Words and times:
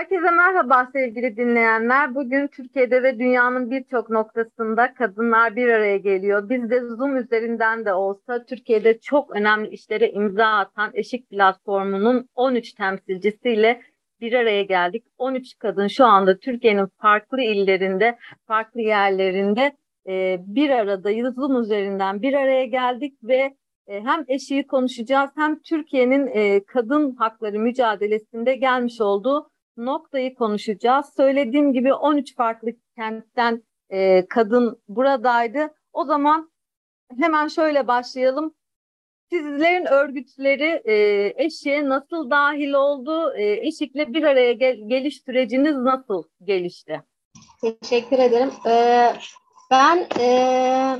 Herkese 0.00 0.30
merhaba 0.30 0.88
sevgili 0.92 1.36
dinleyenler. 1.36 2.14
Bugün 2.14 2.46
Türkiye'de 2.46 3.02
ve 3.02 3.18
dünyanın 3.18 3.70
birçok 3.70 4.10
noktasında 4.10 4.94
kadınlar 4.94 5.56
bir 5.56 5.68
araya 5.68 5.96
geliyor. 5.96 6.48
Biz 6.48 6.70
de 6.70 6.80
Zoom 6.80 7.16
üzerinden 7.16 7.84
de 7.84 7.92
olsa 7.92 8.44
Türkiye'de 8.44 8.98
çok 8.98 9.36
önemli 9.36 9.68
işlere 9.68 10.10
imza 10.10 10.46
atan 10.46 10.90
Eşik 10.94 11.30
Platformu'nun 11.30 12.28
13 12.34 12.72
temsilcisiyle 12.72 13.80
bir 14.20 14.32
araya 14.32 14.62
geldik. 14.62 15.04
13 15.18 15.58
kadın 15.58 15.86
şu 15.86 16.04
anda 16.04 16.38
Türkiye'nin 16.38 16.86
farklı 16.86 17.40
illerinde, 17.40 18.18
farklı 18.46 18.80
yerlerinde 18.80 19.72
e, 20.08 20.36
bir 20.46 20.70
aradayız. 20.70 21.34
Zoom 21.34 21.60
üzerinden 21.60 22.22
bir 22.22 22.34
araya 22.34 22.64
geldik 22.64 23.18
ve 23.22 23.54
e, 23.86 24.00
hem 24.00 24.24
eşiği 24.28 24.66
konuşacağız 24.66 25.30
hem 25.36 25.58
Türkiye'nin 25.62 26.26
e, 26.26 26.64
kadın 26.64 27.14
hakları 27.14 27.58
mücadelesinde 27.58 28.56
gelmiş 28.56 29.00
olduğu 29.00 29.49
noktayı 29.86 30.34
konuşacağız. 30.34 31.06
Söylediğim 31.16 31.72
gibi 31.72 31.94
13 31.94 32.36
farklı 32.36 32.70
kentten 32.96 33.62
e, 33.90 34.26
kadın 34.28 34.82
buradaydı. 34.88 35.74
O 35.92 36.04
zaman 36.04 36.52
hemen 37.18 37.48
şöyle 37.48 37.86
başlayalım. 37.86 38.54
Sizlerin 39.30 39.86
örgütleri 39.86 40.82
e, 40.84 40.94
eşiğe 41.44 41.88
nasıl 41.88 42.30
dahil 42.30 42.72
oldu? 42.72 43.32
E, 43.36 43.66
eşikle 43.66 44.14
bir 44.14 44.22
araya 44.22 44.52
gel 44.52 44.78
geliş 44.86 45.22
süreciniz 45.22 45.76
nasıl 45.76 46.22
gelişti? 46.44 47.02
Teşekkür 47.60 48.18
ederim. 48.18 48.50
Ee, 48.66 49.12
ben 49.70 50.06
e, 50.20 50.96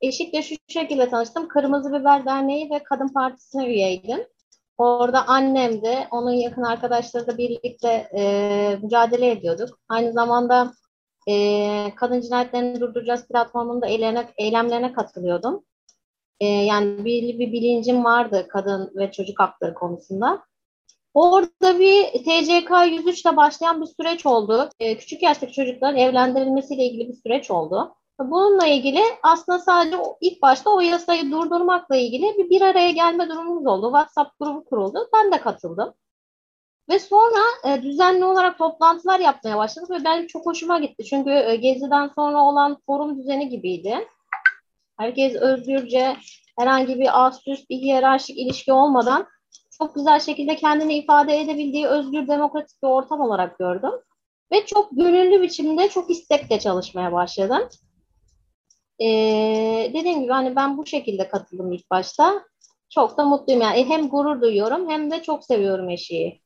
eşikle 0.00 0.42
şu 0.42 0.54
şekilde 0.68 1.08
tanıştım. 1.08 1.48
Kırmızı 1.48 1.92
Biber 1.92 2.26
Derneği 2.26 2.70
ve 2.70 2.82
Kadın 2.82 3.08
Partisi'ne 3.08 3.66
üyeydim. 3.66 4.26
Orada 4.78 5.26
annem 5.26 5.82
de, 5.82 6.08
onun 6.10 6.30
yakın 6.30 6.62
arkadaşları 6.62 7.26
da 7.26 7.38
birlikte 7.38 8.08
e, 8.16 8.78
mücadele 8.82 9.30
ediyorduk. 9.30 9.78
Aynı 9.88 10.12
zamanda 10.12 10.72
e, 11.28 11.94
kadın 11.96 12.20
cinayetlerini 12.20 12.80
durduracağız 12.80 13.28
platformunda 13.28 13.86
eylemlerine, 13.86 14.32
eylemlerine 14.38 14.92
katılıyordum. 14.92 15.64
E, 16.40 16.46
yani 16.46 17.04
bir, 17.04 17.38
bir 17.38 17.52
bilincim 17.52 18.04
vardı 18.04 18.46
kadın 18.48 18.92
ve 18.96 19.12
çocuk 19.12 19.40
hakları 19.40 19.74
konusunda. 19.74 20.42
Orada 21.14 21.78
bir 21.78 22.04
TCK 22.04 22.70
103 22.86 23.24
ile 23.24 23.36
başlayan 23.36 23.80
bir 23.80 23.86
süreç 23.86 24.26
oldu. 24.26 24.70
E, 24.80 24.98
küçük 24.98 25.22
yaştaki 25.22 25.52
çocukların 25.52 25.96
evlendirilmesiyle 25.96 26.84
ilgili 26.84 27.08
bir 27.08 27.16
süreç 27.22 27.50
oldu. 27.50 27.94
Bununla 28.20 28.66
ilgili 28.66 29.00
aslında 29.22 29.58
sadece 29.58 29.96
ilk 30.20 30.42
başta 30.42 30.70
o 30.70 30.80
yasayı 30.80 31.30
durdurmakla 31.30 31.96
ilgili 31.96 32.38
bir 32.38 32.50
bir 32.50 32.60
araya 32.60 32.90
gelme 32.90 33.28
durumumuz 33.28 33.66
oldu. 33.66 33.86
WhatsApp 33.86 34.38
grubu 34.40 34.64
kuruldu. 34.64 35.08
Ben 35.14 35.32
de 35.32 35.40
katıldım. 35.40 35.94
Ve 36.88 36.98
sonra 36.98 37.40
e, 37.64 37.82
düzenli 37.82 38.24
olarak 38.24 38.58
toplantılar 38.58 39.20
yapmaya 39.20 39.58
başladık 39.58 39.90
ve 39.90 40.04
benim 40.04 40.26
çok 40.26 40.46
hoşuma 40.46 40.78
gitti. 40.78 41.04
Çünkü 41.04 41.30
e, 41.30 41.56
Gezi'den 41.56 42.10
sonra 42.14 42.42
olan 42.42 42.78
forum 42.86 43.18
düzeni 43.18 43.48
gibiydi. 43.48 44.08
Herkes 44.98 45.34
özgürce 45.34 46.16
herhangi 46.58 46.98
bir 46.98 47.26
ast 47.26 47.48
üst 47.48 47.70
bir 47.70 47.76
hiyerarşik 47.76 48.38
ilişki 48.38 48.72
olmadan 48.72 49.26
çok 49.78 49.94
güzel 49.94 50.20
şekilde 50.20 50.56
kendini 50.56 50.94
ifade 50.94 51.40
edebildiği 51.40 51.86
özgür 51.86 52.28
demokratik 52.28 52.82
bir 52.82 52.88
ortam 52.88 53.20
olarak 53.20 53.58
gördüm. 53.58 53.92
Ve 54.52 54.66
çok 54.66 54.90
gönüllü 54.90 55.42
biçimde 55.42 55.88
çok 55.88 56.10
istekle 56.10 56.58
çalışmaya 56.58 57.12
başladım. 57.12 57.68
Ee, 59.00 59.90
dediğim 59.94 60.22
gibi 60.22 60.32
hani 60.32 60.56
ben 60.56 60.78
bu 60.78 60.86
şekilde 60.86 61.28
katıldım 61.28 61.72
ilk 61.72 61.90
başta. 61.90 62.44
Çok 62.90 63.18
da 63.18 63.24
mutluyum 63.24 63.62
yani 63.62 63.80
e, 63.80 63.84
hem 63.84 64.08
gurur 64.08 64.40
duyuyorum 64.40 64.90
hem 64.90 65.10
de 65.10 65.22
çok 65.22 65.44
seviyorum 65.44 65.88
eşiği. 65.88 66.42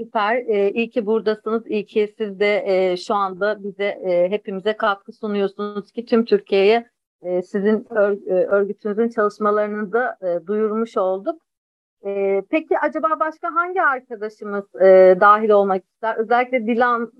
Süper. 0.00 0.36
Ee, 0.36 0.70
iyi 0.70 0.90
ki 0.90 1.06
buradasınız. 1.06 1.66
İyi 1.66 1.86
ki 1.86 2.14
siz 2.18 2.40
de 2.40 2.64
e, 2.66 2.96
şu 2.96 3.14
anda 3.14 3.64
bize 3.64 3.84
e, 3.84 4.30
hepimize 4.30 4.76
katkı 4.76 5.12
sunuyorsunuz 5.12 5.92
ki 5.92 6.04
tüm 6.04 6.24
Türkiye'ye 6.24 6.90
e, 7.22 7.42
sizin 7.42 7.86
ör, 7.90 8.12
e, 8.12 8.46
örgütünüzün 8.46 9.08
çalışmalarını 9.08 9.92
da 9.92 10.18
e, 10.22 10.46
duyurmuş 10.46 10.96
olduk. 10.96 11.42
E, 12.06 12.42
peki 12.50 12.78
acaba 12.78 13.20
başka 13.20 13.54
hangi 13.54 13.82
arkadaşımız 13.82 14.74
e, 14.74 15.16
dahil 15.20 15.50
olmak 15.50 15.84
ister? 15.84 16.16
Özellikle 16.16 16.66
Dilan 16.66 17.12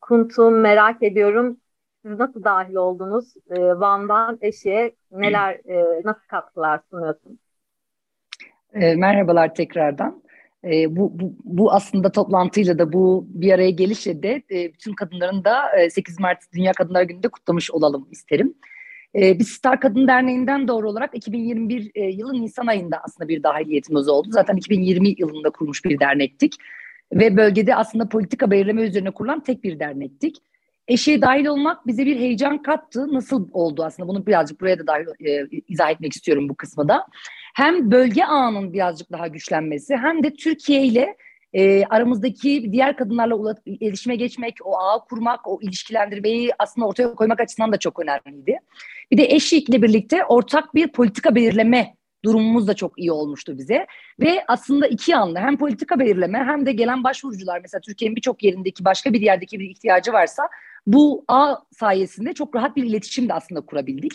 Kunt'u 0.00 0.50
merak 0.50 1.02
ediyorum. 1.02 1.60
Siz 2.06 2.18
nasıl 2.18 2.44
dahil 2.44 2.74
oldunuz? 2.74 3.34
E, 3.50 3.60
Van'dan 3.60 4.38
eşeğe 4.40 4.94
neler, 5.12 5.52
e, 5.54 6.02
nasıl 6.04 6.20
katkılar 6.28 6.80
sunuyorsunuz? 6.90 7.38
E, 8.74 8.94
merhabalar 8.94 9.54
tekrardan. 9.54 10.22
E, 10.64 10.96
bu, 10.96 11.20
bu, 11.20 11.34
bu 11.44 11.72
aslında 11.72 12.12
toplantıyla 12.12 12.78
da 12.78 12.92
bu 12.92 13.26
bir 13.28 13.52
araya 13.52 13.70
gelişle 13.70 14.22
de 14.22 14.42
e, 14.50 14.72
bütün 14.72 14.92
kadınların 14.92 15.44
da 15.44 15.76
e, 15.78 15.90
8 15.90 16.20
Mart 16.20 16.38
Dünya 16.54 16.72
Kadınlar 16.72 17.02
Günü'nde 17.02 17.28
kutlamış 17.28 17.70
olalım 17.70 18.08
isterim. 18.10 18.54
E, 19.14 19.38
biz 19.38 19.48
Star 19.48 19.80
Kadın 19.80 20.08
Derneği'nden 20.08 20.68
doğru 20.68 20.90
olarak 20.90 21.16
2021 21.16 21.90
e, 21.94 22.04
yılı 22.04 22.32
Nisan 22.32 22.66
ayında 22.66 23.00
aslında 23.04 23.28
bir 23.28 23.42
dahiliyetimiz 23.42 24.08
oldu. 24.08 24.28
Zaten 24.30 24.56
2020 24.56 25.14
yılında 25.18 25.50
kurmuş 25.50 25.84
bir 25.84 26.00
dernektik. 26.00 26.54
Ve 27.12 27.36
bölgede 27.36 27.74
aslında 27.74 28.08
politika 28.08 28.50
belirleme 28.50 28.82
üzerine 28.82 29.10
kurulan 29.10 29.40
tek 29.40 29.64
bir 29.64 29.78
dernektik. 29.78 30.36
Eşeğe 30.88 31.22
dahil 31.22 31.46
olmak 31.46 31.86
bize 31.86 32.06
bir 32.06 32.16
heyecan 32.16 32.62
kattı. 32.62 33.12
Nasıl 33.12 33.48
oldu 33.52 33.84
aslında? 33.84 34.08
Bunu 34.08 34.26
birazcık 34.26 34.60
buraya 34.60 34.78
da 34.78 34.86
dahil 34.86 35.06
e, 35.26 35.48
izah 35.68 35.90
etmek 35.90 36.12
istiyorum 36.12 36.48
bu 36.48 36.54
kısmı. 36.54 36.86
Hem 37.54 37.90
bölge 37.90 38.24
ağının 38.24 38.72
birazcık 38.72 39.12
daha 39.12 39.28
güçlenmesi 39.28 39.96
hem 39.96 40.22
de 40.22 40.34
Türkiye 40.34 40.82
ile 40.82 41.16
e, 41.52 41.84
aramızdaki 41.84 42.72
diğer 42.72 42.96
kadınlarla 42.96 43.54
iletişime 43.66 44.16
geçmek, 44.16 44.54
o 44.64 44.78
ağı 44.78 45.04
kurmak, 45.04 45.48
o 45.48 45.58
ilişkilendirmeyi 45.62 46.50
aslında 46.58 46.86
ortaya 46.86 47.14
koymak 47.14 47.40
açısından 47.40 47.72
da 47.72 47.78
çok 47.78 48.00
önemliydi. 48.00 48.58
Bir 49.10 49.18
de 49.18 49.24
eşlikle 49.24 49.82
birlikte 49.82 50.24
ortak 50.24 50.74
bir 50.74 50.88
politika 50.88 51.34
belirleme 51.34 51.94
durumumuz 52.24 52.68
da 52.68 52.74
çok 52.74 52.98
iyi 52.98 53.12
olmuştu 53.12 53.58
bize. 53.58 53.86
Ve 54.20 54.44
aslında 54.48 54.86
iki 54.86 55.10
yanlı 55.10 55.38
hem 55.38 55.56
politika 55.56 55.98
belirleme 55.98 56.38
hem 56.38 56.66
de 56.66 56.72
gelen 56.72 57.04
başvurucular 57.04 57.60
mesela 57.62 57.80
Türkiye'nin 57.80 58.16
birçok 58.16 58.42
yerindeki 58.42 58.84
başka 58.84 59.12
bir 59.12 59.20
yerdeki 59.20 59.60
bir 59.60 59.70
ihtiyacı 59.70 60.12
varsa 60.12 60.48
bu 60.86 61.24
ağ 61.28 61.56
sayesinde 61.78 62.32
çok 62.32 62.54
rahat 62.54 62.76
bir 62.76 62.84
iletişim 62.84 63.28
de 63.28 63.34
aslında 63.34 63.60
kurabildik. 63.60 64.12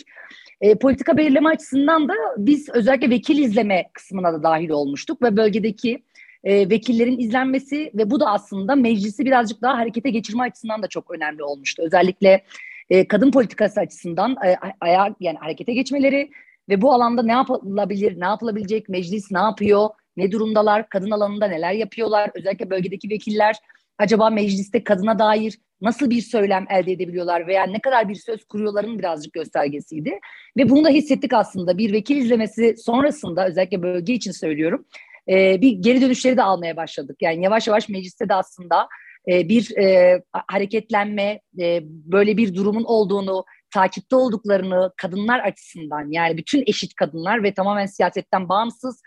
E, 0.60 0.74
politika 0.74 1.16
belirleme 1.16 1.48
açısından 1.48 2.08
da 2.08 2.14
biz 2.36 2.68
özellikle 2.68 3.10
vekil 3.10 3.38
izleme 3.38 3.90
kısmına 3.92 4.32
da 4.32 4.42
dahil 4.42 4.70
olmuştuk 4.70 5.22
ve 5.22 5.36
bölgedeki 5.36 6.02
e, 6.44 6.70
vekillerin 6.70 7.18
izlenmesi 7.18 7.90
ve 7.94 8.10
bu 8.10 8.20
da 8.20 8.26
aslında 8.26 8.74
meclisi 8.74 9.24
birazcık 9.24 9.62
daha 9.62 9.78
harekete 9.78 10.10
geçirme 10.10 10.42
açısından 10.42 10.82
da 10.82 10.88
çok 10.88 11.10
önemli 11.10 11.42
olmuştu. 11.42 11.82
Özellikle 11.86 12.44
e, 12.90 13.08
kadın 13.08 13.30
politikası 13.30 13.80
açısından 13.80 14.36
e, 14.46 14.56
ayağa 14.80 15.14
yani 15.20 15.38
harekete 15.38 15.72
geçmeleri 15.72 16.30
ve 16.68 16.82
bu 16.82 16.92
alanda 16.92 17.22
ne 17.22 17.32
yapılabilir, 17.32 18.20
ne 18.20 18.24
yapılabilecek, 18.24 18.88
meclis 18.88 19.30
ne 19.30 19.38
yapıyor, 19.38 19.88
ne 20.16 20.32
durumdalar, 20.32 20.88
kadın 20.88 21.10
alanında 21.10 21.46
neler 21.46 21.72
yapıyorlar, 21.72 22.30
özellikle 22.34 22.70
bölgedeki 22.70 23.10
vekiller 23.10 23.56
acaba 24.00 24.30
mecliste 24.30 24.84
kadına 24.84 25.18
dair 25.18 25.58
nasıl 25.80 26.10
bir 26.10 26.20
söylem 26.20 26.66
elde 26.70 26.92
edebiliyorlar 26.92 27.46
veya 27.46 27.66
ne 27.66 27.80
kadar 27.80 28.08
bir 28.08 28.14
söz 28.14 28.44
kuruyorların 28.44 28.98
birazcık 28.98 29.32
göstergesiydi. 29.32 30.18
Ve 30.56 30.70
bunu 30.70 30.84
da 30.84 30.88
hissettik 30.88 31.32
aslında 31.32 31.78
bir 31.78 31.92
vekil 31.92 32.16
izlemesi 32.16 32.74
sonrasında 32.78 33.46
özellikle 33.46 33.82
bölge 33.82 34.14
için 34.14 34.32
söylüyorum 34.32 34.84
e, 35.28 35.60
bir 35.60 35.72
geri 35.72 36.00
dönüşleri 36.00 36.36
de 36.36 36.42
almaya 36.42 36.76
başladık. 36.76 37.16
Yani 37.20 37.44
yavaş 37.44 37.68
yavaş 37.68 37.88
mecliste 37.88 38.28
de 38.28 38.34
aslında 38.34 38.88
e, 39.28 39.48
bir 39.48 39.76
e, 39.76 40.22
hareketlenme, 40.32 41.40
böyle 41.84 42.36
bir 42.36 42.54
durumun 42.54 42.84
olduğunu, 42.84 43.44
takipte 43.74 44.16
olduklarını 44.16 44.92
kadınlar 44.96 45.40
açısından 45.40 46.12
yani 46.12 46.36
bütün 46.36 46.64
eşit 46.66 46.94
kadınlar 46.94 47.42
ve 47.42 47.54
tamamen 47.54 47.86
siyasetten 47.86 48.48
bağımsız 48.48 49.02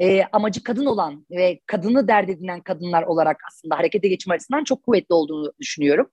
e, 0.00 0.22
amacı 0.32 0.62
kadın 0.62 0.86
olan 0.86 1.26
ve 1.30 1.60
kadını 1.66 2.08
dert 2.08 2.30
edinen 2.30 2.60
kadınlar 2.60 3.02
olarak 3.02 3.36
aslında 3.50 3.78
harekete 3.78 4.08
geçme 4.08 4.34
açısından 4.34 4.64
çok 4.64 4.82
kuvvetli 4.82 5.14
olduğunu 5.14 5.52
düşünüyorum. 5.60 6.10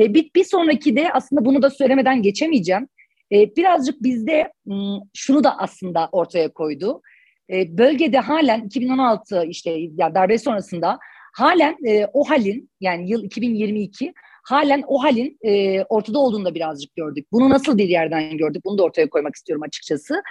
E, 0.00 0.14
bir, 0.14 0.30
bir 0.36 0.44
sonraki 0.44 0.96
de 0.96 1.12
aslında 1.12 1.44
bunu 1.44 1.62
da 1.62 1.70
söylemeden 1.70 2.22
geçemeyeceğim. 2.22 2.88
E, 3.32 3.56
birazcık 3.56 4.02
bizde 4.02 4.52
m, 4.66 4.76
şunu 5.14 5.44
da 5.44 5.58
aslında 5.58 6.08
ortaya 6.12 6.52
koydu. 6.52 7.02
E, 7.50 7.78
bölgede 7.78 8.18
halen 8.18 8.64
2016 8.64 9.44
işte 9.44 9.70
ya 9.98 10.14
darbe 10.14 10.38
sonrasında 10.38 10.98
halen 11.34 11.76
e, 11.86 12.06
o 12.12 12.24
halin 12.24 12.70
yani 12.80 13.10
yıl 13.10 13.24
2022 13.24 14.12
halen 14.44 14.82
o 14.86 15.02
halin 15.02 15.38
e, 15.42 15.82
ortada 15.84 16.18
olduğunu 16.18 16.44
da 16.44 16.54
birazcık 16.54 16.96
gördük. 16.96 17.26
Bunu 17.32 17.50
nasıl 17.50 17.78
bir 17.78 17.88
yerden 17.88 18.36
gördük? 18.36 18.64
Bunu 18.64 18.78
da 18.78 18.82
ortaya 18.82 19.10
koymak 19.10 19.34
istiyorum 19.34 19.62
açıkçası. 19.62 20.22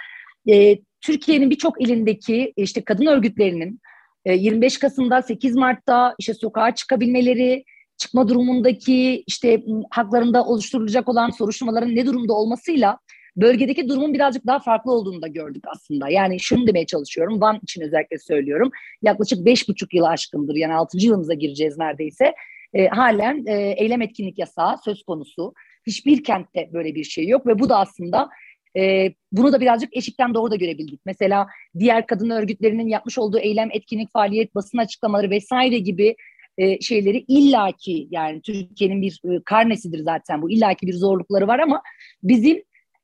E, 0.50 0.78
Türkiye'nin 1.00 1.50
birçok 1.50 1.82
ilindeki 1.82 2.52
işte 2.56 2.84
kadın 2.84 3.06
örgütlerinin 3.06 3.80
e, 4.24 4.34
25 4.34 4.78
Kasım'da 4.78 5.22
8 5.22 5.54
Mart'ta 5.54 6.14
işte 6.18 6.34
sokağa 6.34 6.74
çıkabilmeleri, 6.74 7.64
çıkma 7.96 8.28
durumundaki 8.28 9.24
işte 9.26 9.62
haklarında 9.90 10.44
oluşturulacak 10.44 11.08
olan 11.08 11.30
soruşturmaların 11.30 11.96
ne 11.96 12.06
durumda 12.06 12.32
olmasıyla 12.32 12.98
bölgedeki 13.36 13.88
durumun 13.88 14.14
birazcık 14.14 14.46
daha 14.46 14.58
farklı 14.58 14.92
olduğunu 14.92 15.22
da 15.22 15.28
gördük 15.28 15.64
aslında. 15.74 16.08
Yani 16.08 16.40
şunu 16.40 16.66
demeye 16.66 16.86
çalışıyorum. 16.86 17.40
Van 17.40 17.60
için 17.62 17.82
özellikle 17.82 18.18
söylüyorum. 18.18 18.70
Yaklaşık 19.02 19.44
beş 19.44 19.68
buçuk 19.68 19.94
yıl 19.94 20.04
aşkındır. 20.04 20.54
Yani 20.54 20.74
altıncı 20.74 21.06
yılımıza 21.06 21.34
gireceğiz 21.34 21.78
neredeyse. 21.78 22.34
E, 22.74 22.86
halen 22.86 23.46
e, 23.46 23.74
eylem 23.78 24.02
etkinlik 24.02 24.38
yasağı 24.38 24.78
söz 24.84 25.02
konusu. 25.02 25.54
Hiçbir 25.86 26.24
kentte 26.24 26.70
böyle 26.72 26.94
bir 26.94 27.04
şey 27.04 27.28
yok 27.28 27.46
ve 27.46 27.58
bu 27.58 27.68
da 27.68 27.78
aslında 27.78 28.28
e, 28.76 29.12
bunu 29.32 29.52
da 29.52 29.60
birazcık 29.60 29.96
eşikten 29.96 30.34
doğru 30.34 30.50
da 30.50 30.56
görebildik. 30.56 31.00
Mesela 31.06 31.46
diğer 31.78 32.06
kadın 32.06 32.30
örgütlerinin 32.30 32.88
yapmış 32.88 33.18
olduğu 33.18 33.38
eylem, 33.38 33.68
etkinlik, 33.72 34.12
faaliyet, 34.12 34.54
basın 34.54 34.78
açıklamaları 34.78 35.30
vesaire 35.30 35.78
gibi 35.78 36.16
e, 36.58 36.80
şeyleri 36.80 37.24
illaki 37.28 38.08
yani 38.10 38.42
Türkiye'nin 38.42 39.02
bir 39.02 39.20
e, 39.24 39.42
karnesidir 39.44 39.98
zaten 39.98 40.42
bu 40.42 40.50
illaki 40.50 40.86
bir 40.86 40.94
zorlukları 40.94 41.46
var 41.46 41.58
ama 41.58 41.82
bizim 42.22 42.62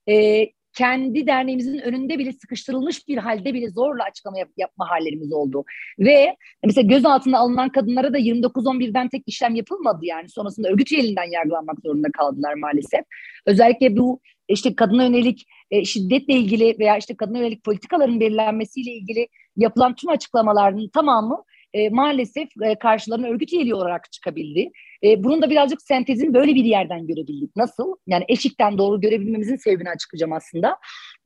e, 0.08 0.46
kendi 0.74 1.26
derneğimizin 1.26 1.78
önünde 1.78 2.18
bile 2.18 2.32
sıkıştırılmış 2.32 3.08
bir 3.08 3.18
halde 3.18 3.54
bile 3.54 3.70
zorla 3.70 4.04
açıklama 4.04 4.38
yap, 4.38 4.48
yapma 4.56 4.90
hallerimiz 4.90 5.32
oldu. 5.32 5.64
Ve 5.98 6.36
mesela 6.64 6.88
gözaltına 6.88 7.38
alınan 7.38 7.68
kadınlara 7.68 8.12
da 8.12 8.18
29-11'den 8.18 9.08
tek 9.08 9.22
işlem 9.26 9.54
yapılmadı 9.54 10.00
yani. 10.02 10.28
Sonrasında 10.28 10.68
örgüt 10.68 10.92
üyeliğinden 10.92 11.30
yargılanmak 11.30 11.76
zorunda 11.84 12.08
kaldılar 12.12 12.54
maalesef. 12.54 13.00
Özellikle 13.46 13.96
bu 13.96 14.20
işte 14.48 14.76
kadına 14.76 15.04
yönelik 15.04 15.46
e, 15.70 15.84
şiddetle 15.84 16.34
ilgili 16.34 16.76
veya 16.78 16.96
işte 16.96 17.16
kadına 17.16 17.38
yönelik 17.38 17.64
politikaların 17.64 18.20
belirlenmesiyle 18.20 18.90
ilgili 18.90 19.28
yapılan 19.56 19.94
tüm 19.94 20.10
açıklamaların 20.10 20.88
tamamı 20.88 21.44
e, 21.74 21.90
maalesef 21.90 22.48
e, 22.62 22.74
karşılarına 22.78 23.26
örgüt 23.26 23.52
üyeliği 23.52 23.74
olarak 23.74 24.12
çıkabildi. 24.12 24.70
E, 25.04 25.24
bunun 25.24 25.42
da 25.42 25.50
birazcık 25.50 25.82
sentezini 25.82 26.34
böyle 26.34 26.54
bir 26.54 26.64
yerden 26.64 27.06
görebildik. 27.06 27.56
Nasıl? 27.56 27.96
Yani 28.06 28.24
eşikten 28.28 28.78
doğru 28.78 29.00
görebilmemizin 29.00 29.56
sebebini 29.56 29.90
açıklayacağım 29.90 30.32
aslında. 30.32 30.76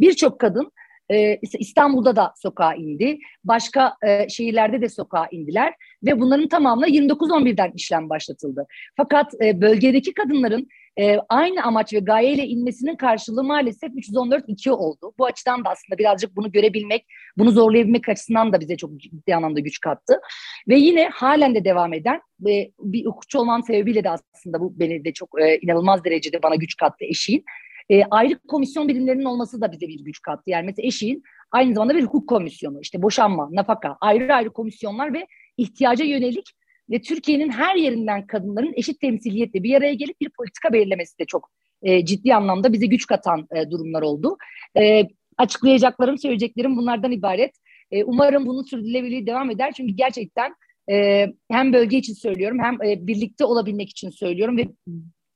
Birçok 0.01 0.41
kadın 0.41 0.73
e, 1.11 1.39
İstanbul'da 1.59 2.17
da 2.17 2.33
sokağa 2.37 2.75
indi. 2.75 3.19
Başka 3.45 3.95
e, 4.07 4.29
şehirlerde 4.29 4.81
de 4.81 4.89
sokağa 4.89 5.27
indiler 5.31 5.75
ve 6.05 6.21
bunların 6.21 6.49
tamamına 6.49 6.89
29-11'den 6.89 7.73
işlem 7.75 8.09
başlatıldı. 8.09 8.67
Fakat 8.97 9.35
e, 9.45 9.61
bölgedeki 9.61 10.15
kadınların 10.15 10.69
e, 10.99 11.19
aynı 11.29 11.63
amaç 11.63 11.93
ve 11.93 11.99
gayeyle 11.99 12.47
inmesinin 12.47 12.97
karşılığı 12.97 13.45
maalesef 13.45 13.91
314-2 13.93 14.71
oldu. 14.71 15.13
Bu 15.19 15.27
açıdan 15.27 15.65
da 15.65 15.71
aslında 15.71 15.99
birazcık 15.99 16.37
bunu 16.37 16.53
görebilmek, 16.53 17.07
bunu 17.39 17.51
zorlayabilmek 17.51 18.09
açısından 18.09 18.53
da 18.53 18.61
bize 18.61 18.77
çok 18.77 19.01
ciddi 19.01 19.37
anlamda 19.37 19.61
güç 19.61 19.81
kattı. 19.81 20.21
Ve 20.69 20.77
yine 20.77 21.09
halen 21.09 21.55
de 21.55 21.65
devam 21.65 21.93
eden 21.93 22.21
ve 22.41 22.73
bir 22.81 23.07
hukukçu 23.07 23.39
olmam 23.39 23.63
sebebiyle 23.63 24.05
de 24.05 24.11
aslında 24.11 24.61
bu 24.61 24.79
beni 24.79 25.05
de 25.05 25.13
çok 25.13 25.41
e, 25.41 25.59
inanılmaz 25.59 26.05
derecede 26.05 26.43
bana 26.43 26.55
güç 26.55 26.77
kattı 26.77 27.05
eşiğin. 27.05 27.45
E, 27.91 28.05
ayrı 28.11 28.39
komisyon 28.49 28.89
birimlerinin 28.89 29.25
olması 29.25 29.61
da 29.61 29.73
bize 29.73 29.89
bir 29.89 30.05
güç 30.05 30.23
kattı. 30.23 30.43
Yani 30.47 30.67
mesela 30.67 30.87
eşiğin 30.87 31.23
aynı 31.53 31.75
zamanda 31.75 31.95
bir 31.95 32.03
hukuk 32.03 32.29
komisyonu, 32.29 32.81
işte 32.81 33.03
boşanma, 33.03 33.49
nafaka, 33.53 33.97
ayrı 34.01 34.35
ayrı 34.35 34.51
komisyonlar 34.51 35.15
ve 35.15 35.27
ihtiyaca 35.57 36.05
yönelik 36.05 36.55
ve 36.91 37.01
Türkiye'nin 37.01 37.51
her 37.51 37.77
yerinden 37.77 38.27
kadınların 38.27 38.73
eşit 38.77 39.01
temsiliyetle 39.01 39.63
bir 39.63 39.75
araya 39.75 39.95
gelip 39.95 40.21
bir 40.21 40.31
politika 40.31 40.73
belirlemesi 40.73 41.19
de 41.19 41.25
çok 41.25 41.51
e, 41.83 42.05
ciddi 42.05 42.35
anlamda 42.35 42.73
bize 42.73 42.87
güç 42.87 43.07
katan 43.07 43.49
e, 43.57 43.71
durumlar 43.71 44.03
oldu. 44.03 44.37
E, 44.77 45.03
açıklayacaklarım, 45.39 46.19
söyleyeceklerim 46.19 46.77
bunlardan 46.77 47.13
ibaret. 47.13 47.55
E, 47.91 48.05
umarım 48.05 48.47
bunun 48.47 48.63
sürdürülebilirliği 48.63 49.27
devam 49.27 49.51
eder 49.51 49.73
çünkü 49.73 49.95
gerçekten 49.95 50.55
e, 50.91 51.27
hem 51.51 51.73
bölge 51.73 51.97
için 51.97 52.15
söylüyorum 52.15 52.59
hem 52.63 52.83
e, 52.83 53.07
birlikte 53.07 53.45
olabilmek 53.45 53.91
için 53.91 54.11
söylüyorum 54.11 54.57
ve 54.57 54.69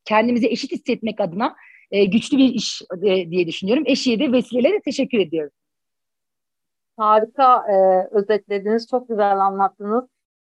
kendimizi 0.04 0.46
eşit 0.46 0.72
hissetmek 0.72 1.20
adına 1.20 1.54
e, 1.90 2.04
güçlü 2.04 2.38
bir 2.38 2.54
iş 2.54 2.82
e, 3.02 3.30
diye 3.30 3.46
düşünüyorum. 3.46 3.84
Eşiğe 3.86 4.18
de 4.18 4.32
vesileyle 4.32 4.80
teşekkür 4.80 5.18
ediyorum. 5.18 5.52
Harika 6.96 7.56
e, 7.56 7.74
özetlediniz, 8.10 8.86
çok 8.90 9.08
güzel 9.08 9.38
anlattınız. 9.38 10.04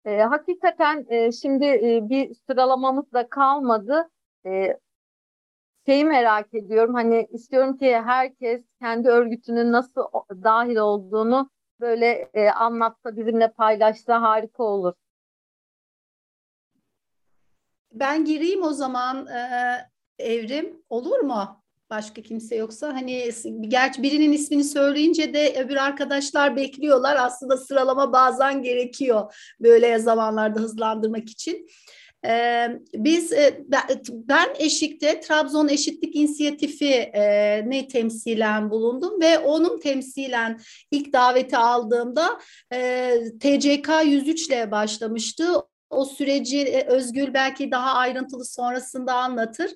E, 0.05 0.21
hakikaten 0.21 1.05
e, 1.09 1.31
şimdi 1.31 1.65
e, 1.65 2.09
bir 2.09 2.35
sıralamamız 2.47 3.13
da 3.13 3.29
kalmadı. 3.29 4.09
E, 4.45 4.79
şeyi 5.85 6.05
merak 6.05 6.53
ediyorum. 6.53 6.93
Hani 6.93 7.27
istiyorum 7.31 7.77
ki 7.77 7.95
herkes 8.05 8.61
kendi 8.81 9.09
örgütünün 9.09 9.71
nasıl 9.71 10.05
dahil 10.43 10.75
olduğunu 10.75 11.49
böyle 11.79 12.29
e, 12.33 12.49
anlatsa, 12.49 13.17
bizimle 13.17 13.51
paylaşsa 13.51 14.21
harika 14.21 14.63
olur. 14.63 14.93
Ben 17.91 18.25
gireyim 18.25 18.63
o 18.63 18.71
zaman 18.71 19.27
e, 19.27 19.41
Evrim. 20.19 20.83
Olur 20.89 21.19
mu? 21.19 21.64
Başka 21.89 22.21
kimse 22.21 22.55
yoksa 22.55 22.87
hani 22.87 23.29
gerçi 23.61 24.03
birinin 24.03 24.31
ismini 24.31 24.63
söyleyince 24.63 25.33
de 25.33 25.63
öbür 25.65 25.75
arkadaşlar 25.75 26.55
bekliyorlar. 26.55 27.17
Aslında 27.19 27.57
sıralama 27.57 28.13
bazen 28.13 28.61
gerekiyor 28.61 29.35
böyle 29.59 29.99
zamanlarda 29.99 30.59
hızlandırmak 30.59 31.29
için. 31.29 31.67
Ee, 32.25 32.79
biz 32.93 33.33
e, 33.33 33.63
ben 34.09 34.47
Eşik'te 34.59 35.19
Trabzon 35.19 35.67
Eşitlik 35.67 36.15
İnisiyatifi 36.15 36.93
e, 36.93 37.23
ne 37.69 37.87
temsilen 37.87 38.69
bulundum 38.69 39.21
ve 39.21 39.39
onun 39.39 39.79
temsilen 39.79 40.59
ilk 40.91 41.13
daveti 41.13 41.57
aldığımda 41.57 42.39
e, 42.73 43.11
TCK 43.39 43.89
103 44.05 44.47
ile 44.47 44.71
başlamıştı 44.71 45.45
o 45.89 46.05
süreci 46.05 46.59
e, 46.59 46.87
Özgül 46.87 47.33
belki 47.33 47.71
daha 47.71 47.93
ayrıntılı 47.93 48.45
sonrasında 48.45 49.13
anlatır. 49.13 49.71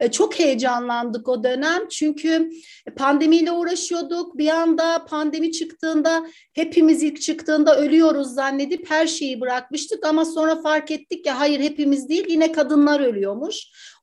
E, 0.00 0.10
çok 0.10 0.38
heyecanlandık 0.38 1.28
o 1.28 1.44
dönem 1.44 1.88
çünkü 1.88 2.50
pandemiyle 2.96 3.52
uğraşıyorduk. 3.52 4.38
Bir 4.38 4.48
anda 4.48 5.04
pandemi 5.04 5.52
çıktığında 5.52 6.26
hepimiz 6.52 7.02
ilk 7.02 7.22
çıktığında 7.22 7.76
ölüyoruz 7.76 8.34
zannedip 8.34 8.90
her 8.90 9.06
şeyi 9.06 9.40
bırakmıştık 9.40 10.06
ama 10.06 10.24
sonra 10.24 10.62
fark 10.62 10.90
ettik 10.90 11.24
ki 11.24 11.30
hayır 11.30 11.60
hepimiz 11.60 12.08
değil 12.08 12.24
yine 12.28 12.52
kadınlar 12.52 13.00
ölüyormuş. 13.00 13.56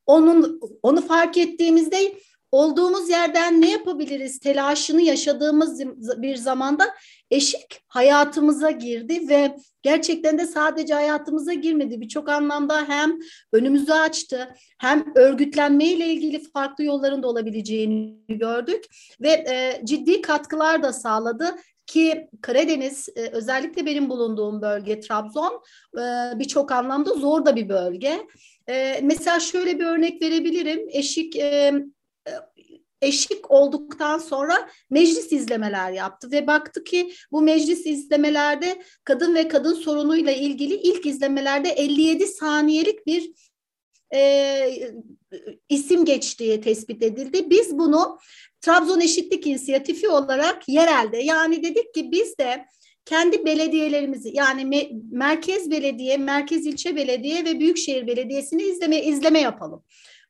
Onun 0.06 0.60
onu 0.84 1.02
fark 1.02 1.38
ettiğimizde 1.38 2.14
olduğumuz 2.52 3.10
yerden 3.10 3.62
ne 3.62 3.72
yapabiliriz 3.72 4.40
telaşını 4.40 5.02
yaşadığımız 5.02 5.82
bir 6.22 6.36
zamanda 6.36 6.86
eşik 7.32 7.82
hayatımıza 7.88 8.72
girdi 8.72 9.30
ve 9.30 9.56
gerçekten 9.82 10.38
de 10.38 10.48
sadece 10.48 10.94
hayatımıza 10.94 11.54
girmedi. 11.54 12.02
Birçok 12.02 12.30
anlamda 12.30 12.86
hem 12.88 13.20
önümüzü 13.54 13.92
açtı 13.92 14.56
hem 14.78 15.06
örgütlenmeyle 15.16 16.08
ilgili 16.08 16.52
farklı 16.52 16.84
yolların 16.84 17.24
da 17.24 17.28
olabileceğini 17.28 18.18
gördük 18.30 18.86
ve 19.22 19.30
e, 19.30 19.82
ciddi 19.86 20.22
katkılar 20.22 20.84
da 20.84 20.94
sağladı 20.94 21.56
ki 21.86 22.30
Karadeniz 22.42 23.10
e, 23.16 23.22
özellikle 23.22 23.86
benim 23.86 24.10
bulunduğum 24.10 24.62
bölge 24.62 25.00
Trabzon 25.00 25.64
e, 25.98 26.40
birçok 26.40 26.72
anlamda 26.72 27.14
zor 27.14 27.46
da 27.46 27.56
bir 27.56 27.70
bölge. 27.70 28.28
E, 28.70 29.00
mesela 29.04 29.40
şöyle 29.40 29.80
bir 29.80 29.86
örnek 29.86 30.22
verebilirim. 30.22 30.88
Eşik 30.90 31.36
eşik 33.02 33.52
olduktan 33.52 34.18
sonra 34.18 34.70
meclis 34.90 35.32
izlemeler 35.32 35.92
yaptı 35.92 36.32
ve 36.32 36.48
baktı 36.48 36.84
ki 36.84 37.14
bu 37.32 37.42
meclis 37.42 37.86
izlemelerde 37.86 38.82
kadın 39.04 39.36
ve 39.36 39.48
kadın 39.48 39.74
sorunuyla 39.74 40.32
ilgili 40.32 40.74
ilk 40.74 41.06
izlemelerde 41.06 41.70
57 41.70 42.28
saniyelik 42.28 43.08
bir 43.08 43.32
e, 44.14 44.94
isim 45.70 46.06
geçtiği 46.06 46.62
tespit 46.62 47.04
edildi. 47.04 47.50
Biz 47.50 47.78
bunu 47.78 48.20
Trabzon 48.62 49.00
Eşitlik 49.00 49.48
İnisiyatifi 49.48 50.10
olarak 50.10 50.70
yerelde 50.70 51.18
yani 51.18 51.64
dedik 51.64 51.94
ki 51.94 52.12
biz 52.12 52.38
de 52.38 52.66
kendi 53.06 53.46
belediyelerimizi 53.46 54.32
yani 54.34 54.66
me 54.66 54.90
merkez 55.12 55.72
belediye, 55.72 56.18
merkez 56.18 56.66
ilçe 56.66 56.96
belediye 56.96 57.46
ve 57.46 57.60
büyükşehir 57.60 58.08
belediyesini 58.08 58.64
izleme 58.64 59.04
izleme 59.04 59.40
yapalım. 59.40 59.84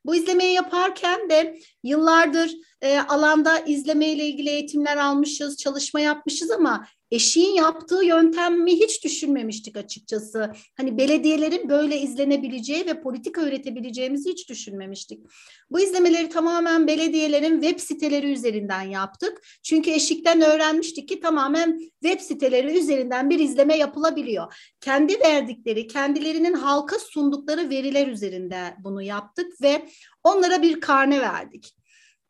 Bu 0.04 0.14
izlemeyi 0.14 0.54
yaparken 0.54 1.30
de 1.30 1.58
yıllardır 1.82 2.52
e, 2.80 2.98
alanda 2.98 3.58
izleme 3.58 4.06
ile 4.06 4.26
ilgili 4.26 4.48
eğitimler 4.48 4.96
almışız, 4.96 5.56
çalışma 5.56 6.00
yapmışız 6.00 6.50
ama 6.50 6.86
eşiğin 7.10 7.54
yaptığı 7.54 8.04
yöntemi 8.04 8.72
hiç 8.72 9.04
düşünmemiştik 9.04 9.76
açıkçası. 9.76 10.52
Hani 10.76 10.98
belediyelerin 10.98 11.68
böyle 11.68 11.98
izlenebileceği 12.00 12.86
ve 12.86 13.00
politika 13.00 13.42
üretebileceğimizi 13.42 14.30
hiç 14.30 14.48
düşünmemiştik. 14.48 15.26
Bu 15.70 15.80
izlemeleri 15.80 16.28
tamamen 16.28 16.86
belediyelerin 16.86 17.60
web 17.60 17.80
siteleri 17.80 18.32
üzerinden 18.32 18.82
yaptık. 18.82 19.42
Çünkü 19.62 19.90
eşikten 19.90 20.40
öğrenmiştik 20.40 21.08
ki 21.08 21.20
tamamen 21.20 21.80
web 22.02 22.20
siteleri 22.20 22.78
üzerinden 22.78 23.30
bir 23.30 23.38
izleme 23.38 23.76
yapılabiliyor. 23.76 24.54
Kendi 24.80 25.20
verdikleri, 25.20 25.86
kendilerinin 25.86 26.54
halka 26.54 26.98
sundukları 26.98 27.70
veriler 27.70 28.06
üzerinde 28.06 28.74
bunu 28.84 29.02
yaptık 29.02 29.62
ve 29.62 29.86
onlara 30.24 30.62
bir 30.62 30.80
karne 30.80 31.20
verdik 31.20 31.74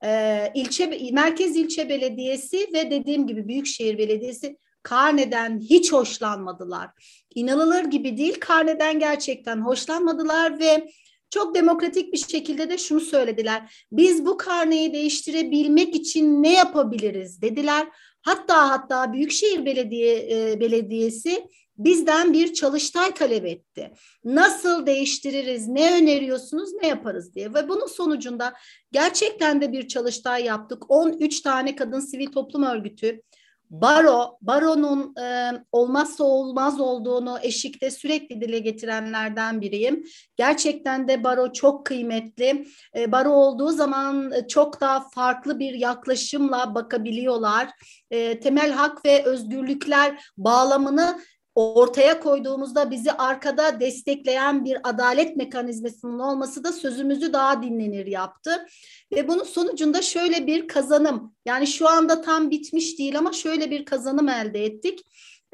e, 0.05 0.53
ilçe 0.55 1.11
merkez 1.13 1.57
ilçe 1.57 1.89
belediyesi 1.89 2.69
ve 2.75 2.91
dediğim 2.91 3.27
gibi 3.27 3.49
büyükşehir 3.49 3.99
belediyesi 3.99 4.57
karneden 4.83 5.61
hiç 5.61 5.93
hoşlanmadılar. 5.93 6.91
İnanılır 7.35 7.85
gibi 7.85 8.17
değil 8.17 8.41
karneden 8.41 8.99
gerçekten 8.99 9.61
hoşlanmadılar 9.61 10.61
ve 10.61 10.91
çok 11.31 11.55
demokratik 11.55 12.13
bir 12.13 12.19
şekilde 12.19 12.71
de 12.71 12.79
şunu 12.79 13.01
söylediler. 13.01 13.87
Biz 13.93 14.27
bu 14.27 14.37
karneyi 14.37 14.93
değiştirebilmek 14.93 15.95
için 15.95 16.43
ne 16.43 16.53
yapabiliriz 16.53 17.43
dediler. 17.43 17.89
Hatta 18.23 18.71
hatta 18.71 19.13
Büyükşehir 19.13 19.65
Belediye 19.65 20.29
e, 20.31 20.61
Belediyesi 20.61 21.47
bizden 21.85 22.33
bir 22.33 22.55
çalıştay 22.55 23.15
talep 23.15 23.47
etti. 23.47 23.93
Nasıl 24.25 24.87
değiştiririz, 24.87 25.69
ne 25.69 25.95
öneriyorsunuz, 26.03 26.73
ne 26.73 26.89
yaparız 26.89 27.35
diye. 27.35 27.55
Ve 27.55 27.69
bunun 27.69 27.87
sonucunda 27.87 28.53
gerçekten 28.93 29.61
de 29.61 29.73
bir 29.73 29.89
çalıştay 29.89 30.45
yaptık. 30.45 30.91
13 30.91 31.41
tane 31.41 31.77
kadın 31.77 32.01
sivil 32.01 32.27
toplum 32.27 32.63
örgütü, 32.63 33.23
baro, 33.71 34.39
baronun 34.41 35.15
e, 35.17 35.51
olmazsa 35.73 36.25
olmaz 36.25 36.81
olduğunu 36.81 37.39
eşikte 37.43 37.91
sürekli 37.91 38.41
dile 38.41 38.59
getirenlerden 38.59 39.61
biriyim. 39.61 40.05
Gerçekten 40.37 41.09
de 41.09 41.25
baro 41.25 41.53
çok 41.53 41.87
kıymetli. 41.87 42.67
E, 42.97 43.13
baro 43.13 43.31
olduğu 43.31 43.73
zaman 43.73 44.33
çok 44.49 44.81
daha 44.81 45.09
farklı 45.09 45.59
bir 45.59 45.75
yaklaşımla 45.75 46.75
bakabiliyorlar. 46.75 47.69
E, 48.11 48.41
temel 48.41 48.73
hak 48.73 49.05
ve 49.05 49.25
özgürlükler 49.25 50.25
bağlamını 50.37 51.21
ortaya 51.55 52.21
koyduğumuzda 52.21 52.91
bizi 52.91 53.13
arkada 53.13 53.81
destekleyen 53.81 54.65
bir 54.65 54.79
adalet 54.83 55.37
mekanizmasının 55.37 56.19
olması 56.19 56.65
da 56.65 56.73
sözümüzü 56.73 57.33
daha 57.33 57.63
dinlenir 57.63 58.07
yaptı. 58.07 58.67
Ve 59.13 59.29
bunun 59.29 59.45
sonucunda 59.45 60.03
şöyle 60.03 60.47
bir 60.47 60.69
kazanım 60.69 61.35
yani 61.45 61.67
şu 61.67 61.89
anda 61.89 62.21
tam 62.21 62.51
bitmiş 62.51 62.99
değil 62.99 63.19
ama 63.19 63.33
şöyle 63.33 63.71
bir 63.71 63.85
kazanım 63.85 64.29
elde 64.29 64.65
ettik. 64.65 65.01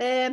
Ee, 0.00 0.30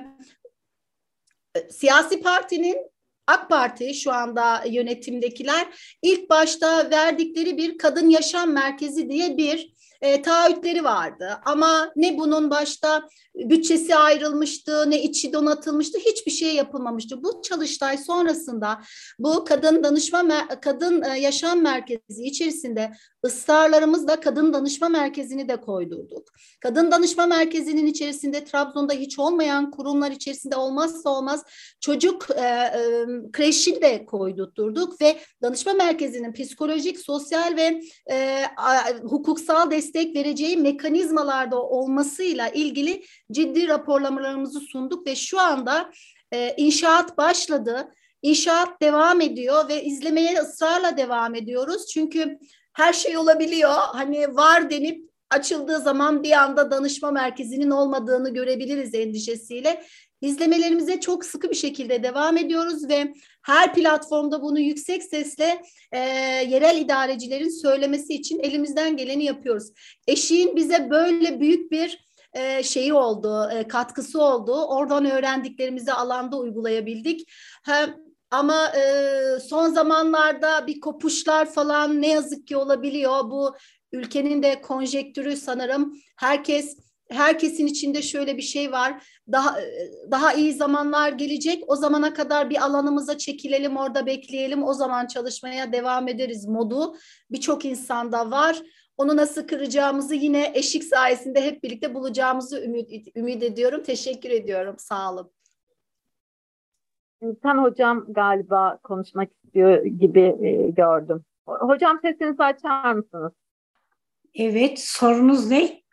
siyasi 1.69 2.21
partinin 2.21 2.93
AK 3.27 3.49
Parti 3.49 3.93
şu 3.93 4.11
anda 4.11 4.63
yönetimdekiler 4.67 5.67
ilk 6.01 6.29
başta 6.29 6.91
verdikleri 6.91 7.57
bir 7.57 7.77
kadın 7.77 8.09
yaşam 8.09 8.51
merkezi 8.51 9.09
diye 9.09 9.37
bir 9.37 9.73
e, 10.01 10.21
taahhütleri 10.21 10.83
vardı. 10.83 11.39
Ama 11.45 11.91
ne 11.95 12.17
bunun 12.17 12.49
başta 12.49 13.09
bütçesi 13.35 13.95
ayrılmıştı, 13.95 14.91
ne 14.91 15.03
içi 15.03 15.33
donatılmıştı, 15.33 15.99
hiçbir 15.99 16.31
şey 16.31 16.55
yapılmamıştı. 16.55 17.23
Bu 17.23 17.41
çalıştay 17.41 17.97
sonrasında 17.97 18.81
bu 19.19 19.45
kadın 19.45 19.83
danışma 19.83 20.47
kadın 20.61 21.01
e, 21.01 21.19
yaşam 21.19 21.61
merkezi 21.61 22.23
içerisinde 22.23 22.91
ısrarlarımızla 23.25 24.19
kadın 24.19 24.53
danışma 24.53 24.89
merkezini 24.89 25.49
de 25.49 25.61
koydurduk. 25.61 26.27
Kadın 26.61 26.91
danışma 26.91 27.25
merkezinin 27.25 27.85
içerisinde 27.85 28.45
Trabzon'da 28.45 28.93
hiç 28.93 29.19
olmayan 29.19 29.71
kurumlar 29.71 30.11
içerisinde 30.11 30.55
olmazsa 30.55 31.09
olmaz 31.09 31.43
çocuk 31.79 32.27
e, 32.35 32.41
e, 32.41 33.05
kreşini 33.31 33.81
de 33.81 34.05
koydurturduk 34.05 35.01
ve 35.01 35.19
danışma 35.41 35.73
merkezinin 35.73 36.33
psikolojik, 36.33 36.99
sosyal 36.99 37.55
ve 37.57 37.81
e, 38.11 38.45
hukuksal 39.01 39.71
destek 39.71 40.15
vereceği 40.15 40.57
mekanizmalarda 40.57 41.61
olmasıyla 41.61 42.49
ilgili 42.49 43.03
ciddi 43.31 43.67
raporlamalarımızı 43.67 44.59
sunduk 44.59 45.07
ve 45.07 45.15
şu 45.15 45.39
anda 45.39 45.91
e, 46.31 46.53
inşaat 46.57 47.17
başladı. 47.17 47.87
İnşaat 48.21 48.81
devam 48.81 49.21
ediyor 49.21 49.69
ve 49.69 49.83
izlemeye 49.83 50.39
ısrarla 50.39 50.97
devam 50.97 51.35
ediyoruz. 51.35 51.87
Çünkü 51.93 52.39
her 52.73 52.93
şey 52.93 53.17
olabiliyor. 53.17 53.73
Hani 53.75 54.35
var 54.35 54.69
denip 54.69 55.09
açıldığı 55.29 55.79
zaman 55.79 56.23
bir 56.23 56.31
anda 56.31 56.71
danışma 56.71 57.11
merkezinin 57.11 57.69
olmadığını 57.69 58.33
görebiliriz 58.33 58.95
endişesiyle. 58.95 59.83
İzlemelerimize 60.21 60.99
çok 60.99 61.25
sıkı 61.25 61.49
bir 61.49 61.55
şekilde 61.55 62.03
devam 62.03 62.37
ediyoruz 62.37 62.89
ve 62.89 63.13
her 63.41 63.73
platformda 63.73 64.41
bunu 64.41 64.59
yüksek 64.59 65.03
sesle 65.03 65.61
e, 65.91 65.99
yerel 66.49 66.77
idarecilerin 66.77 67.61
söylemesi 67.61 68.13
için 68.13 68.39
elimizden 68.39 68.97
geleni 68.97 69.23
yapıyoruz. 69.25 69.71
Eşiğin 70.07 70.55
bize 70.55 70.89
böyle 70.89 71.39
büyük 71.39 71.71
bir 71.71 72.02
e, 72.33 72.63
şeyi 72.63 72.93
oldu, 72.93 73.49
e, 73.53 73.67
katkısı 73.67 74.21
oldu. 74.21 74.65
Oradan 74.65 75.11
öğrendiklerimizi 75.11 75.93
alanda 75.93 76.37
uygulayabildik. 76.37 77.31
Hem 77.63 77.95
ama 78.31 78.67
e, 78.67 79.39
son 79.39 79.69
zamanlarda 79.69 80.67
bir 80.67 80.79
kopuşlar 80.79 81.51
falan 81.51 82.01
ne 82.01 82.07
yazık 82.07 82.47
ki 82.47 82.57
olabiliyor. 82.57 83.31
Bu 83.31 83.55
ülkenin 83.91 84.43
de 84.43 84.61
konjektürü 84.61 85.35
sanırım. 85.37 85.93
Herkes 86.17 86.77
herkesin 87.09 87.67
içinde 87.67 88.01
şöyle 88.01 88.37
bir 88.37 88.41
şey 88.41 88.71
var. 88.71 89.07
Daha 89.31 89.57
daha 90.11 90.33
iyi 90.33 90.53
zamanlar 90.53 91.11
gelecek. 91.11 91.63
O 91.67 91.75
zamana 91.75 92.13
kadar 92.13 92.49
bir 92.49 92.63
alanımıza 92.65 93.17
çekilelim, 93.17 93.77
orada 93.77 94.05
bekleyelim. 94.05 94.63
O 94.63 94.73
zaman 94.73 95.07
çalışmaya 95.07 95.73
devam 95.73 96.07
ederiz 96.07 96.45
modu 96.45 96.95
birçok 97.31 97.65
insanda 97.65 98.31
var. 98.31 98.61
Onu 98.97 99.17
nasıl 99.17 99.47
kıracağımızı 99.47 100.15
yine 100.15 100.51
eşik 100.55 100.83
sayesinde 100.83 101.41
hep 101.41 101.63
birlikte 101.63 101.93
bulacağımızı 101.93 102.63
ümit, 102.63 103.17
ümit 103.17 103.43
ediyorum. 103.43 103.83
Teşekkür 103.83 104.29
ediyorum. 104.29 104.75
Sağ 104.77 105.13
olun. 105.13 105.31
Sen 107.43 107.57
hocam 107.57 108.05
galiba 108.09 108.77
konuşmak 108.83 109.29
istiyor 109.43 109.85
gibi 109.85 110.19
e, 110.19 110.69
gördüm. 110.71 111.25
Hocam 111.45 111.99
sesinizi 112.01 112.43
açar 112.43 112.93
mısınız? 112.93 113.31
Evet, 114.35 114.79
sorunuz 114.79 115.49
ne? 115.49 115.83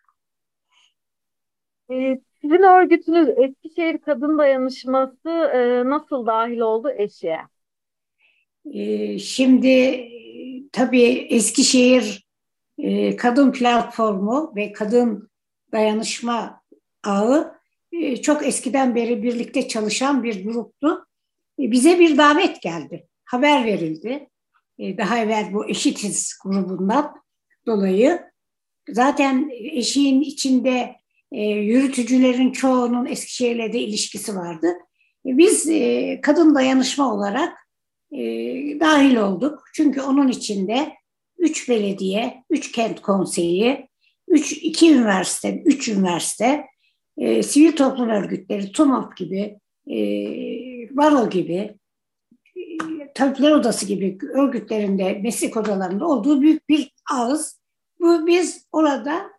E, 1.91 2.21
sizin 2.41 2.63
örgütünüz 2.63 3.29
Eskişehir 3.29 3.99
Kadın 3.99 4.39
Dayanışması 4.39 5.29
e, 5.29 5.89
nasıl 5.91 6.27
dahil 6.27 6.59
oldu 6.59 6.91
eşeğe? 6.91 7.41
E, 8.73 9.19
şimdi 9.19 10.09
tabii 10.73 11.27
Eskişehir 11.31 12.30
e, 12.83 13.17
kadın 13.17 13.53
platformu 13.53 14.53
ve 14.57 14.73
kadın 14.73 15.31
dayanışma 15.73 16.63
ağı 17.05 17.55
e, 17.93 18.17
çok 18.17 18.47
eskiden 18.47 18.95
beri 18.95 19.23
birlikte 19.23 19.69
çalışan 19.69 20.23
bir 20.23 20.45
gruptu. 20.45 21.07
E, 21.59 21.71
bize 21.71 21.99
bir 21.99 22.19
davet 22.19 22.63
geldi, 22.63 23.07
haber 23.25 23.65
verildi. 23.65 24.29
E, 24.79 24.99
daha 24.99 25.19
evvel 25.19 25.53
bu 25.53 25.69
Eşitiz 25.69 26.39
grubundan 26.45 27.15
dolayı. 27.67 28.21
Zaten 28.89 29.51
eşiğin 29.53 30.21
içinde 30.21 30.97
yürütücülerin 31.33 32.53
çoğunun 32.53 33.07
Eskişehir'le 33.07 33.73
de 33.73 33.79
ilişkisi 33.79 34.37
vardı. 34.37 34.67
Biz 35.25 35.65
kadın 36.23 36.55
dayanışma 36.55 37.15
olarak 37.15 37.59
dahil 38.81 39.17
olduk. 39.17 39.65
Çünkü 39.75 40.01
onun 40.01 40.29
içinde 40.29 40.93
üç 41.41 41.69
belediye, 41.69 42.45
üç 42.51 42.73
kent 42.73 43.03
konseyi, 43.03 43.89
üç, 44.29 44.53
iki 44.53 44.93
üniversite, 44.93 45.63
üç 45.65 45.89
üniversite, 45.89 46.67
e, 47.17 47.43
sivil 47.43 47.73
toplum 47.73 48.09
örgütleri, 48.09 48.73
TUMOP 48.73 49.17
gibi, 49.17 49.59
e, 49.91 49.97
Baro 50.97 51.31
gibi, 51.31 51.75
e, 52.57 52.63
Tabipler 53.15 53.51
Odası 53.51 53.87
gibi 53.87 54.19
örgütlerinde, 54.35 55.21
meslek 55.23 55.57
odalarında 55.57 56.07
olduğu 56.07 56.41
büyük 56.41 56.69
bir 56.69 56.93
ağız. 57.13 57.61
Bu 58.01 58.27
biz 58.27 58.67
orada 58.73 59.31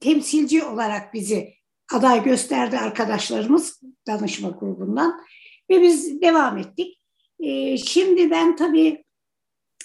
temsilci 0.00 0.64
olarak 0.64 1.14
bizi 1.14 1.54
aday 1.94 2.24
gösterdi 2.24 2.78
arkadaşlarımız 2.78 3.80
danışma 4.06 4.48
grubundan 4.48 5.20
ve 5.70 5.82
biz 5.82 6.20
devam 6.20 6.58
ettik. 6.58 7.00
E, 7.40 7.78
şimdi 7.78 8.30
ben 8.30 8.56
tabii 8.56 9.04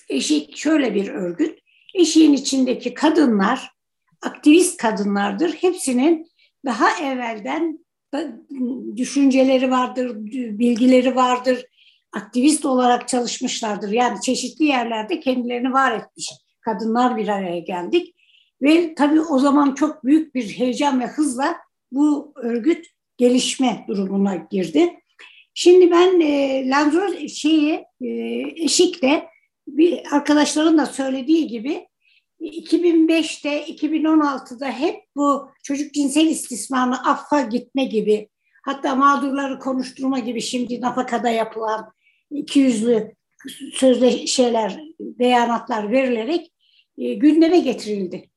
Eşik 0.09 0.57
şöyle 0.57 0.95
bir 0.95 1.07
örgüt. 1.07 1.59
Eşiğin 1.95 2.33
içindeki 2.33 2.93
kadınlar 2.93 3.73
aktivist 4.21 4.77
kadınlardır. 4.77 5.51
Hepsinin 5.51 6.31
daha 6.65 6.99
evvelden 6.99 7.79
düşünceleri 8.95 9.71
vardır, 9.71 10.15
bilgileri 10.59 11.15
vardır. 11.15 11.65
Aktivist 12.11 12.65
olarak 12.65 13.07
çalışmışlardır. 13.07 13.91
Yani 13.91 14.21
çeşitli 14.21 14.65
yerlerde 14.65 15.19
kendilerini 15.19 15.73
var 15.73 15.91
etmiş 15.91 16.31
kadınlar 16.61 17.17
bir 17.17 17.27
araya 17.27 17.59
geldik. 17.59 18.15
Ve 18.61 18.95
tabii 18.95 19.21
o 19.21 19.39
zaman 19.39 19.75
çok 19.75 20.05
büyük 20.05 20.35
bir 20.35 20.49
heyecan 20.49 20.99
ve 20.99 21.07
hızla 21.07 21.55
bu 21.91 22.33
örgüt 22.35 22.87
gelişme 23.17 23.85
durumuna 23.87 24.35
girdi. 24.35 24.93
Şimdi 25.53 25.91
ben 25.91 26.19
e, 26.19 26.69
Lanzor 26.69 27.27
şeyi 27.27 27.85
e, 28.01 28.07
Eşik'te 28.55 29.27
bir 29.67 30.15
arkadaşların 30.15 30.77
da 30.77 30.85
söylediği 30.85 31.47
gibi 31.47 31.87
2005'te 32.41 33.63
2016'da 33.63 34.67
hep 34.71 35.03
bu 35.15 35.49
çocuk 35.63 35.93
cinsel 35.93 36.27
istismarını 36.27 37.09
affa 37.09 37.41
gitme 37.41 37.85
gibi 37.85 38.29
hatta 38.63 38.95
mağdurları 38.95 39.59
konuşturma 39.59 40.19
gibi 40.19 40.41
şimdi 40.41 40.81
nafakada 40.81 41.29
yapılan 41.29 41.91
iki 42.31 42.59
yüzlü 42.59 43.15
sözle 43.73 44.27
şeyler, 44.27 44.79
beyanatlar 44.99 45.91
verilerek 45.91 46.53
e, 46.97 47.13
gündeme 47.13 47.59
getirildi. 47.59 48.29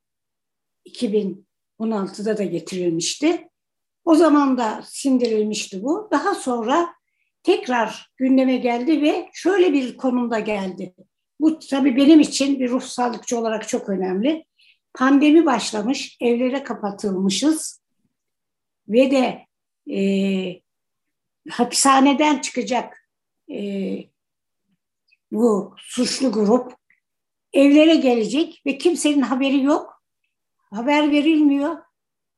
2016'da 0.87 2.39
da 2.39 2.45
getirilmişti. 2.45 3.49
O 4.05 4.15
zaman 4.15 4.59
da 4.59 4.83
sindirilmişti 4.87 5.83
bu. 5.83 6.09
Daha 6.13 6.35
sonra 6.35 6.89
tekrar 7.43 8.11
gündeme 8.17 8.57
geldi 8.57 9.03
ve 9.03 9.29
şöyle 9.33 9.73
bir 9.73 9.97
konumda 9.97 10.39
geldi. 10.39 10.95
Bu 11.41 11.59
tabii 11.59 11.97
benim 11.97 12.21
için 12.21 12.61
bir 12.61 12.71
ruh 12.71 12.83
sağlıkçı 12.83 13.39
olarak 13.39 13.69
çok 13.69 13.89
önemli. 13.89 14.45
Pandemi 14.95 15.47
başlamış, 15.47 16.17
evlere 16.21 16.63
kapatılmışız 16.63 17.81
ve 18.89 19.11
de 19.11 19.47
e, 19.95 20.01
hapishaneden 21.51 22.39
çıkacak 22.39 23.09
e, 23.51 23.59
bu 25.33 25.75
suçlu 25.79 26.33
grup 26.33 26.73
evlere 27.53 27.95
gelecek 27.95 28.63
ve 28.67 28.79
kimsenin 28.79 29.23
haberi 29.23 29.63
yok. 29.63 30.03
Haber 30.71 31.11
verilmiyor 31.11 31.77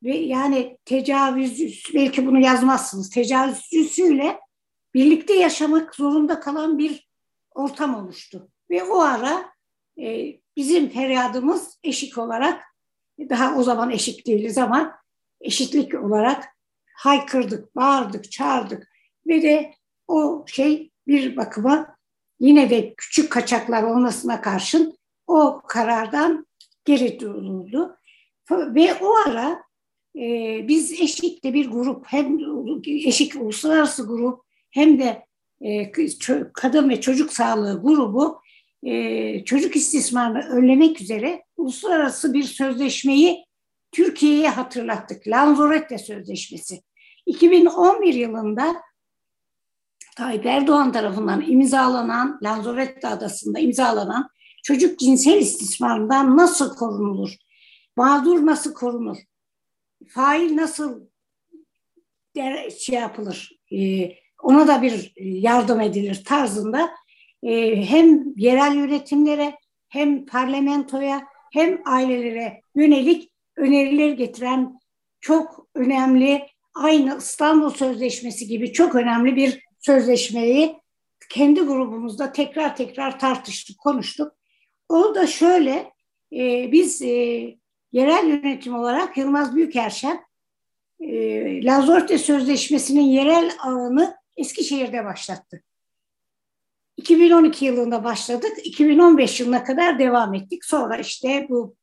ve 0.03 0.17
yani 0.17 0.77
tecavüz 0.85 1.83
belki 1.93 2.27
bunu 2.27 2.39
yazmazsınız. 2.39 3.09
Tecavüzcüsüyle 3.09 4.39
birlikte 4.93 5.33
yaşamak 5.33 5.95
zorunda 5.95 6.39
kalan 6.39 6.77
bir 6.77 7.09
ortam 7.51 7.95
oluştu. 7.95 8.49
Ve 8.69 8.83
o 8.83 8.99
ara 8.99 9.49
e, 9.99 10.35
bizim 10.55 10.89
feryadımız 10.89 11.79
eşik 11.83 12.17
olarak 12.17 12.63
daha 13.19 13.55
o 13.55 13.63
zaman 13.63 13.89
eşik 13.89 14.27
değiliz 14.27 14.57
ama 14.57 14.99
eşitlik 15.41 16.03
olarak 16.03 16.45
haykırdık, 16.93 17.75
bağırdık, 17.75 18.31
çağırdık 18.31 18.87
ve 19.27 19.41
de 19.41 19.73
o 20.07 20.45
şey 20.47 20.91
bir 21.07 21.37
bakıma 21.37 21.95
yine 22.39 22.69
de 22.69 22.93
küçük 22.97 23.31
kaçaklar 23.31 23.83
olmasına 23.83 24.41
karşın 24.41 24.97
o 25.27 25.61
karardan 25.67 26.47
geri 26.85 27.19
duruldu. 27.19 27.97
Ve 28.51 28.93
o 29.01 29.15
ara 29.27 29.63
e, 30.15 30.67
biz 30.67 30.91
Eşik'te 30.91 31.53
bir 31.53 31.71
grup 31.71 32.05
hem 32.07 32.39
Eşik 32.85 33.35
Uluslararası 33.35 34.07
Grup 34.07 34.41
hem 34.69 34.99
de 34.99 35.25
e, 35.61 35.91
Kadın 36.53 36.89
ve 36.89 37.01
Çocuk 37.01 37.33
Sağlığı 37.33 37.81
grubu 37.81 38.41
e, 38.83 39.45
çocuk 39.45 39.75
istismarını 39.75 40.39
önlemek 40.39 41.01
üzere 41.01 41.43
uluslararası 41.57 42.33
bir 42.33 42.43
sözleşmeyi 42.43 43.45
Türkiye'ye 43.91 44.49
hatırlattık. 44.49 45.27
Lanzarote 45.27 45.97
Sözleşmesi. 45.97 46.81
2011 47.25 48.13
yılında 48.13 48.75
Tayyip 50.17 50.45
Erdoğan 50.45 50.91
tarafından 50.91 51.43
imzalanan 51.47 52.39
Lanzarote 52.43 53.07
Adası'nda 53.07 53.59
imzalanan 53.59 54.29
çocuk 54.63 54.99
cinsel 54.99 55.37
istismarından 55.37 56.37
nasıl 56.37 56.75
korunulur? 56.75 57.35
Mağdur 57.97 58.45
nasıl 58.45 58.73
korunur? 58.73 59.17
Fail 60.07 60.55
nasıl 60.55 61.01
şey 62.77 62.99
yapılır? 62.99 63.59
Ee, 63.71 64.11
ona 64.43 64.67
da 64.67 64.81
bir 64.81 65.13
yardım 65.17 65.81
edilir 65.81 66.23
tarzında 66.25 66.89
e, 67.43 67.83
hem 67.89 68.33
yerel 68.35 68.75
yönetimlere 68.75 69.57
hem 69.89 70.25
parlamentoya 70.25 71.27
hem 71.53 71.81
ailelere 71.85 72.61
yönelik 72.75 73.31
öneriler 73.57 74.09
getiren 74.09 74.79
çok 75.21 75.67
önemli 75.75 76.47
aynı 76.75 77.17
İstanbul 77.17 77.69
Sözleşmesi 77.69 78.47
gibi 78.47 78.73
çok 78.73 78.95
önemli 78.95 79.35
bir 79.35 79.63
sözleşmeyi 79.79 80.79
kendi 81.29 81.61
grubumuzda 81.61 82.31
tekrar 82.31 82.75
tekrar 82.75 83.19
tartıştık, 83.19 83.77
konuştuk. 83.77 84.31
O 84.89 85.15
da 85.15 85.27
şöyle, 85.27 85.91
e, 86.33 86.71
biz 86.71 87.01
e, 87.01 87.07
yerel 87.91 88.27
yönetim 88.27 88.75
olarak 88.75 89.17
Yılmaz 89.17 89.55
Büyükerşen 89.55 90.19
e, 90.99 91.63
Lazorte 91.63 92.17
Sözleşmesi'nin 92.17 93.01
yerel 93.01 93.51
ağını 93.63 94.15
Eskişehir'de 94.37 95.05
başlattı. 95.05 95.63
2012 96.99 97.65
yılında 97.65 98.03
başladık. 98.03 98.51
2015 98.63 99.39
yılına 99.39 99.63
kadar 99.63 99.99
devam 99.99 100.33
ettik. 100.33 100.65
Sonra 100.65 100.97
işte 100.97 101.47
bu 101.49 101.75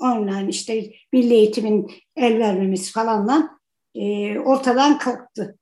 online 0.00 0.46
işte 0.48 0.92
milli 1.12 1.34
eğitimin 1.34 1.90
el 2.16 2.38
vermemesi 2.38 2.92
falanla 2.92 3.50
e, 3.94 4.38
ortadan 4.38 4.98
kalktı. 4.98 5.58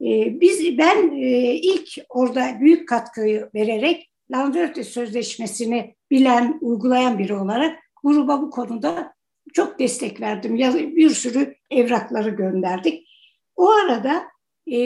E, 0.00 0.40
biz 0.40 0.78
ben 0.78 1.12
e, 1.16 1.54
ilk 1.54 1.88
orada 2.08 2.60
büyük 2.60 2.88
katkıyı 2.88 3.48
vererek 3.54 4.10
Lanzarote 4.30 4.84
Sözleşmesi'ni 4.84 5.94
bilen, 6.10 6.58
uygulayan 6.60 7.18
biri 7.18 7.34
olarak 7.34 7.78
gruba 8.04 8.42
bu 8.42 8.50
konuda 8.50 9.14
çok 9.52 9.78
destek 9.78 10.20
verdim. 10.20 10.58
Bir 10.96 11.10
sürü 11.10 11.54
evrakları 11.70 12.30
gönderdik. 12.30 13.08
O 13.56 13.70
arada 13.70 14.24
e, 14.66 14.78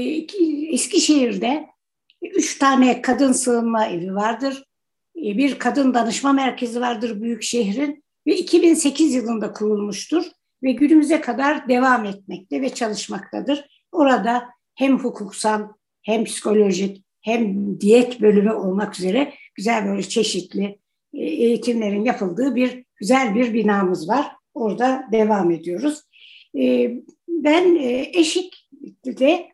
Eskişehir'de 0.73 1.67
üç 2.23 2.59
tane 2.59 3.03
kadın 3.03 3.33
sığınma 3.33 3.87
evi 3.87 4.15
vardır. 4.15 4.65
E, 5.17 5.39
bir 5.39 5.59
kadın 5.59 5.95
danışma 5.95 6.33
merkezi 6.33 6.81
vardır 6.81 7.23
büyük 7.23 7.43
şehrin 7.43 8.05
ve 8.27 8.37
2008 8.37 9.15
yılında 9.15 9.53
kurulmuştur 9.53 10.25
ve 10.63 10.73
günümüze 10.73 11.21
kadar 11.21 11.69
devam 11.69 12.05
etmekte 12.05 12.63
ve 12.63 12.75
çalışmaktadır. 12.75 13.85
Orada 13.93 14.49
hem 14.75 14.99
hukuksal 14.99 15.63
hem 16.03 16.25
psikolojik 16.25 17.05
hem 17.21 17.81
diyet 17.81 18.21
bölümü 18.21 18.53
olmak 18.53 18.99
üzere 18.99 19.35
güzel 19.55 19.87
böyle 19.87 20.03
çeşitli 20.03 20.79
e, 21.15 21.25
eğitimlerin 21.25 22.05
yapıldığı 22.05 22.55
bir 22.55 22.85
güzel 22.97 23.35
bir 23.35 23.55
binamız 23.55 24.09
var. 24.09 24.27
Orada 24.55 25.09
devam 25.13 25.51
ediyoruz. 25.51 26.03
E, 26.59 26.93
ben 27.29 27.77
Eşik'te 28.13 29.49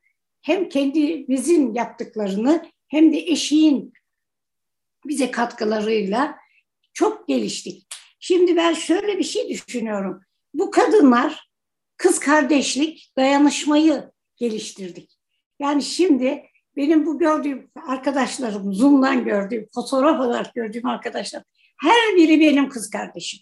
hem 0.45 0.69
kendimizin 0.69 1.75
yaptıklarını 1.75 2.71
hem 2.89 3.13
de 3.13 3.19
eşiğin 3.19 3.93
bize 5.07 5.31
katkılarıyla 5.31 6.37
çok 6.93 7.29
geliştik. 7.29 7.87
Şimdi 8.21 8.57
ben 8.57 8.73
şöyle 8.73 9.19
bir 9.19 9.25
şey 9.25 9.49
düşünüyorum. 9.49 10.21
Bu 10.55 10.71
kadınlar 10.71 11.49
kız 11.97 12.19
kardeşlik, 12.19 13.13
dayanışmayı 13.17 14.11
geliştirdik. 14.37 15.19
Yani 15.59 15.83
şimdi 15.83 16.43
benim 16.77 17.07
bu 17.07 17.19
gördüğüm 17.19 17.71
arkadaşlarım, 17.87 18.75
Zoom'dan 18.75 19.25
gördüğüm, 19.25 19.69
fotoğraf 19.75 20.21
olarak 20.21 20.55
gördüğüm 20.55 20.87
arkadaşlar, 20.87 21.43
her 21.81 22.17
biri 22.17 22.41
benim 22.41 22.69
kız 22.69 22.91
kardeşim. 22.91 23.41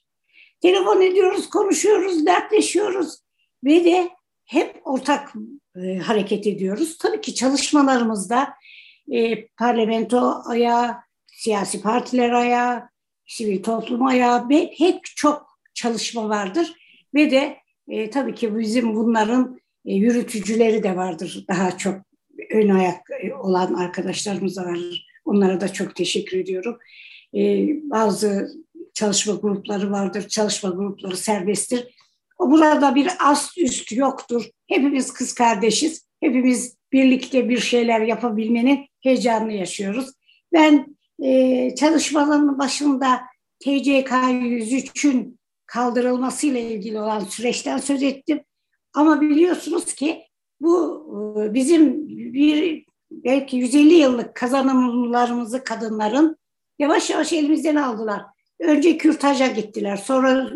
Telefon 0.61 1.01
ediyoruz, 1.01 1.51
konuşuyoruz, 1.51 2.27
dertleşiyoruz 2.27 3.19
ve 3.65 3.85
de 3.85 4.11
hep 4.53 4.81
ortak 4.85 5.33
e, 5.77 5.99
hareket 5.99 6.47
ediyoruz. 6.47 6.99
Tabii 6.99 7.21
ki 7.21 7.35
çalışmalarımızda 7.35 8.55
e, 9.13 9.47
parlamento 9.47 10.43
ayağı, 10.47 10.97
siyasi 11.27 11.83
partiler 11.83 12.31
ayağı, 12.31 12.89
sivil 13.27 13.63
toplum 13.63 14.07
ayağı 14.07 14.49
ve 14.49 14.75
hep 14.79 15.05
çok 15.17 15.59
çalışma 15.75 16.29
vardır. 16.29 16.73
Ve 17.15 17.31
de 17.31 17.57
e, 17.89 18.11
tabii 18.11 18.35
ki 18.35 18.59
bizim 18.59 18.95
bunların 18.97 19.61
e, 19.85 19.95
yürütücüleri 19.95 20.83
de 20.83 20.97
vardır. 20.97 21.45
Daha 21.49 21.79
çok 21.79 22.01
ön 22.51 22.69
ayak 22.69 23.11
e, 23.23 23.35
olan 23.35 23.75
arkadaşlarımız 23.75 24.57
da 24.57 24.65
var. 24.65 24.79
Onlara 25.25 25.61
da 25.61 25.73
çok 25.73 25.97
teşekkür 25.97 26.39
ediyorum. 26.39 26.79
E, 27.35 27.69
bazı 27.91 28.49
çalışma 28.95 29.35
grupları 29.35 29.91
vardır. 29.91 30.29
Çalışma 30.29 30.71
grupları 30.71 31.17
serbesttir. 31.17 32.02
Burada 32.51 32.95
bir 32.95 33.09
ast 33.21 33.59
üst 33.59 33.93
yoktur. 33.93 34.45
Hepimiz 34.69 35.13
kız 35.13 35.35
kardeşiz. 35.35 36.07
Hepimiz 36.21 36.77
birlikte 36.93 37.49
bir 37.49 37.59
şeyler 37.59 38.01
yapabilmenin 38.01 38.87
heyecanını 39.01 39.53
yaşıyoruz. 39.53 40.11
Ben 40.53 40.97
e, 41.23 41.75
çalışmaların 41.75 42.59
başında 42.59 43.21
TCK 43.61 44.11
103'ün 44.11 45.39
kaldırılmasıyla 45.67 46.61
ilgili 46.61 47.01
olan 47.01 47.21
süreçten 47.21 47.79
söz 47.79 48.03
ettim. 48.03 48.41
Ama 48.95 49.21
biliyorsunuz 49.21 49.95
ki 49.95 50.23
bu 50.61 51.07
e, 51.41 51.55
bizim 51.55 52.09
bir 52.09 52.85
belki 53.11 53.57
150 53.57 53.95
yıllık 53.95 54.35
kazanımlarımızı 54.35 55.65
kadınların 55.65 56.37
yavaş 56.79 57.11
yavaş 57.11 57.33
elimizden 57.33 57.77
aldılar. 57.77 58.23
Önce 58.61 58.99
kürtaja 58.99 59.47
gittiler, 59.47 59.97
sonra 59.97 60.51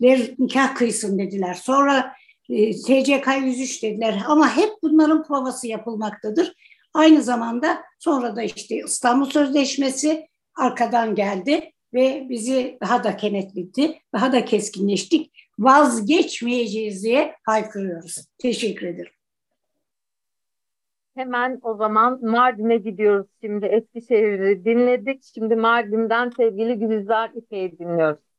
güçlüler 0.00 0.34
nikah 0.38 0.74
kıysın 0.74 1.18
dediler, 1.18 1.54
sonra 1.54 2.12
e, 2.48 2.72
TCK 2.72 3.28
103 3.42 3.82
dediler 3.82 4.22
ama 4.26 4.56
hep 4.56 4.70
bunların 4.82 5.24
provası 5.24 5.66
yapılmaktadır. 5.66 6.52
Aynı 6.94 7.22
zamanda 7.22 7.82
sonra 7.98 8.36
da 8.36 8.42
işte 8.42 8.76
İstanbul 8.86 9.30
Sözleşmesi 9.30 10.28
arkadan 10.56 11.14
geldi 11.14 11.72
ve 11.94 12.26
bizi 12.28 12.78
daha 12.80 13.04
da 13.04 13.16
kenetledi, 13.16 13.98
daha 14.12 14.32
da 14.32 14.44
keskinleştik. 14.44 15.32
Vazgeçmeyeceğiz 15.58 17.04
diye 17.04 17.34
haykırıyoruz. 17.44 18.26
Teşekkür 18.38 18.86
ederim. 18.86 19.12
Hemen 21.16 21.58
o 21.62 21.74
zaman 21.74 22.24
Mardin'e 22.24 22.76
gidiyoruz 22.76 23.26
şimdi. 23.40 23.66
Eskişehir'i 23.66 24.64
dinledik. 24.64 25.24
Şimdi 25.34 25.56
Mardin'den 25.56 26.30
sevgili 26.36 26.78
Gülizar 26.78 27.30
İpek'i 27.34 27.78
dinliyoruz. 27.78 28.29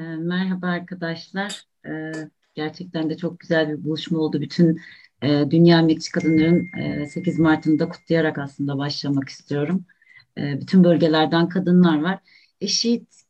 Merhaba 0.00 0.66
arkadaşlar. 0.66 1.64
Gerçekten 2.54 3.10
de 3.10 3.16
çok 3.16 3.40
güzel 3.40 3.68
bir 3.68 3.84
buluşma 3.84 4.18
oldu. 4.18 4.40
Bütün 4.40 4.80
e, 5.22 5.50
Dünya 5.50 5.78
Emekçi 5.78 6.12
Kadınların 6.12 6.78
e, 6.78 7.06
8 7.06 7.38
Mart'ını 7.38 7.88
kutlayarak 7.88 8.38
aslında 8.38 8.78
başlamak 8.78 9.28
istiyorum. 9.28 9.84
E, 10.38 10.60
bütün 10.60 10.84
bölgelerden 10.84 11.48
kadınlar 11.48 12.02
var. 12.02 12.18
Eşit 12.60 13.24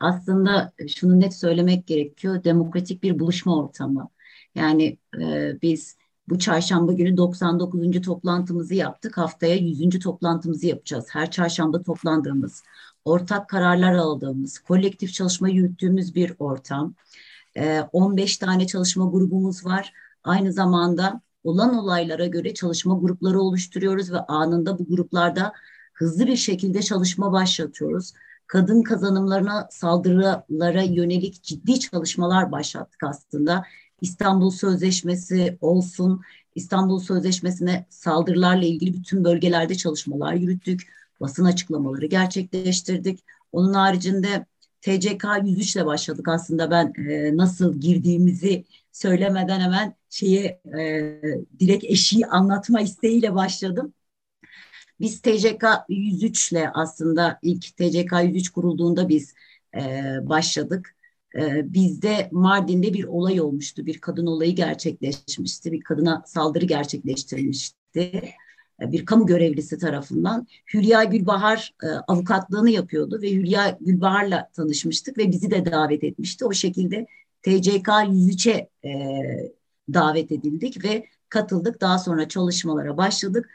aslında 0.00 0.72
şunu 0.88 1.20
net 1.20 1.34
söylemek 1.34 1.86
gerekiyor. 1.86 2.44
Demokratik 2.44 3.02
bir 3.02 3.18
buluşma 3.18 3.58
ortamı. 3.58 4.08
Yani 4.54 4.98
e, 5.22 5.52
biz 5.62 5.96
bu 6.28 6.38
çarşamba 6.38 6.92
günü 6.92 7.16
99. 7.16 8.00
toplantımızı 8.02 8.74
yaptık. 8.74 9.18
Haftaya 9.18 9.56
100. 9.56 9.98
toplantımızı 9.98 10.66
yapacağız. 10.66 11.06
Her 11.10 11.30
çarşamba 11.30 11.82
toplandığımız, 11.82 12.62
ortak 13.04 13.48
kararlar 13.48 13.94
aldığımız, 13.94 14.58
kolektif 14.58 15.12
çalışma 15.12 15.48
yürüttüğümüz 15.48 16.14
bir 16.14 16.34
ortam. 16.38 16.94
15 17.92 18.36
ee, 18.36 18.38
tane 18.38 18.66
çalışma 18.66 19.04
grubumuz 19.04 19.66
var. 19.66 19.92
Aynı 20.24 20.52
zamanda 20.52 21.20
olan 21.44 21.74
olaylara 21.74 22.26
göre 22.26 22.54
çalışma 22.54 22.94
grupları 22.94 23.40
oluşturuyoruz 23.40 24.12
ve 24.12 24.18
anında 24.18 24.78
bu 24.78 24.86
gruplarda 24.88 25.52
hızlı 25.94 26.26
bir 26.26 26.36
şekilde 26.36 26.82
çalışma 26.82 27.32
başlatıyoruz. 27.32 28.12
Kadın 28.46 28.82
kazanımlarına 28.82 29.68
saldırılara 29.70 30.82
yönelik 30.82 31.42
ciddi 31.42 31.80
çalışmalar 31.80 32.52
başlattık 32.52 33.04
aslında. 33.04 33.64
İstanbul 34.00 34.50
Sözleşmesi 34.50 35.58
olsun, 35.60 36.20
İstanbul 36.54 37.00
Sözleşmesi'ne 37.00 37.86
saldırılarla 37.90 38.64
ilgili 38.64 38.94
bütün 38.94 39.24
bölgelerde 39.24 39.74
çalışmalar 39.74 40.34
yürüttük. 40.34 40.99
Basın 41.20 41.44
açıklamaları 41.44 42.06
gerçekleştirdik. 42.06 43.24
Onun 43.52 43.74
haricinde 43.74 44.46
TCK 44.80 45.24
103 45.44 45.76
ile 45.76 45.86
başladık 45.86 46.28
aslında 46.28 46.70
ben 46.70 46.92
e, 47.10 47.36
nasıl 47.36 47.80
girdiğimizi 47.80 48.64
söylemeden 48.92 49.60
hemen 49.60 49.94
şeye 50.10 50.60
e, 50.78 51.20
direkt 51.58 51.84
eşiği 51.84 52.26
anlatma 52.26 52.80
isteğiyle 52.80 53.34
başladım. 53.34 53.94
Biz 55.00 55.20
TCK 55.20 55.64
103 55.88 56.52
ile 56.52 56.70
aslında 56.74 57.38
ilk 57.42 57.76
TCK 57.76 58.12
103 58.24 58.50
kurulduğunda 58.50 59.08
biz 59.08 59.34
e, 59.74 60.02
başladık. 60.22 60.96
E, 61.34 61.74
bizde 61.74 62.28
Mardin'de 62.32 62.94
bir 62.94 63.04
olay 63.04 63.40
olmuştu. 63.40 63.86
Bir 63.86 63.98
kadın 63.98 64.26
olayı 64.26 64.54
gerçekleşmişti. 64.56 65.72
Bir 65.72 65.80
kadına 65.80 66.22
saldırı 66.26 66.64
gerçekleştirilmişti. 66.64 68.34
Bir 68.80 69.06
kamu 69.06 69.26
görevlisi 69.26 69.78
tarafından 69.78 70.46
Hülya 70.74 71.04
Gülbahar 71.04 71.74
e, 71.82 71.86
avukatlığını 71.86 72.70
yapıyordu 72.70 73.22
ve 73.22 73.32
Hülya 73.32 73.78
Gülbahar'la 73.80 74.50
tanışmıştık 74.52 75.18
ve 75.18 75.30
bizi 75.30 75.50
de 75.50 75.72
davet 75.72 76.04
etmişti. 76.04 76.44
O 76.44 76.52
şekilde 76.52 77.06
TCK 77.42 77.88
103'e 77.88 78.68
e, 78.88 78.92
davet 79.94 80.32
edildik 80.32 80.84
ve 80.84 81.06
katıldık. 81.28 81.80
Daha 81.80 81.98
sonra 81.98 82.28
çalışmalara 82.28 82.96
başladık. 82.96 83.50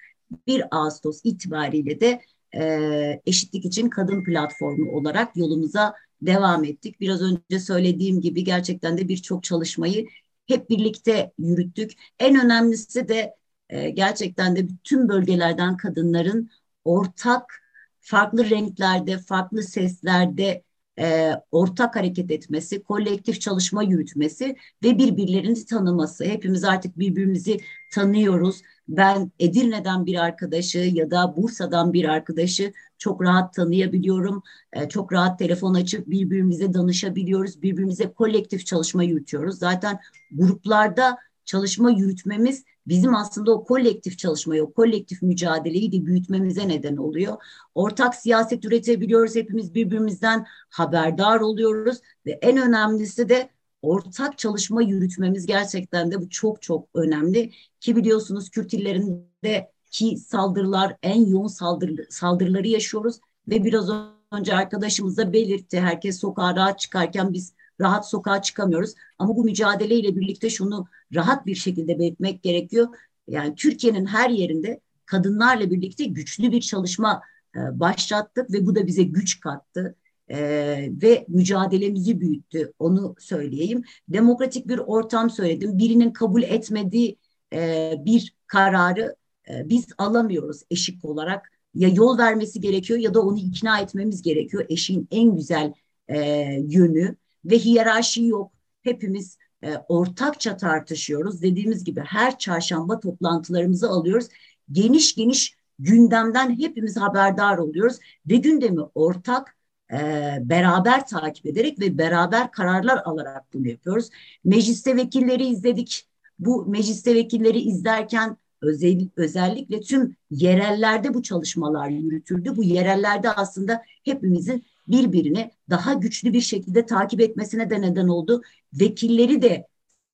1 0.48 0.64
Ağustos 0.72 1.22
itibariyle 1.24 2.00
de 2.00 2.22
e, 2.56 3.22
Eşitlik 3.26 3.66
için 3.66 3.90
Kadın 3.90 4.24
Platformu 4.24 4.92
olarak 4.92 5.38
yolumuza 5.38 5.94
devam 6.22 6.64
ettik. 6.64 7.02
Biraz 7.02 7.22
önce 7.22 7.60
söylediğim 7.60 8.22
gibi 8.22 8.44
gerçekten 8.44 8.98
de 8.98 9.08
birçok 9.08 9.44
çalışmayı 9.44 10.08
hep 10.48 10.70
birlikte 10.70 11.32
yürüttük. 11.40 11.92
En 12.20 12.46
önemlisi 12.46 13.08
de 13.08 13.36
e, 13.70 13.90
gerçekten 13.90 14.56
de 14.56 14.70
bütün 14.70 15.10
bölgelerden 15.10 15.78
kadınların 15.78 16.50
ortak 16.86 17.66
farklı 18.00 18.50
renklerde, 18.50 19.18
farklı 19.18 19.64
seslerde 19.64 20.64
e, 21.00 21.32
ortak 21.52 21.96
hareket 21.96 22.32
etmesi, 22.32 22.84
kolektif 22.84 23.42
çalışma 23.42 23.84
yürütmesi 23.84 24.56
ve 24.84 24.98
birbirlerini 24.98 25.66
tanıması. 25.66 26.26
Hepimiz 26.26 26.64
artık 26.64 27.00
birbirimizi 27.00 27.60
tanıyoruz. 27.94 28.62
Ben 28.88 29.32
Edirne'den 29.40 30.06
bir 30.06 30.24
arkadaşı 30.24 30.78
ya 30.78 31.12
da 31.12 31.38
Bursa'dan 31.38 31.94
bir 31.94 32.06
arkadaşı 32.06 32.74
çok 32.98 33.24
rahat 33.24 33.54
tanıyabiliyorum. 33.54 34.44
E, 34.74 34.90
çok 34.90 35.14
rahat 35.14 35.40
telefon 35.40 35.74
açıp 35.74 36.08
birbirimize 36.08 36.74
danışabiliyoruz. 36.74 37.62
Birbirimize 37.62 38.14
kolektif 38.14 38.66
çalışma 38.66 39.04
yürütüyoruz. 39.04 39.60
Zaten 39.60 40.00
gruplarda 40.32 41.18
çalışma 41.46 41.92
yürütmemiz 41.92 42.64
bizim 42.88 43.16
aslında 43.16 43.52
o 43.52 43.64
kolektif 43.64 44.18
çalışmayı, 44.18 44.64
o 44.64 44.74
kolektif 44.74 45.22
mücadeleyi 45.22 45.92
de 45.92 46.06
büyütmemize 46.06 46.68
neden 46.68 46.98
oluyor. 46.98 47.38
Ortak 47.76 48.16
siyaset 48.16 48.66
üretebiliyoruz, 48.66 49.36
hepimiz 49.36 49.76
birbirimizden 49.76 50.46
haberdar 50.70 51.40
oluyoruz 51.40 51.98
ve 52.26 52.32
en 52.32 52.58
önemlisi 52.58 53.30
de 53.30 53.50
ortak 53.82 54.38
çalışma 54.38 54.82
yürütmemiz 54.82 55.46
gerçekten 55.46 56.12
de 56.12 56.22
bu 56.22 56.30
çok 56.30 56.62
çok 56.62 56.88
önemli. 56.94 57.52
Ki 57.80 57.96
biliyorsunuz 57.96 58.50
Kürt 58.50 58.74
illerinde 58.74 59.72
ki 59.92 60.18
saldırılar 60.18 60.98
en 61.04 61.26
yoğun 61.26 61.48
saldırı, 61.48 62.08
saldırıları 62.10 62.68
yaşıyoruz 62.68 63.20
ve 63.48 63.64
biraz 63.64 63.90
önce 64.32 64.56
arkadaşımız 64.56 65.18
da 65.18 65.34
belirtti 65.34 65.80
herkes 65.80 66.20
sokağa 66.20 66.56
rahat 66.56 66.80
çıkarken 66.80 67.34
biz 67.34 67.54
rahat 67.82 68.10
sokağa 68.10 68.42
çıkamıyoruz. 68.42 68.94
Ama 69.20 69.36
bu 69.36 69.44
mücadeleyle 69.44 70.16
birlikte 70.16 70.50
şunu 70.50 70.88
rahat 71.16 71.46
bir 71.46 71.56
şekilde 71.56 72.00
belirtmek 72.00 72.44
gerekiyor. 72.44 72.88
Yani 73.28 73.56
Türkiye'nin 73.56 74.06
her 74.06 74.30
yerinde 74.30 74.80
kadınlarla 75.06 75.72
birlikte 75.72 76.06
güçlü 76.06 76.52
bir 76.52 76.62
çalışma 76.62 77.22
e, 77.56 77.80
başlattık 77.80 78.54
ve 78.54 78.66
bu 78.66 78.76
da 78.76 78.88
bize 78.88 79.04
güç 79.04 79.40
kattı. 79.40 79.96
Ee, 80.30 80.90
ve 81.02 81.26
mücadelemizi 81.28 82.20
büyüttü 82.22 82.74
onu 82.80 83.16
söyleyeyim. 83.20 83.84
Demokratik 84.10 84.68
bir 84.68 84.78
ortam 84.78 85.30
söyledim. 85.30 85.78
Birinin 85.78 86.12
kabul 86.12 86.44
etmediği 86.44 87.18
e, 87.54 87.94
bir 88.06 88.36
kararı 88.48 89.16
e, 89.50 89.70
biz 89.70 89.88
alamıyoruz 89.98 90.62
eşik 90.72 91.06
olarak. 91.06 91.52
Ya 91.74 91.90
yol 91.90 92.18
vermesi 92.18 92.62
gerekiyor 92.62 93.00
ya 93.00 93.14
da 93.14 93.22
onu 93.22 93.40
ikna 93.40 93.80
etmemiz 93.80 94.22
gerekiyor. 94.22 94.66
Eşin 94.70 95.08
en 95.12 95.36
güzel 95.36 95.74
e, 96.08 96.20
yönü 96.68 97.16
ve 97.46 97.58
hiyerarşi 97.60 98.26
yok. 98.26 98.52
Hepimiz 98.82 99.38
e, 99.64 99.78
ortakça 99.88 100.58
tartışıyoruz. 100.58 101.42
Dediğimiz 101.42 101.84
gibi 101.84 102.02
her 102.02 102.38
çarşamba 102.38 103.00
toplantılarımızı 103.00 103.90
alıyoruz. 103.90 104.28
Geniş 104.72 105.16
geniş 105.16 105.56
gündemden 105.80 106.60
hepimiz 106.60 106.98
haberdar 106.98 107.58
oluyoruz 107.58 107.98
ve 108.30 108.36
gündemi 108.36 108.82
ortak 108.96 109.58
e, 109.92 109.98
beraber 110.42 111.08
takip 111.08 111.46
ederek 111.46 111.80
ve 111.80 111.98
beraber 111.98 112.52
kararlar 112.52 113.02
alarak 113.06 113.54
bunu 113.54 113.68
yapıyoruz. 113.68 114.10
Mecliste 114.44 114.96
vekilleri 114.96 115.46
izledik. 115.46 116.08
Bu 116.40 116.66
mecliste 116.66 117.16
vekilleri 117.16 117.60
izlerken 117.60 118.38
özel, 118.62 119.10
özellikle 119.16 119.82
tüm 119.82 120.16
yerellerde 120.32 121.14
bu 121.14 121.24
çalışmalar 121.24 121.90
yürütüldü. 121.90 122.56
Bu 122.56 122.64
yerellerde 122.64 123.32
aslında 123.32 123.82
hepimizin 124.04 124.64
birbirini 124.88 125.52
daha 125.70 125.94
güçlü 125.94 126.34
bir 126.34 126.42
şekilde 126.42 126.86
takip 126.86 127.22
etmesine 127.22 127.70
de 127.70 127.82
neden 127.82 128.08
oldu. 128.08 128.42
Vekilleri 128.74 129.42
de 129.42 129.68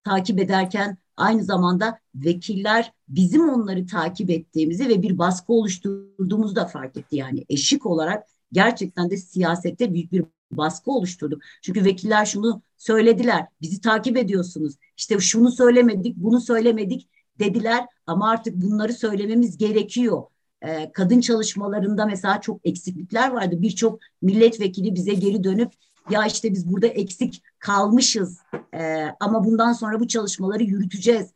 takip 0.03 0.39
ederken 0.39 0.97
aynı 1.17 1.43
zamanda 1.43 1.99
vekiller 2.15 2.93
bizim 3.07 3.49
onları 3.49 3.85
takip 3.87 4.29
ettiğimizi 4.29 4.89
ve 4.89 5.01
bir 5.01 5.17
baskı 5.17 5.53
oluşturduğumuzu 5.53 6.55
da 6.55 6.67
fark 6.67 6.97
etti. 6.97 7.15
Yani 7.15 7.45
eşik 7.49 7.85
olarak 7.85 8.27
gerçekten 8.51 9.09
de 9.09 9.17
siyasette 9.17 9.93
büyük 9.93 10.11
bir 10.11 10.25
baskı 10.51 10.91
oluşturdu. 10.91 11.39
Çünkü 11.61 11.85
vekiller 11.85 12.25
şunu 12.25 12.61
söylediler. 12.77 13.47
Bizi 13.61 13.81
takip 13.81 14.17
ediyorsunuz. 14.17 14.75
İşte 14.97 15.19
şunu 15.19 15.51
söylemedik, 15.51 16.17
bunu 16.17 16.41
söylemedik 16.41 17.07
dediler 17.39 17.85
ama 18.07 18.29
artık 18.29 18.55
bunları 18.55 18.93
söylememiz 18.93 19.57
gerekiyor 19.57 20.23
e, 20.61 20.91
kadın 20.91 21.21
çalışmalarında 21.21 22.05
mesela 22.05 22.41
çok 22.41 22.59
eksiklikler 22.63 23.31
vardı. 23.31 23.61
Birçok 23.61 23.99
milletvekili 24.21 24.95
bize 24.95 25.13
geri 25.13 25.43
dönüp 25.43 25.71
ya 26.09 26.25
işte 26.25 26.53
biz 26.53 26.71
burada 26.71 26.87
eksik 26.87 27.43
kalmışız 27.59 28.39
e, 28.73 29.05
ama 29.19 29.43
bundan 29.43 29.73
sonra 29.73 29.99
bu 29.99 30.07
çalışmaları 30.07 30.63
yürüteceğiz 30.63 31.27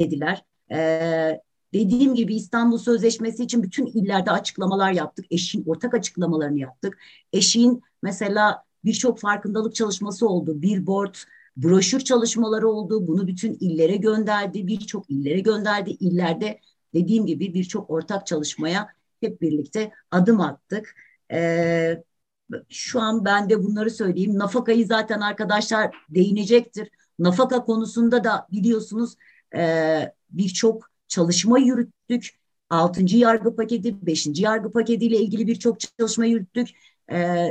dediler. 0.00 0.44
E, 0.72 1.40
dediğim 1.74 2.14
gibi 2.14 2.34
İstanbul 2.34 2.78
Sözleşmesi 2.78 3.44
için 3.44 3.62
bütün 3.62 3.86
illerde 3.86 4.30
açıklamalar 4.30 4.92
yaptık. 4.92 5.26
Eşin 5.30 5.64
ortak 5.66 5.94
açıklamalarını 5.94 6.58
yaptık. 6.58 6.98
Eşin 7.32 7.82
mesela 8.02 8.62
birçok 8.84 9.20
farkındalık 9.20 9.74
çalışması 9.74 10.28
oldu. 10.28 10.62
Billboard, 10.62 11.14
broşür 11.56 12.00
çalışmaları 12.00 12.68
oldu. 12.68 13.06
Bunu 13.06 13.26
bütün 13.26 13.56
illere 13.60 13.96
gönderdi. 13.96 14.66
Birçok 14.66 15.10
illere 15.10 15.40
gönderdi. 15.40 15.90
İllerde 15.90 16.60
dediğim 16.96 17.26
gibi 17.26 17.54
birçok 17.54 17.90
ortak 17.90 18.26
çalışmaya 18.26 18.88
hep 19.20 19.40
birlikte 19.40 19.92
adım 20.10 20.40
attık. 20.40 20.94
Ee, 21.32 22.02
şu 22.68 23.00
an 23.00 23.24
ben 23.24 23.50
de 23.50 23.62
bunları 23.62 23.90
söyleyeyim. 23.90 24.38
Nafakayı 24.38 24.86
zaten 24.86 25.20
arkadaşlar 25.20 25.96
değinecektir. 26.10 26.90
Nafaka 27.18 27.64
konusunda 27.64 28.24
da 28.24 28.46
biliyorsunuz 28.52 29.14
e, 29.56 30.12
birçok 30.30 30.90
çalışma 31.08 31.58
yürüttük. 31.58 32.30
Altıncı 32.70 33.16
yargı 33.16 33.56
paketi, 33.56 34.06
beşinci 34.06 34.42
yargı 34.42 34.70
paketiyle 34.70 35.16
ilgili 35.16 35.46
birçok 35.46 35.80
çalışma 35.80 36.26
yürüttük. 36.26 36.68
E, 37.12 37.46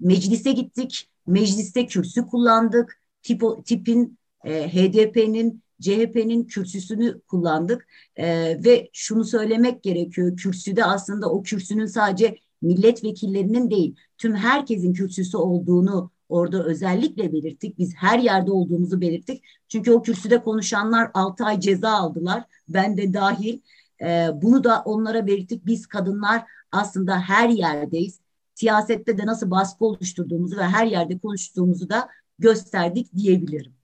meclise 0.00 0.52
gittik. 0.52 1.10
Mecliste 1.26 1.86
kürsü 1.86 2.26
kullandık. 2.26 3.02
Tip, 3.22 3.42
tipin, 3.64 4.18
e, 4.44 4.68
HDP'nin 4.68 5.62
CHP'nin 5.80 6.44
kürsüsünü 6.44 7.20
kullandık 7.20 7.88
e, 8.16 8.26
ve 8.64 8.90
şunu 8.92 9.24
söylemek 9.24 9.82
gerekiyor. 9.82 10.36
Kürsüde 10.36 10.84
aslında 10.84 11.30
o 11.30 11.42
kürsünün 11.42 11.86
sadece 11.86 12.38
milletvekillerinin 12.62 13.70
değil 13.70 13.96
tüm 14.18 14.34
herkesin 14.34 14.92
kürsüsü 14.92 15.36
olduğunu 15.36 16.10
orada 16.28 16.64
özellikle 16.64 17.32
belirttik. 17.32 17.78
Biz 17.78 17.94
her 17.94 18.18
yerde 18.18 18.52
olduğumuzu 18.52 19.00
belirttik. 19.00 19.44
Çünkü 19.68 19.92
o 19.92 20.02
kürsüde 20.02 20.42
konuşanlar 20.42 21.10
6 21.14 21.44
ay 21.44 21.60
ceza 21.60 21.90
aldılar. 21.90 22.44
Ben 22.68 22.96
de 22.96 23.12
dahil. 23.12 23.60
E, 24.02 24.28
bunu 24.34 24.64
da 24.64 24.82
onlara 24.84 25.26
belirttik. 25.26 25.66
Biz 25.66 25.86
kadınlar 25.86 26.44
aslında 26.72 27.20
her 27.20 27.48
yerdeyiz. 27.48 28.20
Siyasette 28.54 29.18
de 29.18 29.26
nasıl 29.26 29.50
baskı 29.50 29.84
oluşturduğumuzu 29.84 30.56
ve 30.56 30.62
her 30.62 30.86
yerde 30.86 31.18
konuştuğumuzu 31.18 31.88
da 31.88 32.08
gösterdik 32.38 33.14
diyebilirim. 33.14 33.74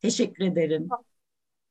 Teşekkür 0.00 0.44
ederim. 0.44 0.88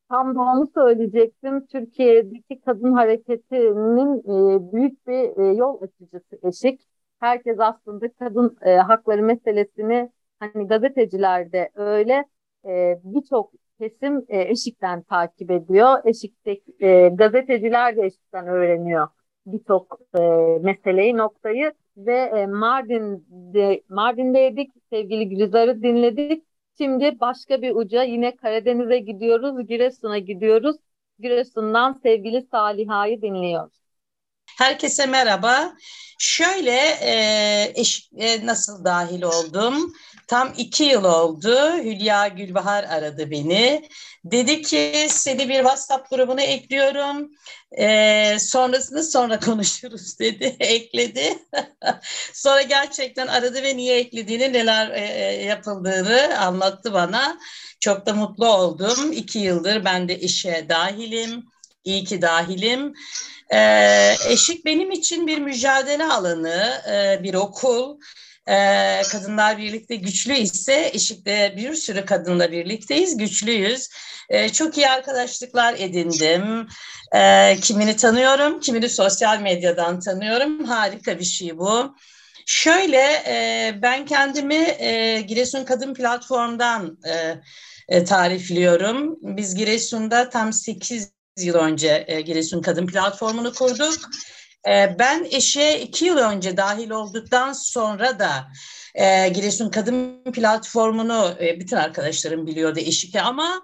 Tam 0.09 0.35
da 0.35 0.39
onu 0.41 0.67
söyleyecektim. 0.75 1.65
Türkiye'deki 1.67 2.61
kadın 2.61 2.93
hareketinin 2.93 4.19
e, 4.19 4.71
büyük 4.73 5.07
bir 5.07 5.37
e, 5.43 5.55
yol 5.55 5.81
açıcısı 5.81 6.39
eşik. 6.43 6.81
Herkes 7.19 7.59
aslında 7.59 8.13
kadın 8.13 8.57
e, 8.61 8.75
hakları 8.75 9.23
meselesini 9.23 10.11
hani 10.39 10.67
gazetecilerde 10.67 11.69
öyle 11.75 12.25
e, 12.65 12.99
birçok 13.03 13.51
kesim 13.79 14.25
e, 14.27 14.41
eşikten 14.41 15.01
takip 15.03 15.51
ediyor. 15.51 15.99
Eşikte 16.05 16.59
e, 16.79 17.09
gazeteciler 17.09 17.97
de 17.97 18.05
eşikten 18.05 18.47
öğreniyor 18.47 19.07
birçok 19.45 19.99
e, 20.15 20.19
meseleyi, 20.61 21.17
noktayı 21.17 21.73
ve 21.97 22.15
e, 22.15 22.47
Mardin'de 22.47 23.83
Mardin'deydik. 23.89 24.71
Sevgili 24.91 25.29
Gülizar'ı 25.29 25.83
dinledik. 25.83 26.43
Şimdi 26.77 27.19
başka 27.19 27.61
bir 27.61 27.71
uca 27.75 28.03
yine 28.03 28.35
Karadeniz'e 28.35 28.99
gidiyoruz, 28.99 29.67
Giresun'a 29.67 30.17
gidiyoruz. 30.17 30.75
Giresun'dan 31.19 31.93
sevgili 32.03 32.47
Saliha'yı 32.51 33.21
dinliyoruz. 33.21 33.73
Herkese 34.57 35.05
merhaba. 35.05 35.73
Şöyle 36.19 36.77
e, 37.01 37.71
eş, 37.75 38.09
e, 38.17 38.45
nasıl 38.45 38.85
dahil 38.85 39.21
oldum? 39.21 39.93
Tam 40.27 40.53
iki 40.57 40.83
yıl 40.83 41.03
oldu. 41.03 41.73
Hülya 41.77 42.27
Gülbahar 42.27 42.83
aradı 42.83 43.31
beni. 43.31 43.89
Dedi 44.25 44.61
ki 44.61 45.07
seni 45.09 45.49
bir 45.49 45.55
WhatsApp 45.57 46.09
grubuna 46.09 46.41
ekliyorum. 46.41 47.31
E, 47.77 48.37
sonrasını 48.39 49.03
sonra 49.03 49.39
konuşuruz 49.45 50.19
dedi. 50.19 50.45
Ekledi. 50.59 51.37
sonra 52.33 52.61
gerçekten 52.61 53.27
aradı 53.27 53.63
ve 53.63 53.77
niye 53.77 53.97
eklediğini, 53.97 54.53
neler 54.53 54.89
e, 54.89 54.99
e, 54.99 55.45
yapıldığını 55.45 56.39
anlattı 56.39 56.93
bana. 56.93 57.39
Çok 57.79 58.05
da 58.05 58.13
mutlu 58.13 58.47
oldum. 58.47 59.11
İki 59.11 59.39
yıldır 59.39 59.85
ben 59.85 60.09
de 60.09 60.19
işe 60.19 60.65
dahilim. 60.69 61.45
İyi 61.83 62.03
ki 62.03 62.21
dahilim. 62.21 62.93
E, 63.53 63.59
eşik 64.29 64.65
benim 64.65 64.91
için 64.91 65.27
bir 65.27 65.37
mücadele 65.37 66.03
alanı, 66.05 66.81
e, 66.91 67.23
bir 67.23 67.33
okul. 67.33 67.99
E, 68.47 69.01
kadınlar 69.11 69.57
birlikte 69.57 69.95
güçlü 69.95 70.33
ise 70.33 70.91
eşikte 70.93 71.53
bir 71.57 71.73
sürü 71.73 72.05
kadınla 72.05 72.51
birlikteyiz, 72.51 73.17
güçlüyüz. 73.17 73.89
E, 74.29 74.49
çok 74.49 74.77
iyi 74.77 74.89
arkadaşlıklar 74.89 75.75
edindim. 75.77 76.67
E, 77.15 77.55
kimini 77.61 77.95
tanıyorum, 77.95 78.59
kimini 78.59 78.89
sosyal 78.89 79.39
medyadan 79.39 79.99
tanıyorum. 79.99 80.63
Harika 80.63 81.19
bir 81.19 81.25
şey 81.25 81.57
bu. 81.57 81.95
Şöyle 82.45 83.23
e, 83.27 83.73
ben 83.81 84.05
kendimi 84.05 84.55
e, 84.79 85.21
Giresun 85.21 85.65
Kadın 85.65 85.93
Platform'dan 85.93 86.97
e, 87.07 87.35
e, 87.89 88.03
tarifliyorum. 88.03 89.17
Biz 89.21 89.55
Giresun'da 89.55 90.29
tam 90.29 90.53
8 90.53 91.11
yıl 91.37 91.55
önce 91.55 92.05
e, 92.07 92.21
Giresun 92.21 92.61
Kadın 92.61 92.87
Platformu'nu 92.87 93.53
kurduk. 93.53 93.97
E, 94.67 94.95
ben 94.99 95.27
eşe 95.31 95.79
iki 95.79 96.05
yıl 96.05 96.17
önce 96.17 96.57
dahil 96.57 96.89
olduktan 96.89 97.53
sonra 97.53 98.19
da 98.19 98.47
e, 98.95 99.29
Giresun 99.29 99.69
Kadın 99.69 100.23
Platformu'nu 100.33 101.35
e, 101.41 101.59
bütün 101.59 101.77
arkadaşlarım 101.77 102.47
biliyordu 102.47 102.79
eşike 102.79 103.21
ama 103.21 103.61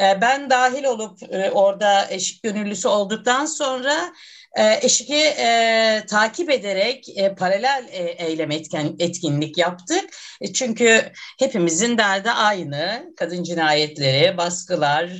e, 0.00 0.20
ben 0.20 0.50
dahil 0.50 0.84
olup 0.84 1.22
e, 1.32 1.50
orada 1.50 2.10
eşik 2.10 2.42
gönüllüsü 2.42 2.88
olduktan 2.88 3.46
sonra 3.46 4.12
e, 4.56 4.78
eşiki 4.82 5.24
e, 5.38 6.02
takip 6.08 6.50
ederek 6.50 7.18
e, 7.18 7.34
paralel 7.34 7.88
e, 7.90 8.02
eylem 8.02 8.50
etken, 8.50 8.96
etkinlik 8.98 9.58
yaptık. 9.58 10.04
E, 10.40 10.52
çünkü 10.52 11.12
hepimizin 11.38 11.98
derdi 11.98 12.30
aynı. 12.30 13.12
Kadın 13.16 13.42
cinayetleri, 13.42 14.36
baskılar, 14.36 15.10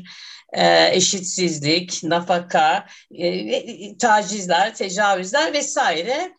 e, 0.53 0.91
eşitsizlik, 0.93 2.05
nafaka, 2.05 2.87
e, 3.19 3.99
tacizler, 3.99 4.75
tecavüzler 4.75 5.53
vesaire. 5.53 6.33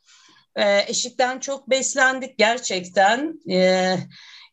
E, 0.56 0.86
eşikten 0.88 1.40
çok 1.40 1.70
beslendik 1.70 2.38
gerçekten. 2.38 3.40
E, 3.52 3.96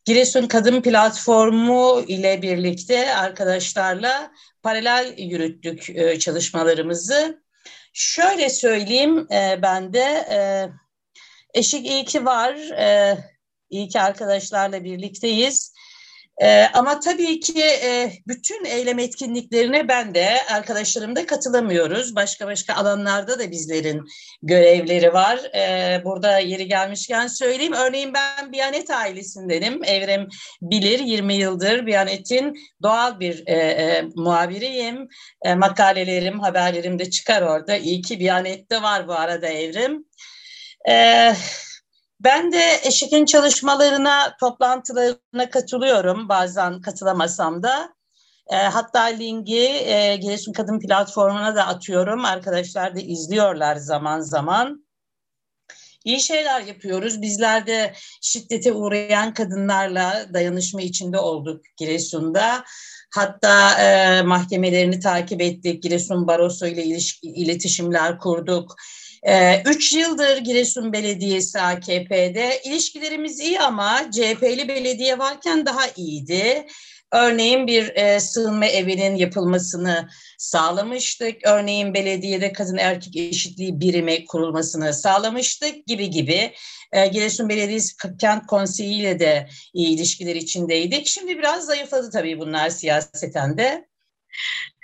Giresun 0.05 0.47
Kadın 0.47 0.83
Platformu 0.83 2.05
ile 2.09 2.43
birlikte 2.43 3.17
arkadaşlarla 3.17 4.31
paralel 4.63 5.15
yürüttük 5.19 5.91
e, 5.91 6.19
çalışmalarımızı. 6.19 7.43
Şöyle 7.93 8.49
söyleyeyim 8.51 9.27
e, 9.33 9.63
ben 9.63 9.93
de 9.93 10.27
e, 10.31 10.39
Eşik 11.57 11.87
iyi 11.87 12.05
ki 12.05 12.25
var, 12.25 12.55
e, 12.79 13.19
iyi 13.71 13.89
ki 13.89 14.01
arkadaşlarla 14.01 14.85
birlikteyiz. 14.85 15.75
Ee, 16.43 16.67
ama 16.75 17.01
tabii 17.01 17.41
ki 17.41 17.63
e, 17.63 18.13
bütün 18.27 18.65
eylem 18.65 18.99
etkinliklerine 18.99 19.89
ben 19.89 20.15
de 20.15 20.29
arkadaşlarım 20.51 21.17
da 21.17 21.27
katılamıyoruz. 21.27 22.17
Başka 22.17 22.47
başka 22.47 22.75
alanlarda 22.75 23.39
da 23.39 23.51
bizlerin 23.51 24.05
görevleri 24.43 25.13
var. 25.13 25.41
Ee, 25.55 26.03
burada 26.05 26.39
yeri 26.39 26.69
gelmişken 26.69 27.27
söyleyeyim. 27.27 27.73
Örneğin 27.73 28.15
ben 28.15 28.53
Biyanet 28.53 28.91
ailesindenim. 28.91 29.85
Evrem 29.85 30.29
bilir 30.63 30.99
20 30.99 31.35
yıldır 31.35 31.87
Biyanet'in 31.87 32.55
doğal 32.83 33.21
bir 33.21 33.43
e, 33.47 33.55
e, 33.55 34.03
muhabiriyim. 34.17 35.09
E, 35.45 35.55
makalelerim, 35.55 36.41
haberlerim 36.41 36.99
de 36.99 37.11
çıkar 37.11 37.43
orada. 37.43 37.77
İyi 37.77 38.03
ki 38.03 38.21
Biyanet'te 38.21 38.83
var 38.83 39.09
bu 39.09 39.13
arada 39.13 39.49
Evrim. 39.49 40.05
Evet 40.85 41.37
ben 42.21 42.53
de 42.53 42.81
eşikin 42.85 43.25
çalışmalarına, 43.25 44.37
toplantılarına 44.41 45.51
katılıyorum. 45.51 46.29
Bazen 46.29 46.81
katılamasam 46.81 47.63
da. 47.63 47.97
E, 48.51 48.57
hatta 48.57 49.03
linki 49.03 49.67
e, 49.67 50.17
Giresun 50.17 50.53
Kadın 50.53 50.81
Platformu'na 50.81 51.57
da 51.57 51.67
atıyorum. 51.67 52.25
Arkadaşlar 52.25 52.97
da 52.97 53.01
izliyorlar 53.01 53.77
zaman 53.77 54.21
zaman. 54.21 54.87
İyi 56.05 56.21
şeyler 56.21 56.61
yapıyoruz. 56.61 57.23
Bizler 57.23 57.67
de 57.67 57.93
şiddete 58.21 58.73
uğrayan 58.73 59.35
kadınlarla 59.35 60.27
dayanışma 60.35 60.83
içinde 60.83 61.19
olduk 61.19 61.65
Giresun'da. 61.77 62.65
Hatta 63.15 63.83
e, 63.83 64.23
mahkemelerini 64.23 65.01
takip 65.01 65.41
ettik. 65.41 65.83
Giresun 65.83 66.27
Barosu 66.27 66.67
ile 66.67 66.99
iletişimler 67.23 68.19
kurduk. 68.19 68.77
Ee, 69.23 69.63
üç 69.67 69.93
yıldır 69.93 70.37
Giresun 70.37 70.93
Belediyesi 70.93 71.61
AKP'de. 71.61 72.61
ilişkilerimiz 72.65 73.41
iyi 73.41 73.61
ama 73.61 74.11
CHP'li 74.11 74.69
belediye 74.69 75.19
varken 75.19 75.67
daha 75.67 75.83
iyiydi. 75.97 76.67
Örneğin 77.13 77.67
bir 77.67 77.97
e, 77.97 78.21
sığınma 78.21 78.67
evinin 78.67 79.17
yapılmasını 79.17 80.09
sağlamıştık. 80.39 81.37
Örneğin 81.47 81.95
belediyede 81.95 82.53
kadın 82.53 82.77
erkek 82.77 83.17
eşitliği 83.17 83.81
birimi 83.81 84.25
kurulmasını 84.25 84.95
sağlamıştık 84.95 85.87
gibi 85.87 86.11
gibi. 86.11 86.53
E, 86.93 87.07
Giresun 87.07 87.49
Belediyesi 87.49 87.97
Kent 88.21 88.47
Konseyi 88.47 89.01
ile 89.01 89.19
de 89.19 89.49
iyi 89.75 89.89
ilişkiler 89.89 90.37
içindeydik. 90.37 91.07
Şimdi 91.07 91.39
biraz 91.39 91.65
zayıfladı 91.65 92.11
tabii 92.11 92.39
bunlar 92.39 92.71
siyaseten 92.71 93.59
de. 93.59 93.89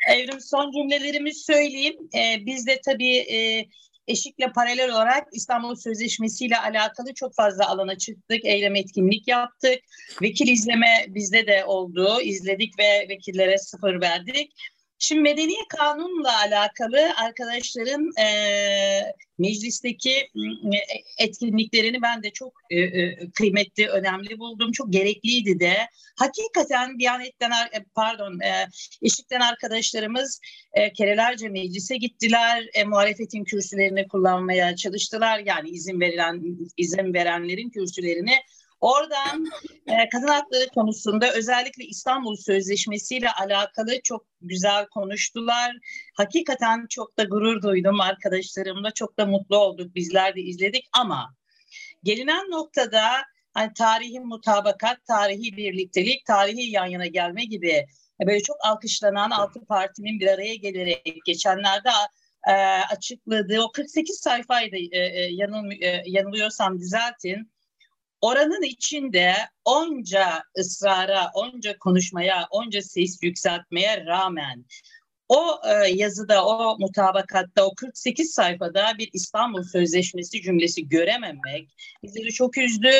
Evrim 0.08 0.40
son 0.40 0.72
cümlelerimi 0.72 1.34
söyleyeyim. 1.34 1.96
E, 2.14 2.46
biz 2.46 2.66
de 2.66 2.80
tabii 2.84 3.16
e, 3.16 3.66
eşikle 4.08 4.52
paralel 4.52 4.90
olarak 4.90 5.28
İstanbul 5.32 5.74
Sözleşmesi 5.74 6.46
ile 6.46 6.58
alakalı 6.58 7.14
çok 7.14 7.34
fazla 7.34 7.68
alana 7.68 7.98
çıktık, 7.98 8.44
eylem 8.44 8.76
etkinlik 8.76 9.28
yaptık. 9.28 9.78
Vekil 10.22 10.48
izleme 10.48 11.04
bizde 11.08 11.46
de 11.46 11.64
oldu, 11.64 12.20
izledik 12.20 12.78
ve 12.78 13.08
vekillere 13.08 13.58
sıfır 13.58 14.00
verdik. 14.00 14.52
Şimdi 15.04 15.20
medeni 15.20 15.54
kanunla 15.68 16.40
alakalı 16.40 17.12
arkadaşların 17.16 18.10
e, 18.20 18.26
meclisteki 19.38 20.30
etkinliklerini 21.18 22.02
ben 22.02 22.22
de 22.22 22.30
çok 22.30 22.52
e, 22.70 22.80
e, 22.80 23.18
kıymetli, 23.34 23.88
önemli 23.88 24.38
buldum. 24.38 24.72
Çok 24.72 24.92
gerekliydi 24.92 25.60
de. 25.60 25.74
Hakikaten 26.16 26.98
Diyanet'ten, 26.98 27.50
e, 27.50 27.84
pardon, 27.94 28.40
e, 28.40 28.68
eşikten 29.02 29.40
arkadaşlarımız 29.40 30.40
e, 30.72 30.92
kerelerce 30.92 31.48
meclise 31.48 31.96
gittiler. 31.96 32.64
E, 32.74 32.84
muhalefetin 32.84 33.44
kürsülerini 33.44 34.08
kullanmaya 34.08 34.76
çalıştılar. 34.76 35.42
Yani 35.46 35.68
izin 35.68 36.00
verilen 36.00 36.42
izin 36.76 37.14
verenlerin 37.14 37.70
kürsülerini 37.70 38.34
Oradan 38.82 39.46
e, 39.86 40.08
kadın 40.08 40.26
hakları 40.26 40.68
konusunda 40.74 41.32
özellikle 41.32 41.84
İstanbul 41.84 42.36
Sözleşmesi 42.36 43.16
ile 43.16 43.30
alakalı 43.30 44.02
çok 44.02 44.26
güzel 44.40 44.86
konuştular. 44.86 45.76
Hakikaten 46.16 46.86
çok 46.86 47.18
da 47.18 47.24
gurur 47.24 47.62
duydum 47.62 48.00
arkadaşlarımla. 48.00 48.90
Çok 48.90 49.18
da 49.18 49.26
mutlu 49.26 49.56
olduk. 49.56 49.94
Bizler 49.94 50.36
de 50.36 50.40
izledik 50.40 50.88
ama 50.92 51.34
gelinen 52.02 52.50
noktada 52.50 53.02
hani 53.54 53.72
tarihi 53.74 54.20
mutabakat, 54.20 55.04
tarihi 55.04 55.56
birliktelik, 55.56 56.26
tarihi 56.26 56.70
yan 56.70 56.86
yana 56.86 57.06
gelme 57.06 57.44
gibi 57.44 57.86
böyle 58.26 58.40
çok 58.40 58.56
alkışlanan 58.64 59.30
altı 59.30 59.64
partinin 59.64 60.20
bir 60.20 60.26
araya 60.26 60.54
gelerek 60.54 61.18
geçenlerde 61.26 61.88
e, 62.48 62.52
açıkladığı 62.90 63.60
o 63.60 63.72
48 63.72 64.16
sayfaydı 64.16 64.76
e, 64.76 64.98
e, 64.98 65.28
yanıl, 65.32 65.70
e, 65.70 66.02
yanılıyorsam 66.06 66.78
düzeltin. 66.78 67.52
Oranın 68.22 68.62
içinde 68.62 69.34
onca 69.64 70.42
ısrara, 70.58 71.30
onca 71.34 71.78
konuşmaya, 71.78 72.46
onca 72.50 72.82
ses 72.82 73.22
yükseltmeye 73.22 74.06
rağmen 74.06 74.64
o 75.28 75.60
e, 75.64 75.88
yazıda, 75.88 76.46
o 76.46 76.78
mutabakatta, 76.78 77.66
o 77.66 77.74
48 77.74 78.34
sayfada 78.34 78.92
bir 78.98 79.10
İstanbul 79.12 79.62
Sözleşmesi 79.62 80.42
cümlesi 80.42 80.88
görememek 80.88 81.74
bizleri 82.02 82.32
çok 82.32 82.58
üzdü. 82.58 82.90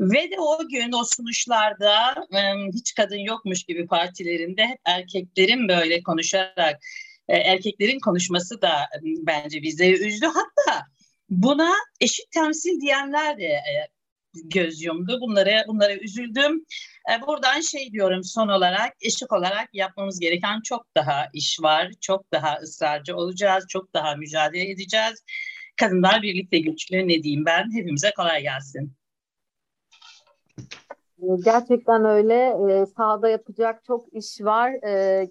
Ve 0.00 0.30
de 0.30 0.40
o 0.40 0.68
gün 0.68 0.92
o 0.92 1.04
sunuşlarda 1.04 2.14
e, 2.32 2.70
hiç 2.74 2.94
kadın 2.94 3.18
yokmuş 3.18 3.64
gibi 3.64 3.86
partilerinde 3.86 4.66
hep 4.66 4.78
erkeklerin 4.84 5.68
böyle 5.68 6.02
konuşarak 6.02 6.80
e, 7.28 7.36
erkeklerin 7.36 8.00
konuşması 8.00 8.62
da 8.62 8.72
e, 8.82 8.98
bence 9.02 9.62
bizleri 9.62 10.08
üzdü. 10.08 10.26
Hatta 10.26 10.86
buna 11.30 11.70
eşit 12.00 12.30
temsil 12.30 12.80
diyenler 12.80 13.38
de 13.38 13.44
e, 13.44 13.93
göz 14.44 14.82
yumdu. 14.82 15.18
Bunları 15.20 15.64
bunlara 15.68 15.94
üzüldüm. 15.96 16.64
E, 17.12 17.26
buradan 17.26 17.60
şey 17.60 17.92
diyorum 17.92 18.24
son 18.24 18.48
olarak 18.48 18.92
eşik 19.00 19.32
olarak 19.32 19.68
yapmamız 19.72 20.20
gereken 20.20 20.60
çok 20.60 20.86
daha 20.96 21.26
iş 21.32 21.62
var. 21.62 21.90
Çok 22.00 22.32
daha 22.32 22.56
ısrarcı 22.56 23.16
olacağız. 23.16 23.64
Çok 23.68 23.94
daha 23.94 24.16
mücadele 24.16 24.70
edeceğiz. 24.70 25.24
Kadınlar 25.80 26.22
birlikte 26.22 26.58
güçlü 26.58 27.08
ne 27.08 27.22
diyeyim 27.22 27.44
ben. 27.46 27.76
Hepimize 27.76 28.10
kolay 28.16 28.42
gelsin. 28.42 28.92
Gerçekten 31.44 32.04
öyle. 32.04 32.56
E, 32.70 32.86
sahada 32.86 33.28
yapacak 33.28 33.84
çok 33.84 34.14
iş 34.14 34.40
var. 34.40 34.70
E, 34.70 35.26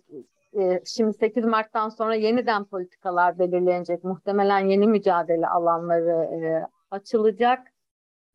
e, 0.60 0.82
şimdi 0.86 1.14
8 1.14 1.46
Mart'tan 1.46 1.90
sonra 1.90 2.16
yeniden 2.16 2.66
politikalar 2.66 3.40
belirlenecek. 3.40 4.04
Muhtemelen 4.04 4.68
yeni 4.68 4.88
mücadele 4.88 5.48
alanları 5.48 6.36
e, 6.36 6.68
açılacak. 6.92 7.73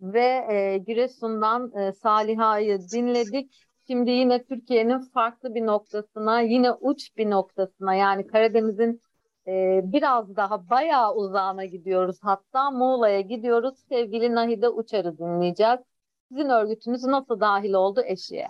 Ve 0.01 0.47
e, 0.51 0.79
Giresun'dan 0.79 1.73
e, 1.77 1.93
Saliha'yı 1.93 2.79
dinledik. 2.93 3.69
Şimdi 3.87 4.11
yine 4.11 4.45
Türkiye'nin 4.45 4.99
farklı 5.01 5.55
bir 5.55 5.67
noktasına, 5.67 6.41
yine 6.41 6.73
uç 6.73 7.17
bir 7.17 7.31
noktasına 7.31 7.95
yani 7.95 8.27
Karadeniz'in 8.27 9.03
e, 9.47 9.81
biraz 9.85 10.37
daha 10.37 10.71
bayağı 10.71 11.15
uzağına 11.15 11.65
gidiyoruz. 11.65 12.19
Hatta 12.23 12.71
Muğla'ya 12.71 13.21
gidiyoruz. 13.21 13.79
Sevgili 13.89 14.35
Nahide 14.35 14.69
Uçar'ı 14.69 15.19
dinleyeceğiz. 15.19 15.81
Sizin 16.29 16.49
örgütünüz 16.49 17.05
nasıl 17.05 17.41
dahil 17.41 17.73
oldu 17.73 18.03
eşiğe? 18.05 18.49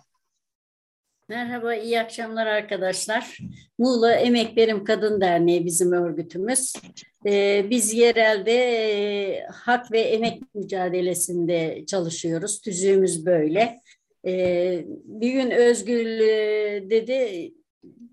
Merhaba, 1.28 1.74
iyi 1.74 2.00
akşamlar 2.00 2.46
arkadaşlar. 2.46 3.38
Muğla 3.78 4.14
Emek 4.14 4.56
Verim 4.56 4.84
Kadın 4.84 5.20
Derneği 5.20 5.64
bizim 5.64 5.92
örgütümüz. 5.92 6.72
Ee, 7.26 7.66
biz 7.70 7.94
yerelde 7.94 8.52
e, 8.52 9.46
hak 9.46 9.92
ve 9.92 10.00
emek 10.00 10.42
mücadelesinde 10.54 11.84
çalışıyoruz. 11.86 12.60
Tüzüğümüz 12.60 13.26
böyle. 13.26 13.80
Ee, 14.26 14.84
bir 15.04 15.32
gün 15.32 15.50
Özgül 15.50 16.20
e, 16.20 16.90
dedi, 16.90 17.52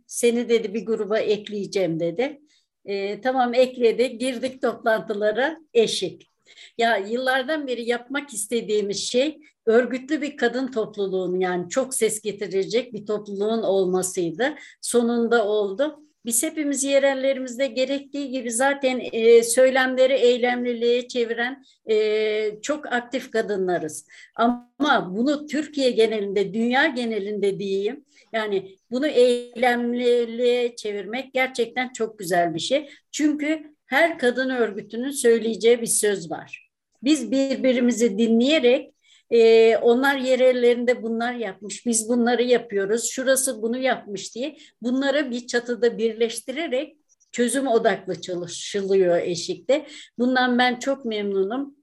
seni 0.08 0.50
dedi 0.50 0.74
bir 0.74 0.86
gruba 0.86 1.20
ekleyeceğim 1.20 2.00
dedi. 2.00 2.42
Ee, 2.86 3.22
tamam 3.22 3.54
ekledi, 3.54 4.18
girdik 4.18 4.62
toplantılara 4.62 5.58
eşik. 5.74 6.35
Ya 6.78 6.98
yıllardan 6.98 7.68
beri 7.68 7.90
yapmak 7.90 8.34
istediğimiz 8.34 8.98
şey 9.12 9.40
örgütlü 9.66 10.22
bir 10.22 10.38
kadın 10.38 10.68
topluluğun 10.72 11.40
yani 11.40 11.70
çok 11.70 11.94
ses 11.94 12.22
getirecek 12.22 12.94
bir 12.94 13.06
topluluğun 13.06 13.64
olmasıydı. 13.64 14.56
Sonunda 14.82 15.48
oldu. 15.48 16.02
Biz 16.26 16.44
hepimiz 16.44 16.84
yerellerimizde 16.84 17.68
gerektiği 17.68 18.30
gibi 18.30 18.52
zaten 18.52 19.02
e, 19.12 19.44
söylemleri 19.44 20.14
eylemliliğe 20.14 21.08
çeviren 21.08 21.64
e, 21.90 22.62
çok 22.62 22.94
aktif 22.94 23.32
kadınlarız. 23.32 24.08
Ama 24.36 25.12
bunu 25.16 25.48
Türkiye 25.48 25.92
genelinde, 25.92 26.54
dünya 26.54 26.88
genelinde 26.88 27.60
diyeyim. 27.60 28.06
Yani 28.34 28.76
bunu 28.92 29.08
eylemliliğe 29.08 30.76
çevirmek 30.76 31.34
gerçekten 31.34 31.94
çok 31.94 32.20
güzel 32.20 32.56
bir 32.56 32.60
şey. 32.60 32.90
Çünkü 33.12 33.75
her 33.86 34.20
kadın 34.20 34.50
örgütünün 34.50 35.12
söyleyeceği 35.12 35.82
bir 35.82 35.88
söz 35.88 36.32
var. 36.32 36.70
Biz 37.04 37.32
birbirimizi 37.32 38.18
dinleyerek 38.18 38.96
ee, 39.32 39.78
onlar 39.78 40.16
yerellerinde 40.16 41.04
bunlar 41.04 41.34
yapmış, 41.34 41.86
biz 41.86 42.10
bunları 42.10 42.44
yapıyoruz, 42.44 43.10
şurası 43.10 43.62
bunu 43.62 43.78
yapmış 43.78 44.36
diye 44.36 44.58
bunları 44.82 45.32
bir 45.32 45.48
çatıda 45.48 45.98
birleştirerek 45.98 46.98
çözüm 47.32 47.68
odaklı 47.68 48.22
çalışılıyor 48.22 49.18
eşikte. 49.18 49.88
Bundan 50.20 50.58
ben 50.58 50.80
çok 50.80 51.06
memnunum. 51.06 51.76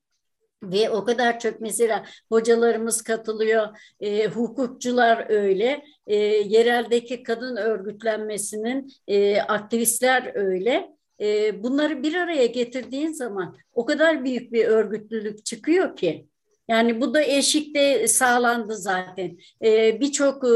Ve 0.63 0.91
o 0.91 1.05
kadar 1.05 1.41
çok 1.41 1.61
mesela 1.61 2.07
hocalarımız 2.29 3.03
katılıyor, 3.03 3.79
e, 4.01 4.27
hukukçular 4.27 5.27
öyle, 5.31 5.85
e, 6.07 6.17
yereldeki 6.27 7.23
kadın 7.23 7.57
örgütlenmesinin 7.57 8.93
e, 9.09 9.41
aktivistler 9.41 10.31
öyle. 10.35 10.89
E, 11.23 11.63
bunları 11.63 12.03
bir 12.03 12.15
araya 12.15 12.47
getirdiğin 12.47 13.13
zaman 13.13 13.57
o 13.73 13.85
kadar 13.85 14.25
büyük 14.25 14.53
bir 14.53 14.65
örgütlülük 14.65 15.45
çıkıyor 15.45 15.97
ki. 15.97 16.27
Yani 16.69 17.01
bu 17.01 17.15
da 17.15 17.23
eşikte 17.23 18.09
sağlandı 18.09 18.77
zaten. 18.77 19.39
Ee, 19.65 20.01
Birçok 20.01 20.45
e, 20.45 20.55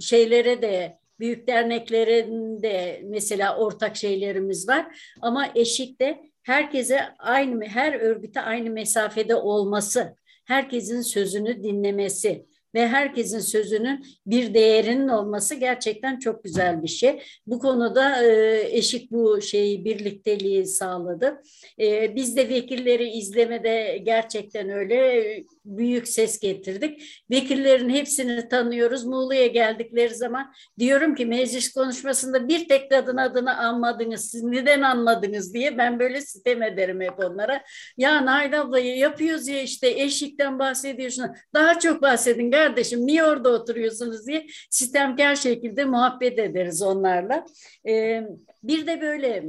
şeylere 0.00 0.62
de 0.62 0.98
büyük 1.20 1.48
derneklerin 1.48 2.62
de 2.62 3.02
mesela 3.04 3.56
ortak 3.56 3.96
şeylerimiz 3.96 4.68
var. 4.68 5.12
Ama 5.20 5.46
eşikte 5.54 6.20
herkese 6.42 7.00
aynı, 7.18 7.64
her 7.64 8.00
örgüte 8.00 8.40
aynı 8.40 8.70
mesafede 8.70 9.34
olması, 9.34 10.16
herkesin 10.44 11.00
sözünü 11.00 11.62
dinlemesi, 11.62 12.46
ve 12.74 12.88
herkesin 12.88 13.38
sözünün 13.38 14.04
bir 14.26 14.54
değerinin 14.54 15.08
olması 15.08 15.54
gerçekten 15.54 16.18
çok 16.18 16.44
güzel 16.44 16.82
bir 16.82 16.88
şey. 16.88 17.22
Bu 17.46 17.58
konuda 17.58 18.24
e, 18.24 18.60
eşit 18.70 19.10
bu 19.10 19.40
şeyi 19.40 19.84
birlikteliği 19.84 20.66
sağladı. 20.66 21.42
E, 21.80 22.16
biz 22.16 22.36
de 22.36 22.48
vekilleri 22.48 23.08
izlemede 23.08 24.00
gerçekten 24.02 24.68
öyle 24.68 25.20
büyük 25.64 26.08
ses 26.08 26.38
getirdik. 26.38 27.22
Vekillerin 27.30 27.90
hepsini 27.90 28.48
tanıyoruz. 28.48 29.04
Muğla'ya 29.04 29.46
geldikleri 29.46 30.14
zaman 30.14 30.52
diyorum 30.78 31.14
ki 31.14 31.26
meclis 31.26 31.72
konuşmasında 31.72 32.48
bir 32.48 32.68
tek 32.68 32.90
kadın 32.90 33.16
adını 33.16 33.56
anmadınız. 33.56 34.30
Siz 34.30 34.42
neden 34.42 34.82
anmadınız 34.82 35.54
diye 35.54 35.78
ben 35.78 35.98
böyle 35.98 36.20
sitem 36.20 36.62
ederim 36.62 37.00
hep 37.00 37.18
onlara. 37.18 37.62
Ya 37.96 38.26
Nail 38.26 38.60
ablayı 38.60 38.96
yapıyoruz 38.96 39.48
ya 39.48 39.62
işte 39.62 39.90
eşikten 39.90 40.58
bahsediyorsun. 40.58 41.26
Daha 41.54 41.78
çok 41.78 42.02
bahsedin 42.02 42.50
kardeşim 42.50 43.06
niye 43.06 43.24
orada 43.24 43.48
oturuyorsunuz 43.48 44.26
diye 44.26 44.46
sistemkar 44.70 45.36
şekilde 45.36 45.84
muhabbet 45.84 46.38
ederiz 46.38 46.82
onlarla. 46.82 47.44
Ee, 47.88 48.22
bir 48.62 48.86
de 48.86 49.00
böyle 49.00 49.44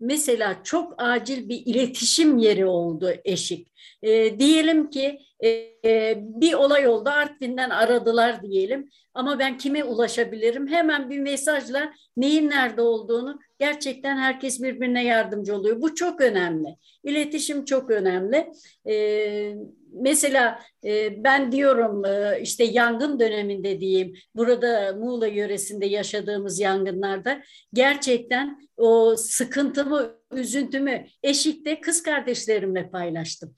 mesela 0.00 0.60
çok 0.64 0.94
acil 0.98 1.48
bir 1.48 1.62
iletişim 1.66 2.38
yeri 2.38 2.66
oldu 2.66 3.12
eşik. 3.24 3.68
E, 4.02 4.38
diyelim 4.38 4.90
ki 4.90 5.18
e, 5.44 6.14
bir 6.18 6.54
olay 6.54 6.88
oldu 6.88 7.08
Artvin'den 7.08 7.70
aradılar 7.70 8.42
diyelim 8.42 8.90
ama 9.14 9.38
ben 9.38 9.58
kime 9.58 9.84
ulaşabilirim? 9.84 10.68
Hemen 10.68 11.10
bir 11.10 11.18
mesajla 11.18 11.92
neyin 12.16 12.50
nerede 12.50 12.82
olduğunu 12.82 13.38
gerçekten 13.58 14.16
herkes 14.16 14.62
birbirine 14.62 15.04
yardımcı 15.04 15.56
oluyor. 15.56 15.80
Bu 15.80 15.94
çok 15.94 16.20
önemli. 16.20 16.68
İletişim 17.04 17.64
çok 17.64 17.90
önemli. 17.90 18.52
E, 18.88 19.54
mesela 19.92 20.60
e, 20.84 21.24
ben 21.24 21.52
diyorum 21.52 22.04
e, 22.04 22.40
işte 22.42 22.64
yangın 22.64 23.20
döneminde 23.20 23.80
diyeyim 23.80 24.14
burada 24.34 24.92
Muğla 24.92 25.26
yöresinde 25.26 25.86
yaşadığımız 25.86 26.60
yangınlarda 26.60 27.42
gerçekten 27.72 28.68
o 28.76 29.16
sıkıntımı, 29.16 30.16
üzüntümü 30.32 31.06
eşikte 31.22 31.80
kız 31.80 32.02
kardeşlerimle 32.02 32.90
paylaştım. 32.90 33.54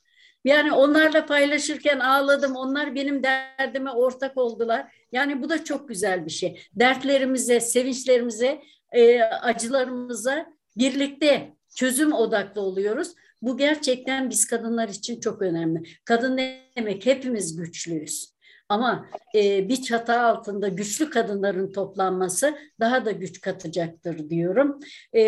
Yani 0.47 0.73
onlarla 0.73 1.27
paylaşırken 1.27 1.99
ağladım. 1.99 2.57
Onlar 2.57 2.95
benim 2.95 3.23
derdime 3.23 3.91
ortak 3.91 4.37
oldular. 4.37 4.93
Yani 5.13 5.43
bu 5.43 5.49
da 5.49 5.65
çok 5.65 5.89
güzel 5.89 6.27
bir 6.27 6.31
şey. 6.31 6.61
Dertlerimize, 6.75 7.61
sevinçlerimize, 7.61 8.63
e, 8.93 9.23
acılarımıza 9.23 10.47
birlikte 10.77 11.53
çözüm 11.75 12.13
odaklı 12.13 12.61
oluyoruz. 12.61 13.13
Bu 13.43 13.57
gerçekten 13.57 14.31
biz 14.31 14.47
kadınlar 14.47 14.89
için 14.89 15.21
çok 15.21 15.43
önemli. 15.43 15.83
Kadın 16.05 16.37
ne 16.37 16.63
demek? 16.77 17.07
Hepimiz 17.07 17.57
güçlüyüz. 17.57 18.37
Ama 18.69 19.07
e, 19.35 19.69
bir 19.69 19.83
çatı 19.83 20.21
altında 20.21 20.69
güçlü 20.69 21.11
kadınların 21.11 21.73
toplanması 21.73 22.59
daha 22.81 23.05
da 23.05 23.11
güç 23.11 23.41
katacaktır 23.41 24.31
diyorum. 24.31 24.81
E, 25.15 25.21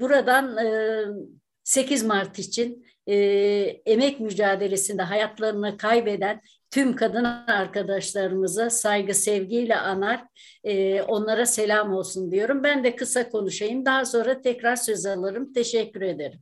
buradan 0.00 0.56
e, 0.56 1.04
8 1.64 2.02
Mart 2.02 2.38
için 2.38 2.85
e, 3.06 3.14
emek 3.86 4.20
mücadelesinde 4.20 5.02
hayatlarını 5.02 5.76
kaybeden 5.76 6.40
tüm 6.70 6.96
kadın 6.96 7.24
arkadaşlarımıza 7.46 8.70
saygı 8.70 9.14
sevgiyle 9.14 9.76
anar, 9.76 10.24
e, 10.64 11.02
onlara 11.02 11.46
selam 11.46 11.92
olsun 11.92 12.30
diyorum. 12.30 12.62
Ben 12.62 12.84
de 12.84 12.96
kısa 12.96 13.28
konuşayım, 13.28 13.84
daha 13.84 14.04
sonra 14.04 14.40
tekrar 14.40 14.76
söz 14.76 15.06
alırım. 15.06 15.52
Teşekkür 15.52 16.00
ederim. 16.00 16.38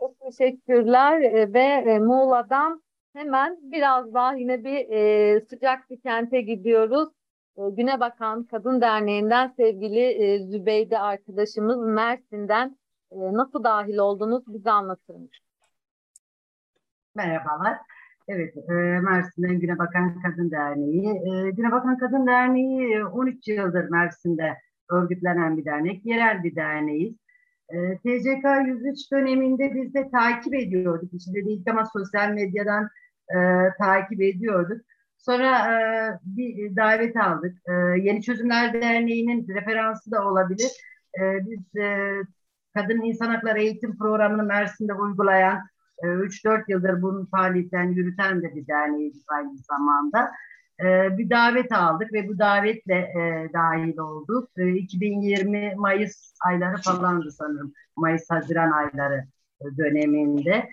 Çok 0.00 0.20
teşekkürler 0.20 1.20
e, 1.20 1.52
ve 1.52 1.90
e, 1.90 1.98
Muğla'dan 1.98 2.82
hemen 3.12 3.58
biraz 3.62 4.14
daha 4.14 4.34
yine 4.34 4.64
bir 4.64 4.90
e, 4.90 5.40
sıcak 5.40 5.90
bir 5.90 6.00
kente 6.00 6.40
gidiyoruz. 6.40 7.08
E, 7.56 7.62
Güne 7.70 8.00
Bakan 8.00 8.44
Kadın 8.44 8.80
Derneği'nden 8.80 9.52
sevgili 9.56 10.00
e, 10.00 10.38
Zübeyde 10.38 10.98
arkadaşımız 10.98 11.78
Mersin'den 11.78 12.77
nasıl 13.12 13.64
dahil 13.64 13.96
oldunuz 13.96 14.44
bize 14.46 14.70
anlatın. 14.70 15.30
Merhabalar. 17.14 17.78
Evet, 18.28 18.56
e, 18.56 18.72
Mersin'den 19.00 19.60
Güne 19.60 19.78
Bakan 19.78 20.22
Kadın 20.22 20.50
Derneği. 20.50 21.08
E, 21.08 21.50
Güne 21.50 21.72
Bakan 21.72 21.98
Kadın 21.98 22.26
Derneği 22.26 23.04
13 23.04 23.48
yıldır 23.48 23.88
Mersin'de 23.88 24.56
örgütlenen 24.90 25.56
bir 25.56 25.64
dernek, 25.64 26.06
yerel 26.06 26.44
bir 26.44 26.56
derneğiz. 26.56 27.14
E, 27.68 27.96
TCK 27.96 28.44
103 28.66 29.12
döneminde 29.12 29.74
biz 29.74 29.94
de 29.94 30.10
takip 30.10 30.54
ediyorduk. 30.54 31.14
İçinde 31.14 31.44
değil 31.44 31.62
ama 31.70 31.84
sosyal 31.92 32.30
medyadan 32.30 32.88
e, 33.28 33.38
takip 33.78 34.20
ediyorduk. 34.20 34.80
Sonra 35.18 35.72
e, 35.72 35.78
bir 36.22 36.76
davet 36.76 37.16
aldık. 37.16 37.58
E, 37.68 37.72
Yeni 38.02 38.22
Çözümler 38.22 38.82
Derneği'nin 38.82 39.48
referansı 39.48 40.10
da 40.10 40.28
olabilir. 40.28 40.70
E, 41.20 41.46
biz 41.46 41.76
e, 41.76 42.12
Kadın 42.74 43.02
İnsan 43.02 43.34
Hakları 43.34 43.60
Eğitim 43.60 43.98
Programı'nı 43.98 44.42
Mersin'de 44.42 44.94
uygulayan 44.94 45.68
3-4 46.02 46.58
ee, 46.58 46.64
yıldır 46.68 47.02
bunun 47.02 47.24
faaliyetlerini 47.24 47.98
yürüten 47.98 48.42
de 48.42 48.54
bir 48.54 48.66
derneğiz 48.66 49.24
aynı 49.28 49.58
zamanda. 49.58 50.32
Ee, 50.80 51.18
bir 51.18 51.30
davet 51.30 51.72
aldık 51.72 52.12
ve 52.12 52.28
bu 52.28 52.38
davetle 52.38 52.94
e, 52.94 53.50
dahil 53.52 53.98
olduk. 53.98 54.50
2020 54.56 55.74
Mayıs 55.76 56.34
ayları 56.46 56.76
falandı 56.76 57.32
sanırım. 57.32 57.72
Mayıs-Haziran 57.96 58.70
ayları 58.70 59.24
e, 59.60 59.76
döneminde. 59.78 60.68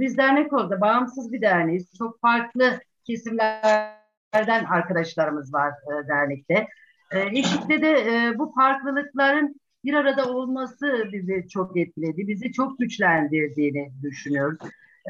Biz 0.00 0.18
dernek 0.18 0.52
oldu. 0.52 0.78
Bağımsız 0.80 1.32
bir 1.32 1.40
derneğiz. 1.40 1.98
Çok 1.98 2.20
farklı 2.20 2.80
kesimlerden 3.04 4.64
arkadaşlarımız 4.70 5.54
var 5.54 5.70
e, 5.70 6.08
dernekte. 6.08 6.68
Eşlikte 7.12 7.82
de 7.82 7.94
bu 8.38 8.52
farklılıkların 8.52 9.60
bir 9.84 9.94
arada 9.94 10.32
olması 10.32 11.08
bizi 11.12 11.48
çok 11.48 11.76
etkiledi. 11.76 12.28
Bizi 12.28 12.52
çok 12.52 12.78
güçlendirdiğini 12.78 13.90
düşünüyoruz. 14.02 14.58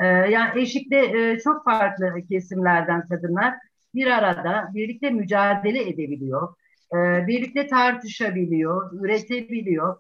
Ee, 0.03 0.07
yani 0.07 0.61
eşikte 0.61 0.97
e, 0.97 1.39
çok 1.39 1.65
farklı 1.65 2.15
kesimlerden 2.29 3.09
kadınlar 3.09 3.55
bir 3.95 4.07
arada 4.07 4.71
birlikte 4.75 5.11
mücadele 5.11 5.89
edebiliyor. 5.89 6.55
E, 6.93 7.27
birlikte 7.27 7.67
tartışabiliyor, 7.67 8.93
üretebiliyor. 9.05 9.97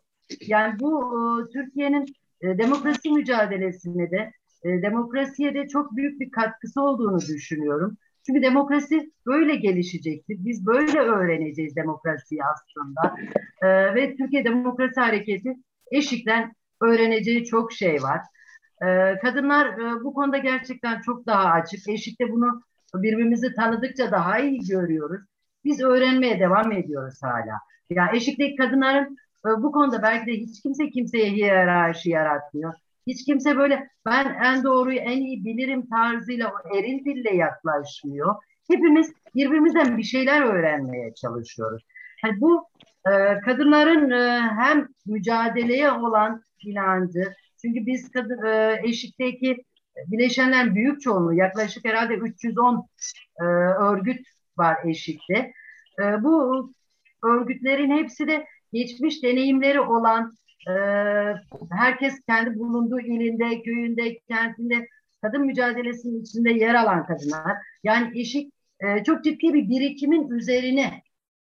Yani 0.47 0.81
bu 0.81 1.15
e, 1.19 1.53
Türkiye'nin 1.53 2.07
e, 2.41 2.59
demokrasi 2.59 3.11
mücadelesine 3.11 4.11
de 4.11 4.33
e, 4.65 4.83
demokrasiye 4.83 5.55
de 5.55 5.69
çok 5.69 5.97
büyük 5.97 6.21
bir 6.21 6.31
katkısı 6.31 6.83
olduğunu 6.83 7.21
düşünüyorum. 7.21 7.97
Çünkü 8.27 8.43
demokrasi 8.43 9.13
böyle 9.27 9.57
gelişecektir. 9.57 10.37
Biz 10.39 10.67
böyle 10.67 10.99
öğreneceğiz 10.99 11.77
demokrasiyi 11.77 12.41
aslında. 12.45 13.17
Ee, 13.63 13.95
ve 13.95 14.17
Türkiye 14.17 14.45
Demokrasi 14.45 15.01
Hareketi 15.01 15.55
eşikten 15.91 16.53
öğreneceği 16.81 17.45
çok 17.45 17.73
şey 17.73 18.03
var. 18.03 18.21
Ee, 18.83 19.19
kadınlar 19.23 19.67
e, 19.67 20.05
bu 20.05 20.15
konuda 20.15 20.39
gerçekten 20.39 21.01
çok 21.01 21.27
daha 21.27 21.45
açık. 21.45 21.89
Eşikte 21.89 22.31
bunu 22.31 22.63
birbirimizi 22.95 23.55
tanıdıkça 23.55 24.11
daha 24.11 24.39
iyi 24.39 24.61
görüyoruz. 24.69 25.23
Biz 25.65 25.81
öğrenmeye 25.81 26.41
devam 26.41 26.73
ediyoruz 26.73 27.19
hala. 27.23 27.59
Ya 27.91 28.11
eşikteki 28.15 28.57
kadınların 28.57 29.17
e, 29.47 29.49
bu 29.63 29.73
konuda 29.73 30.03
belki 30.03 30.27
de 30.27 30.33
hiç 30.33 30.63
kimse 30.63 30.91
kimseye 30.91 31.31
hiyerarşi 31.31 32.11
yaratmıyor. 32.11 32.75
Hiç 33.07 33.25
kimse 33.25 33.57
böyle 33.57 33.89
ben 34.07 34.37
en 34.45 34.65
doğruyu 34.65 34.99
en 34.99 35.21
iyi 35.21 35.45
bilirim 35.45 35.87
tarzıyla 35.87 36.53
o 36.53 36.77
eril 36.77 37.05
dille 37.05 37.37
yaklaşmıyor. 37.37 38.35
Hepimiz 38.71 39.13
birbirimizden 39.35 39.99
bir 39.99 40.03
şeyler 40.03 40.43
öğrenmeye 40.43 41.15
çalışıyoruz. 41.15 41.83
Yani 42.25 42.41
bu 42.41 42.69
e, 43.07 43.41
kadınların 43.41 44.11
e, 44.11 44.41
hem 44.41 44.89
mücadeleye 45.07 45.91
olan 45.91 46.43
inancı, 46.61 47.35
çünkü 47.63 47.87
biz 47.87 48.11
kadın 48.11 48.47
e, 48.47 48.81
eşikteki 48.83 49.65
bileşenlerin 50.07 50.75
büyük 50.75 51.01
çoğunluğu 51.01 51.35
yaklaşık 51.35 51.85
herhalde 51.85 52.15
310 52.15 52.89
e, 53.41 53.45
örgüt 53.45 54.27
var 54.59 54.77
eşikte. 54.85 55.53
E, 56.01 56.03
bu 56.23 56.71
örgütlerin 57.25 57.91
hepsi 57.91 58.27
de 58.27 58.47
geçmiş 58.73 59.23
deneyimleri 59.23 59.81
olan 59.81 60.33
e, 60.69 60.75
herkes 61.71 62.21
kendi 62.29 62.59
bulunduğu 62.59 63.01
ilinde, 63.01 63.63
köyünde, 63.63 64.19
kentinde 64.19 64.89
kadın 65.23 65.47
mücadelesinin 65.47 66.23
içinde 66.23 66.51
yer 66.51 66.75
alan 66.75 67.07
kadınlar. 67.07 67.57
Yani 67.85 68.21
eşik 68.21 68.53
e, 68.81 69.05
çok 69.05 69.25
ciddi 69.25 69.55
bir 69.55 69.69
birikimin 69.69 70.31
üzerine 70.31 71.03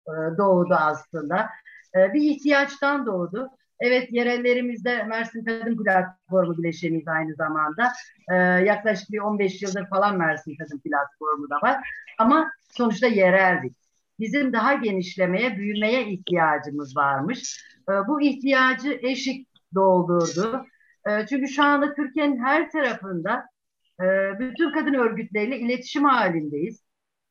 e, 0.08 0.12
doğdu 0.38 0.74
aslında. 0.74 1.48
E, 1.96 2.14
bir 2.14 2.30
ihtiyaçtan 2.30 3.06
doğdu. 3.06 3.50
Evet 3.80 4.12
yerellerimizde 4.12 5.02
Mersin 5.02 5.44
Kadın 5.44 5.84
Platformu 5.84 6.58
bileşeniyiz 6.58 7.08
aynı 7.08 7.34
zamanda. 7.34 7.92
Ee, 8.30 8.34
yaklaşık 8.36 9.10
bir 9.10 9.18
15 9.18 9.62
yıldır 9.62 9.86
falan 9.86 10.18
Mersin 10.18 10.56
Kadın 10.56 10.78
Platformu 10.78 11.50
da 11.50 11.56
var. 11.62 11.80
Ama 12.18 12.50
sonuçta 12.70 13.06
yereldik. 13.06 13.76
Bizim 14.20 14.52
daha 14.52 14.74
genişlemeye, 14.74 15.56
büyümeye 15.56 16.06
ihtiyacımız 16.06 16.96
varmış. 16.96 17.64
Ee, 17.88 17.92
bu 18.08 18.20
ihtiyacı 18.20 18.98
eşik 19.02 19.48
doldurdu. 19.74 20.66
Ee, 21.08 21.26
çünkü 21.26 21.48
şu 21.48 21.64
anda 21.64 21.94
Türkiye'nin 21.94 22.44
her 22.44 22.70
tarafında 22.70 23.44
e, 24.00 24.04
bütün 24.38 24.72
kadın 24.72 24.94
örgütleriyle 24.94 25.58
iletişim 25.58 26.04
halindeyiz. 26.04 26.82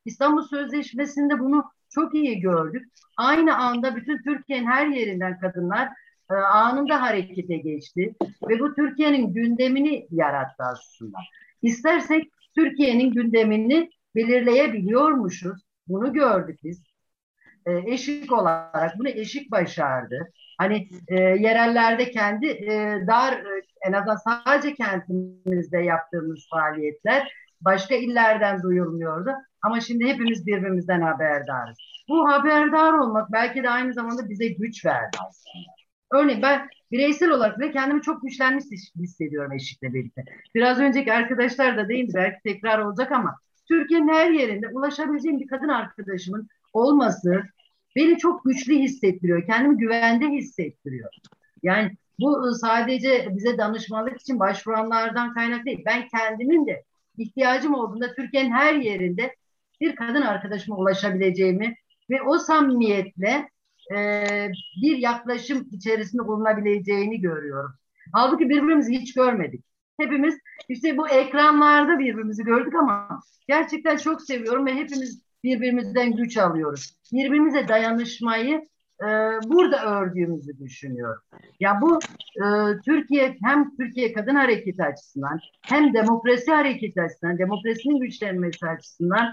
İstanbul 0.05 0.43
Sözleşmesi'nde 0.43 1.39
bunu 1.39 1.63
çok 1.89 2.15
iyi 2.15 2.39
gördük. 2.39 2.85
Aynı 3.17 3.57
anda 3.57 3.95
bütün 3.95 4.21
Türkiye'nin 4.23 4.67
her 4.67 4.87
yerinden 4.87 5.39
kadınlar 5.39 5.89
e, 6.31 6.33
anında 6.33 7.01
harekete 7.01 7.57
geçti 7.57 8.15
ve 8.49 8.59
bu 8.59 8.75
Türkiye'nin 8.75 9.33
gündemini 9.33 10.07
yarattı 10.11 10.63
aslında. 10.63 11.17
İstersek 11.61 12.31
Türkiye'nin 12.55 13.11
gündemini 13.11 13.89
belirleyebiliyormuşuz. 14.15 15.68
Bunu 15.89 16.13
gördük 16.13 16.59
biz. 16.63 16.83
E, 17.65 17.93
eşik 17.93 18.31
olarak 18.31 18.99
bunu 18.99 19.09
eşik 19.09 19.51
başardı. 19.51 20.31
Hani 20.57 20.89
e, 21.07 21.15
yerellerde 21.19 22.11
kendi 22.11 22.47
e, 22.47 23.03
dar 23.07 23.33
e, 23.33 23.61
en 23.87 23.93
azından 23.93 24.15
sadece 24.15 24.73
kentimizde 24.73 25.77
yaptığımız 25.77 26.47
faaliyetler 26.51 27.33
başka 27.61 27.95
illerden 27.95 28.63
duyulmuyordu. 28.63 29.31
Ama 29.61 29.79
şimdi 29.79 30.07
hepimiz 30.07 30.47
birbirimizden 30.47 31.01
haberdarız. 31.01 31.77
Bu 32.09 32.29
haberdar 32.29 32.93
olmak 32.93 33.31
belki 33.31 33.63
de 33.63 33.69
aynı 33.69 33.93
zamanda 33.93 34.29
bize 34.29 34.47
güç 34.47 34.85
verdi 34.85 35.17
aslında. 35.29 35.73
Örneğin 36.11 36.41
ben 36.41 36.67
bireysel 36.91 37.29
olarak 37.29 37.59
ve 37.59 37.71
kendimi 37.71 38.01
çok 38.01 38.21
güçlenmiş 38.21 38.63
hissediyorum 38.95 39.51
eşlikle 39.51 39.93
birlikte. 39.93 40.23
Biraz 40.55 40.79
önceki 40.79 41.13
arkadaşlar 41.13 41.77
da 41.77 41.89
değindi 41.89 42.11
belki 42.15 42.39
tekrar 42.43 42.79
olacak 42.79 43.11
ama 43.11 43.35
Türkiye'nin 43.70 44.07
her 44.07 44.32
yerinde 44.32 44.67
ulaşabileceğim 44.67 45.39
bir 45.39 45.47
kadın 45.47 45.67
arkadaşımın 45.67 46.47
olması 46.74 47.43
beni 47.95 48.17
çok 48.17 48.45
güçlü 48.45 48.74
hissettiriyor. 48.74 49.45
Kendimi 49.45 49.78
güvende 49.78 50.28
hissettiriyor. 50.28 51.09
Yani 51.63 51.91
bu 52.20 52.53
sadece 52.55 53.28
bize 53.36 53.57
danışmanlık 53.57 54.22
için 54.22 54.39
başvuranlardan 54.39 55.34
kaynak 55.34 55.65
değil. 55.65 55.84
Ben 55.86 56.07
kendimin 56.07 56.67
de 56.67 56.84
ihtiyacım 57.17 57.74
olduğunda 57.74 58.13
Türkiye'nin 58.13 58.51
her 58.51 58.74
yerinde 58.74 59.36
bir 59.82 59.95
kadın 59.95 60.22
arkadaşıma 60.22 60.78
ulaşabileceğimi 60.78 61.76
ve 62.09 62.22
o 62.22 62.38
samimiyetle 62.38 63.49
e, 63.95 64.26
bir 64.82 64.97
yaklaşım 64.97 65.67
içerisinde 65.72 66.28
bulunabileceğini 66.28 67.22
görüyorum. 67.22 67.74
Halbuki 68.13 68.49
birbirimizi 68.49 68.93
hiç 68.93 69.13
görmedik. 69.13 69.68
Hepimiz 69.99 70.37
işte 70.69 70.97
bu 70.97 71.09
ekranlarda 71.09 71.99
birbirimizi 71.99 72.43
gördük 72.43 72.75
ama 72.75 73.21
gerçekten 73.47 73.97
çok 73.97 74.21
seviyorum 74.21 74.65
ve 74.65 74.75
hepimiz 74.75 75.21
birbirimizden 75.43 76.15
güç 76.15 76.37
alıyoruz. 76.37 76.95
Birbirimize 77.13 77.67
dayanışmayı 77.67 78.61
e, 79.01 79.07
burada 79.45 80.01
ördüğümüzü 80.01 80.59
düşünüyorum. 80.59 81.21
Ya 81.59 81.79
bu 81.81 81.99
e, 82.35 82.45
Türkiye 82.85 83.37
hem 83.43 83.75
Türkiye 83.75 84.13
Kadın 84.13 84.35
Hareketi 84.35 84.83
açısından 84.83 85.39
hem 85.61 85.93
demokrasi 85.93 86.51
hareketi 86.51 87.01
açısından, 87.01 87.37
demokrasinin 87.37 87.99
güçlenmesi 87.99 88.67
açısından 88.67 89.27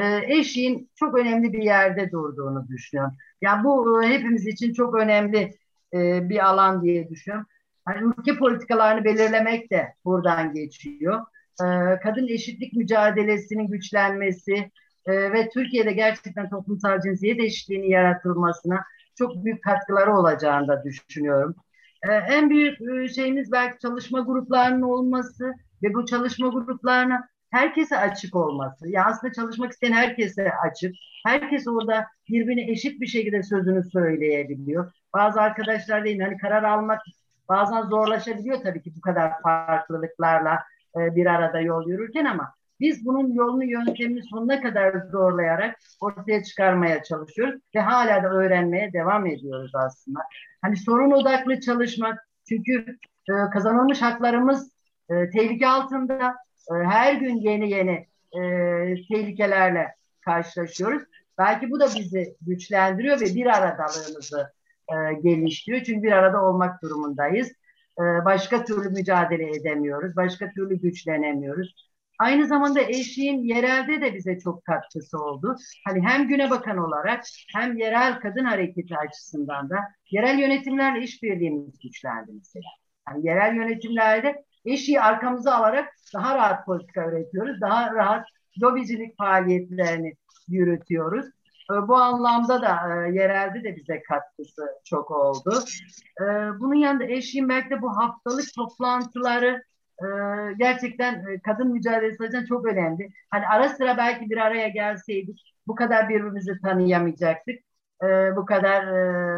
e, 0.00 0.20
eşiğin 0.38 0.90
çok 0.94 1.18
önemli 1.18 1.52
bir 1.52 1.62
yerde 1.62 2.10
durduğunu 2.10 2.68
düşünüyorum. 2.68 3.12
Ya 3.42 3.60
bu 3.64 4.02
e, 4.02 4.08
hepimiz 4.08 4.46
için 4.46 4.72
çok 4.72 4.94
önemli 4.94 5.54
e, 5.94 6.28
bir 6.28 6.48
alan 6.48 6.82
diye 6.82 7.08
düşünüyorum. 7.08 7.46
Yani 7.88 8.12
ülke 8.18 8.36
politikalarını 8.36 9.04
belirlemek 9.04 9.70
de 9.70 9.94
buradan 10.04 10.52
geçiyor. 10.52 11.20
E, 11.62 11.66
kadın 12.02 12.28
eşitlik 12.28 12.72
mücadelesinin 12.72 13.68
güçlenmesi 13.68 14.70
e, 15.06 15.32
ve 15.32 15.48
Türkiye'de 15.48 15.92
gerçekten 15.92 16.50
toplumsal 16.50 17.00
cinsiyet 17.00 17.40
eşitliğinin 17.40 17.90
yaratılmasına 17.90 18.84
çok 19.18 19.44
büyük 19.44 19.64
katkıları 19.64 20.16
olacağını 20.16 20.68
da 20.68 20.84
düşünüyorum. 20.84 21.54
Ee, 22.02 22.12
en 22.12 22.50
büyük 22.50 22.80
e, 22.80 23.08
şeyimiz 23.08 23.52
belki 23.52 23.78
çalışma 23.78 24.20
gruplarının 24.20 24.82
olması 24.82 25.54
ve 25.82 25.94
bu 25.94 26.06
çalışma 26.06 26.48
gruplarına 26.48 27.28
herkese 27.50 27.98
açık 27.98 28.36
olması. 28.36 28.88
Ya 28.88 29.04
aslında 29.04 29.32
çalışmak 29.32 29.72
isteyen 29.72 29.92
herkese 29.92 30.52
açık. 30.52 30.94
Herkes 31.26 31.68
orada 31.68 32.06
birbirine 32.28 32.70
eşit 32.70 33.00
bir 33.00 33.06
şekilde 33.06 33.42
sözünü 33.42 33.90
söyleyebiliyor. 33.90 34.92
Bazı 35.14 35.40
arkadaşlar 35.40 36.04
değil 36.04 36.20
hani 36.20 36.38
karar 36.38 36.62
almak 36.62 37.00
bazen 37.48 37.82
zorlaşabiliyor 37.82 38.62
tabii 38.62 38.82
ki 38.82 38.92
bu 38.96 39.00
kadar 39.00 39.42
farklılıklarla 39.42 40.58
e, 40.96 41.16
bir 41.16 41.26
arada 41.26 41.60
yol 41.60 41.88
yürürken 41.88 42.24
ama 42.24 42.54
biz 42.80 43.06
bunun 43.06 43.32
yolunu 43.32 43.64
yöntemini 43.64 44.22
sonuna 44.22 44.60
kadar 44.60 44.94
zorlayarak 45.12 45.78
ortaya 46.00 46.42
çıkarmaya 46.44 47.02
çalışıyoruz 47.02 47.60
ve 47.74 47.80
hala 47.80 48.22
da 48.22 48.28
öğrenmeye 48.28 48.92
devam 48.92 49.26
ediyoruz 49.26 49.72
aslında. 49.74 50.20
Hani 50.62 50.76
sorun 50.76 51.10
odaklı 51.10 51.60
çalışmak 51.60 52.28
çünkü 52.48 52.98
e, 53.28 53.32
kazanılmış 53.52 54.02
haklarımız 54.02 54.72
e, 55.10 55.30
tehlike 55.30 55.68
altında. 55.68 56.36
E, 56.70 56.74
her 56.74 57.14
gün 57.14 57.36
yeni 57.36 57.70
yeni 57.70 58.06
e, 58.32 58.40
tehlikelerle 59.08 59.94
karşılaşıyoruz. 60.20 61.02
Belki 61.38 61.70
bu 61.70 61.80
da 61.80 61.86
bizi 61.96 62.36
güçlendiriyor 62.40 63.20
ve 63.20 63.24
bir 63.24 63.46
aradalığımızı 63.46 64.52
e. 64.92 65.84
Çünkü 65.84 66.02
bir 66.02 66.12
arada 66.12 66.44
olmak 66.44 66.82
durumundayız. 66.82 67.48
E, 67.98 68.02
başka 68.24 68.64
türlü 68.64 68.90
mücadele 68.90 69.56
edemiyoruz. 69.56 70.16
Başka 70.16 70.50
türlü 70.50 70.80
güçlenemiyoruz. 70.80 71.74
Aynı 72.18 72.46
zamanda 72.46 72.80
eşiğin 72.80 73.44
yerelde 73.44 74.00
de 74.00 74.14
bize 74.14 74.38
çok 74.38 74.64
katkısı 74.64 75.18
oldu. 75.18 75.56
Hani 75.86 76.00
hem 76.00 76.28
güne 76.28 76.50
bakan 76.50 76.78
olarak 76.78 77.24
hem 77.54 77.78
yerel 77.78 78.20
kadın 78.20 78.44
hareketi 78.44 78.96
açısından 78.96 79.70
da 79.70 79.76
yerel 80.10 80.38
yönetimlerle 80.38 81.04
işbirliğimiz 81.04 81.78
güçlendi 81.78 82.32
mesela. 82.32 82.64
Yani 83.08 83.26
yerel 83.26 83.56
yönetimlerde 83.56 84.44
eşiği 84.64 85.00
arkamıza 85.00 85.54
alarak 85.54 85.94
daha 86.14 86.34
rahat 86.34 86.66
politika 86.66 87.06
üretiyoruz. 87.10 87.60
Daha 87.60 87.94
rahat 87.94 88.26
lobicilik 88.62 89.18
faaliyetlerini 89.18 90.14
yürütüyoruz. 90.48 91.26
Ee, 91.70 91.88
bu 91.88 91.96
anlamda 91.96 92.62
da 92.62 92.78
e, 93.06 93.12
yerelde 93.12 93.64
de 93.64 93.76
bize 93.76 94.02
katkısı 94.02 94.62
çok 94.84 95.10
oldu. 95.10 95.64
Ee, 96.20 96.24
bunun 96.60 96.74
yanında 96.74 97.04
eşiğin 97.04 97.48
belki 97.48 97.70
de 97.70 97.82
bu 97.82 97.96
haftalık 97.96 98.44
toplantıları 98.56 99.62
e, 100.02 100.06
gerçekten 100.58 101.14
e, 101.14 101.40
kadın 101.40 101.72
mücadelesi 101.72 102.22
açısından 102.22 102.44
çok 102.44 102.66
önemli. 102.66 103.08
Hani 103.30 103.46
ara 103.46 103.68
sıra 103.68 103.96
belki 103.96 104.30
bir 104.30 104.36
araya 104.36 104.68
gelseydik 104.68 105.54
bu 105.66 105.74
kadar 105.74 106.08
birbirimizi 106.08 106.60
tanıyamayacaktık. 106.62 107.58
E, 108.02 108.36
bu 108.36 108.44
kadar 108.46 108.86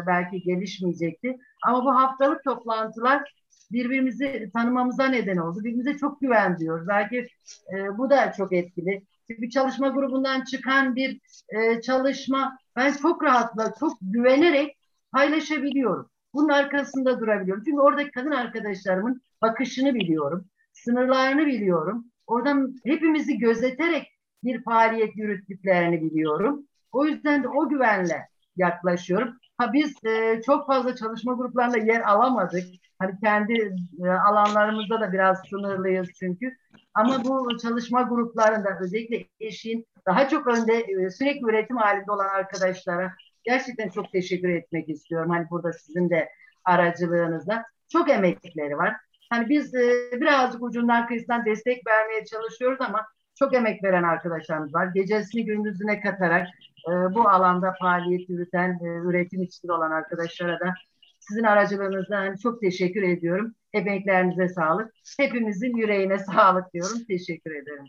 belki 0.07 0.41
gelişmeyecekti. 0.41 1.37
Ama 1.65 1.85
bu 1.85 1.95
haftalık 1.95 2.43
toplantılar 2.43 3.33
birbirimizi 3.71 4.49
tanımamıza 4.53 5.07
neden 5.07 5.37
oldu. 5.37 5.59
Birbirimize 5.59 5.97
çok 5.97 6.21
güven 6.21 6.59
diyoruz. 6.59 6.87
Belki 6.87 7.27
e, 7.73 7.97
bu 7.97 8.09
da 8.09 8.33
çok 8.37 8.53
etkili. 8.53 9.03
Bir 9.39 9.49
çalışma 9.49 9.87
grubundan 9.87 10.43
çıkan 10.43 10.95
bir 10.95 11.19
e, 11.49 11.81
çalışma 11.81 12.57
ben 12.75 12.93
çok 12.93 13.23
rahatla, 13.23 13.73
çok 13.79 13.97
güvenerek 14.01 14.77
paylaşabiliyorum. 15.11 16.09
Bunun 16.33 16.49
arkasında 16.49 17.19
durabiliyorum. 17.19 17.63
Çünkü 17.65 17.81
oradaki 17.81 18.11
kadın 18.11 18.31
arkadaşlarımın 18.31 19.21
bakışını 19.41 19.95
biliyorum 19.95 20.45
sınırlarını 20.73 21.45
biliyorum. 21.45 22.05
Oradan 22.27 22.75
hepimizi 22.85 23.37
gözeterek 23.37 24.07
bir 24.43 24.63
faaliyet 24.63 25.17
yürüttüklerini 25.17 26.01
biliyorum. 26.01 26.67
O 26.91 27.05
yüzden 27.05 27.43
de 27.43 27.47
o 27.47 27.69
güvenle 27.69 28.27
yaklaşıyorum. 28.55 29.37
Ha 29.57 29.73
biz 29.73 30.05
e, 30.05 30.41
çok 30.45 30.67
fazla 30.67 30.95
çalışma 30.95 31.33
gruplarında 31.33 31.77
yer 31.77 32.01
alamadık. 32.01 32.63
Hani 33.01 33.19
kendi 33.19 33.75
e, 34.03 34.09
alanlarımızda 34.09 35.01
da 35.01 35.13
biraz 35.13 35.41
sınırlıyız 35.49 36.07
çünkü. 36.19 36.57
Ama 36.93 37.23
bu 37.23 37.57
çalışma 37.57 38.01
gruplarında 38.01 38.69
özellikle 38.81 39.25
eşin 39.39 39.85
daha 40.07 40.29
çok 40.29 40.47
önde 40.47 40.73
e, 40.73 41.09
sürekli 41.09 41.45
üretim 41.45 41.77
halinde 41.77 42.11
olan 42.11 42.29
arkadaşlara 42.29 43.13
gerçekten 43.43 43.89
çok 43.89 44.11
teşekkür 44.11 44.49
etmek 44.49 44.89
istiyorum. 44.89 45.29
Hani 45.29 45.49
burada 45.49 45.73
sizin 45.73 46.09
de 46.09 46.29
aracılığınızda 46.65 47.65
çok 47.89 48.09
emekleri 48.09 48.77
var. 48.77 48.95
Hani 49.29 49.49
biz 49.49 49.75
e, 49.75 50.11
birazcık 50.13 50.63
ucundan 50.63 51.07
kıyısından 51.07 51.45
destek 51.45 51.87
vermeye 51.87 52.25
çalışıyoruz 52.25 52.81
ama 52.81 53.05
çok 53.35 53.55
emek 53.55 53.83
veren 53.83 54.03
arkadaşlarımız 54.03 54.73
var. 54.73 54.85
Gecesini 54.85 55.45
gündüzüne 55.45 56.01
katarak 56.01 56.47
bu 56.87 57.29
alanda 57.29 57.73
faaliyet 57.81 58.29
yürüten, 58.29 58.79
üretim 58.83 59.43
içinde 59.43 59.73
olan 59.73 59.91
arkadaşlara 59.91 60.59
da 60.59 60.73
sizin 61.21 61.43
aracılığınızdan 61.43 62.15
hani 62.15 62.39
çok 62.39 62.61
teşekkür 62.61 63.03
ediyorum. 63.03 63.55
Emeklerinize 63.73 64.47
sağlık. 64.47 64.93
Hepimizin 65.17 65.77
yüreğine 65.77 66.19
sağlık 66.19 66.73
diyorum. 66.73 66.97
Teşekkür 67.07 67.51
ederim. 67.51 67.85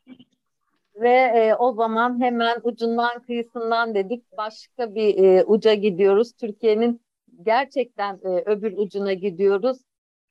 Ve 0.95 1.09
e, 1.11 1.55
o 1.55 1.72
zaman 1.72 2.20
hemen 2.20 2.57
ucundan 2.62 3.22
kıyısından 3.22 3.95
dedik 3.95 4.37
başka 4.37 4.95
bir 4.95 5.24
e, 5.24 5.45
uca 5.45 5.74
gidiyoruz. 5.74 6.33
Türkiye'nin 6.33 7.01
gerçekten 7.43 8.14
e, 8.14 8.28
öbür 8.28 8.72
ucuna 8.76 9.12
gidiyoruz. 9.12 9.78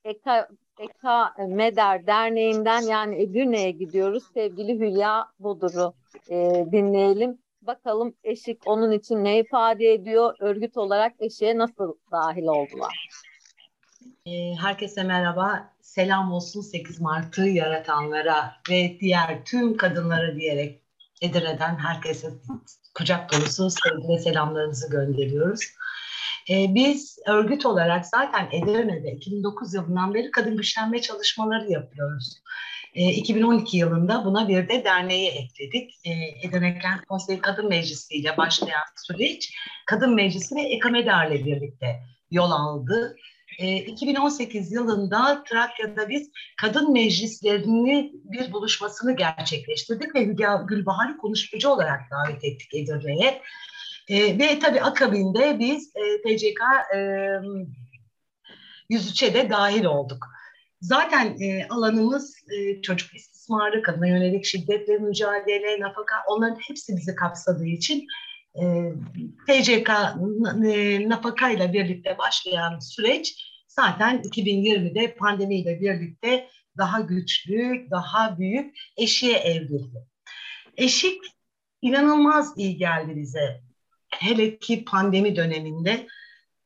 Eka 0.04 0.48
Eka 0.80 1.34
Meder 1.48 2.08
Derneği'nden 2.08 2.82
yani 2.82 3.22
Edirne'ye 3.22 3.72
gidiyoruz. 3.72 4.24
Sevgili 4.34 4.80
Hülya 4.80 5.26
Bodur'u 5.40 5.94
e, 6.30 6.66
dinleyelim. 6.72 7.38
Bakalım 7.62 8.14
eşik 8.24 8.68
onun 8.68 8.92
için 8.92 9.24
ne 9.24 9.40
ifade 9.40 9.94
ediyor? 9.94 10.36
Örgüt 10.40 10.78
olarak 10.78 11.14
eşiğe 11.20 11.58
nasıl 11.58 11.94
dahil 12.12 12.44
oldular? 12.44 13.10
E, 14.26 14.56
herkese 14.56 15.04
merhaba. 15.04 15.74
Selam 15.82 16.32
olsun 16.32 16.62
8 16.62 17.02
Mart'ı 17.02 17.42
yaratanlara 17.42 18.56
ve 18.70 18.98
diğer 19.00 19.46
tüm 19.46 19.78
kadınlara 19.78 20.36
diyerek 20.36 20.82
Edirne'den 21.22 21.76
herkese 21.76 22.30
kucak 22.96 23.34
dolusu 23.34 23.70
sevgi 23.70 24.08
ve 24.10 24.18
selamlarımızı 24.18 24.90
gönderiyoruz. 24.90 25.62
E, 26.50 26.76
biz 26.76 27.20
örgüt 27.28 27.66
olarak 27.66 28.06
zaten 28.06 28.50
Edirne'de 28.52 29.12
2009 29.12 29.74
yılından 29.74 30.14
beri 30.14 30.32
kadın 30.32 30.58
güçlenme 30.58 31.02
çalışmaları 31.02 31.72
yapıyoruz. 31.72 32.42
E, 32.96 33.12
2012 33.14 33.78
yılında 33.78 34.26
buna 34.26 34.48
bir 34.48 34.70
de 34.70 34.84
derneği 34.84 35.30
ekledik. 35.30 36.00
E, 36.06 36.12
Edirne 36.48 36.80
Kent 36.80 37.42
Kadın 37.42 37.70
Meclisi 37.70 38.16
ile 38.16 38.38
başlayan 38.38 38.84
süreç 38.96 39.54
Kadın 39.86 40.16
Meclisi 40.16 40.56
ve 40.56 40.62
Ekamedar'la 40.62 41.36
birlikte 41.46 42.04
yol 42.32 42.52
aldı. 42.52 43.16
E, 43.60 43.78
2018 43.78 44.72
yılında 44.72 45.44
Trakya'da 45.44 46.10
biz 46.10 46.30
kadın 46.62 46.94
meclislerini 46.94 48.12
bir 48.24 48.54
buluşmasını 48.54 49.16
gerçekleştirdik 49.16 50.16
ve 50.16 50.26
Hülya 50.26 50.66
Gülbahar'ı 50.68 51.18
konuşmacı 51.18 51.70
olarak 51.70 52.02
davet 52.12 52.44
ettik 52.44 52.74
Edirne'ye. 52.74 53.42
E, 54.08 54.40
ve 54.40 54.60
tabii 54.60 54.82
akabinde 54.82 55.60
biz 55.60 55.92
e, 55.96 56.22
TCK 56.22 56.62
e, 56.96 56.98
103'e 58.90 59.34
de 59.34 59.50
dahil 59.50 59.86
olduk. 59.86 60.28
Zaten 60.82 61.38
e, 61.40 61.68
alanımız 61.70 62.36
e, 62.52 62.82
çocuk 62.82 63.16
istismarı, 63.16 63.82
kadına 63.82 64.08
yönelik 64.08 64.46
şiddet 64.46 64.90
ve 64.90 64.98
mücadele, 64.98 65.80
nafaka 65.80 66.16
onların 66.28 66.56
hepsi 66.56 66.98
bizi 66.98 67.16
kapsadığı 67.16 67.66
için 67.66 68.08
e, 68.56 68.62
TCK 69.48 69.90
e, 70.66 71.10
nafaka 71.10 71.50
ile 71.50 71.74
birlikte 71.74 72.18
başlayan 72.18 72.80
süreç 72.80 73.52
zaten 73.68 74.22
2020'de 74.22 75.16
pandemiyle 75.16 75.82
birlikte 75.82 76.48
daha 76.78 77.02
güçlü, 77.02 77.88
daha 77.92 78.40
büyük 78.40 78.78
eşiğe 78.98 79.38
evrildi. 79.38 80.06
Eşik 80.78 81.22
inanılmaz 81.82 82.54
iyi 82.58 82.78
geldi 82.78 83.16
bize 83.16 83.62
hele 84.10 84.58
ki 84.58 84.86
pandemi 84.86 85.36
döneminde 85.36 86.08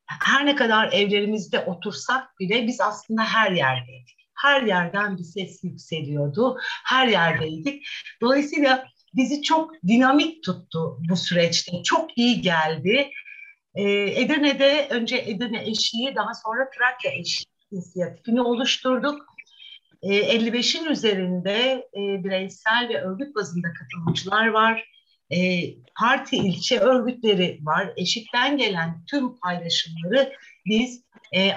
her 0.06 0.45
ne 0.45 0.56
kadar 0.56 0.93
evlerimizde 0.93 1.60
otursak 1.60 2.39
bile 2.39 2.68
biz 2.68 2.82
aslında 2.82 3.24
her 3.24 3.51
yerdeydik. 3.51 4.16
Her 4.41 4.62
yerden 4.62 5.18
bir 5.18 5.24
ses 5.24 5.64
yükseliyordu. 5.64 6.58
Her 6.86 7.08
yerdeydik. 7.08 7.88
Dolayısıyla 8.22 8.88
bizi 9.14 9.41
çok 9.41 9.74
dinamik 9.88 10.43
tuttu 10.43 10.97
bu 11.10 11.16
süreçte. 11.16 11.84
Çok 11.84 12.18
iyi 12.18 12.41
geldi. 12.41 13.12
Edirne'de 13.76 14.88
önce 14.89 15.18
Edirne 15.18 15.64
Eşiği 15.70 16.16
daha 16.16 16.34
sonra 16.34 16.70
Trakya 16.78 17.12
Eşiği 17.12 17.45
inisiyatifini 17.72 18.41
oluşturduk. 18.41 19.36
55'in 20.03 20.86
üzerinde 20.86 21.88
bireysel 21.95 22.89
ve 22.89 23.01
örgüt 23.01 23.36
bazında 23.36 23.68
katılımcılar 23.74 24.47
var. 24.47 24.94
Parti 25.99 26.36
ilçe 26.36 26.80
örgütleri 26.80 27.59
var. 27.61 27.93
Eşik'ten 27.97 28.57
gelen 28.57 29.05
tüm 29.09 29.38
paylaşımları 29.39 30.34
biz 30.65 31.03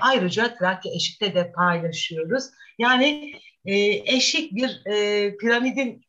ayrıca 0.00 0.54
Trakya 0.54 0.92
Eşik'te 0.92 1.34
de 1.34 1.52
paylaşıyoruz. 1.52 2.44
Yani 2.78 3.32
Eşik 4.06 4.52
bir 4.52 4.82
piramidin 5.40 6.04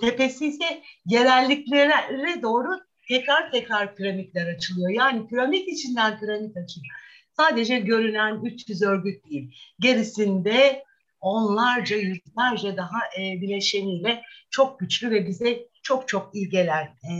tepesi 0.00 0.46
ise 0.46 0.82
yerelliklere 1.06 2.42
doğru 2.42 2.80
tekrar 3.08 3.50
tekrar 3.52 3.96
piramitler 3.96 4.54
açılıyor. 4.54 4.90
Yani 4.90 5.28
piramit 5.28 5.68
içinden 5.68 6.20
piramit 6.20 6.56
açılıyor. 6.56 6.94
Sadece 7.32 7.78
görünen 7.78 8.44
300 8.44 8.82
örgüt 8.82 9.30
değil. 9.30 9.54
Gerisinde 9.80 10.84
onlarca, 11.26 11.96
yüzlerce 11.96 12.76
daha 12.76 12.98
e, 13.18 13.40
bileşeniyle 13.40 14.22
çok 14.50 14.80
güçlü 14.80 15.10
ve 15.10 15.26
bize 15.26 15.68
çok 15.82 16.08
çok 16.08 16.34
iyi 16.34 16.48
gelen 16.48 16.84
e, 16.84 17.12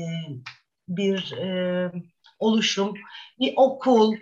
bir 0.89 1.33
e, 1.33 1.93
oluşum, 2.39 2.95
bir 3.41 3.53
okul, 3.57 4.17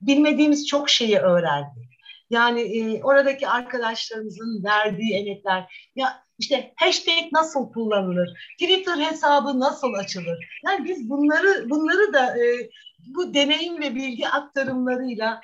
bilmediğimiz 0.00 0.66
çok 0.66 0.90
şeyi 0.90 1.18
öğrendik. 1.18 1.86
Yani 2.30 2.60
e, 2.60 3.02
oradaki 3.02 3.48
arkadaşlarımızın 3.48 4.64
verdiği 4.64 5.14
emekler, 5.14 5.90
ya 5.96 6.22
işte 6.38 6.72
hashtag 6.76 7.32
nasıl 7.32 7.72
kullanılır, 7.72 8.28
Twitter 8.60 8.98
hesabı 8.98 9.60
nasıl 9.60 9.92
açılır? 9.92 10.60
Yani 10.66 10.84
biz 10.84 11.10
bunları 11.10 11.70
bunları 11.70 12.12
da 12.12 12.38
e, 12.38 12.70
bu 13.06 13.34
deneyim 13.34 13.80
ve 13.80 13.94
bilgi 13.94 14.28
aktarımlarıyla 14.28 15.40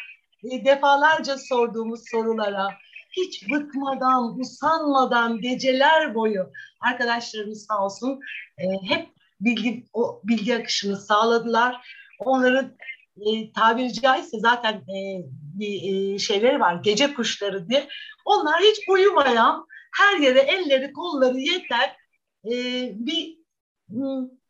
e, 0.50 0.64
defalarca 0.64 1.38
sorduğumuz 1.38 2.00
sorulara 2.10 2.68
hiç 3.12 3.50
bıkmadan, 3.50 4.40
usanmadan 4.40 5.40
geceler 5.40 6.14
boyu 6.14 6.50
arkadaşlarımız 6.80 7.66
sağ 7.66 7.84
olsun 7.84 8.20
e, 8.58 8.64
hep 8.88 9.08
bilgi 9.40 9.84
o 9.92 10.20
bilgi 10.24 10.56
akışını 10.56 10.96
sağladılar. 10.96 11.86
Onların 12.18 12.76
e, 13.16 13.52
tabiri 13.52 13.92
caizse 13.92 14.38
zaten 14.40 14.74
e, 14.74 15.26
bir 15.32 16.14
e, 16.14 16.18
şeyleri 16.18 16.60
var, 16.60 16.74
gece 16.74 17.14
kuşları 17.14 17.68
diye. 17.68 17.88
Onlar 18.24 18.60
hiç 18.60 18.88
uyumayan, 18.88 19.66
her 19.96 20.18
yere 20.18 20.40
elleri 20.40 20.92
kolları 20.92 21.38
yeter 21.38 21.96
e, 22.44 22.52
bir 22.94 23.38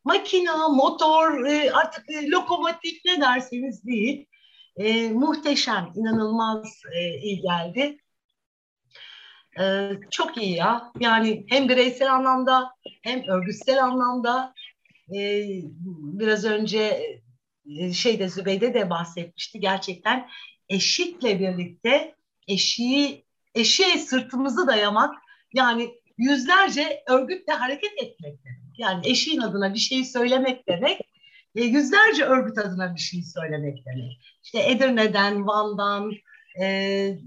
makina, 0.04 0.68
motor, 0.68 1.44
e, 1.44 1.72
artık 1.72 2.10
e, 2.10 2.30
lokomotif 2.30 3.04
ne 3.04 3.20
derseniz 3.20 3.86
değil. 3.86 4.26
E, 4.76 5.08
muhteşem, 5.08 5.92
inanılmaz 5.96 6.82
e, 6.92 7.18
iyi 7.18 7.40
geldi. 7.40 7.98
E, 9.61 9.90
çok 10.11 10.36
iyi 10.36 10.57
ya. 10.57 10.92
Yani 11.00 11.44
hem 11.48 11.68
bireysel 11.68 12.14
anlamda 12.14 12.70
hem 13.03 13.28
örgütsel 13.28 13.84
anlamda 13.84 14.55
e, 15.16 15.46
biraz 15.96 16.44
önce 16.44 17.03
e, 17.78 17.92
şeyde 17.92 18.28
Zübeyde 18.28 18.74
de 18.74 18.90
bahsetmişti. 18.90 19.61
Gerçekten 19.61 20.28
eşikle 20.68 21.40
birlikte 21.40 22.14
eşiği 22.48 23.24
eşeğe 23.55 23.98
sırtımızı 23.98 24.66
dayamak 24.66 25.14
yani 25.55 25.90
yüzlerce 26.18 27.03
örgütle 27.09 27.53
hareket 27.53 27.92
etmek 28.03 28.44
demek. 28.44 28.78
Yani 28.78 29.09
eşiğin 29.09 29.40
adına 29.40 29.74
bir 29.74 29.78
şey 29.78 30.05
söylemek 30.05 30.68
demek 30.68 31.00
e, 31.55 31.64
yüzlerce 31.64 32.24
örgüt 32.24 32.59
adına 32.59 32.94
bir 32.94 33.00
şey 33.00 33.22
söylemek 33.22 33.86
demek. 33.86 34.20
İşte 34.44 34.70
Edirne'den, 34.70 35.46
Van'dan, 35.46 36.12
e, 36.61 37.18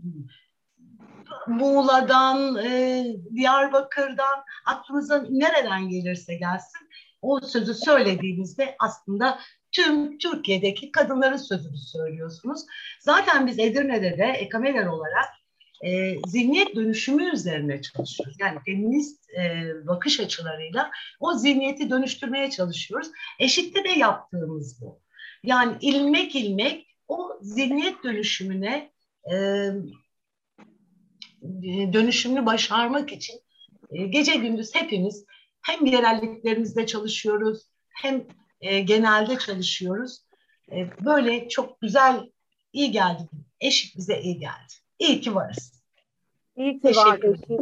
Muğla'dan, 1.48 2.56
e, 2.56 3.04
Diyarbakır'dan, 3.36 4.44
aklınıza 4.66 5.26
nereden 5.30 5.90
gelirse 5.90 6.36
gelsin 6.36 6.90
o 7.26 7.40
sözü 7.40 7.74
söylediğinizde 7.74 8.76
aslında 8.80 9.40
tüm 9.72 10.18
Türkiye'deki 10.18 10.92
kadınların 10.92 11.38
sözünü 11.38 11.78
söylüyorsunuz. 11.78 12.62
Zaten 13.00 13.48
biz 13.48 13.60
Edirne'de 13.60 14.18
de 14.18 14.26
Ekameler 14.26 14.86
olarak 14.86 15.30
e, 15.84 16.16
zihniyet 16.28 16.76
dönüşümü 16.76 17.34
üzerine 17.34 17.82
çalışıyoruz. 17.82 18.36
Yani 18.40 18.60
feminist 18.66 19.30
e, 19.30 19.72
bakış 19.88 20.20
açılarıyla 20.20 20.92
o 21.20 21.34
zihniyeti 21.34 21.90
dönüştürmeye 21.90 22.50
çalışıyoruz. 22.50 23.08
Eşikte 23.40 23.84
de 23.84 23.90
yaptığımız 23.90 24.82
bu. 24.82 25.00
Yani 25.44 25.74
ilmek 25.82 26.36
ilmek 26.36 26.88
o 27.08 27.40
zihniyet 27.42 28.04
dönüşümüne 28.04 28.92
e, 29.32 29.36
dönüşümünü 31.94 32.46
başarmak 32.46 33.12
için 33.12 33.36
e, 33.92 34.08
gece 34.08 34.36
gündüz 34.36 34.76
hepimiz 34.76 35.26
hem 35.62 35.86
yerelliklerimizde 35.86 36.86
çalışıyoruz 36.86 37.62
hem 37.90 38.24
e, 38.62 38.80
genelde 38.80 39.38
çalışıyoruz. 39.38 40.22
E, 40.72 40.88
böyle 41.06 41.50
çok 41.50 41.82
güzel, 41.82 42.30
iyi 42.74 42.92
geldi. 42.92 43.24
Eşik 43.62 43.98
bize 43.98 44.22
iyi 44.22 44.40
geldi. 44.40 44.74
İyi 45.00 45.22
ki 45.22 45.36
varız. 45.36 45.84
İyi 46.56 46.80
ki 46.80 46.88
var 46.88 47.20
Eşik. 47.24 47.60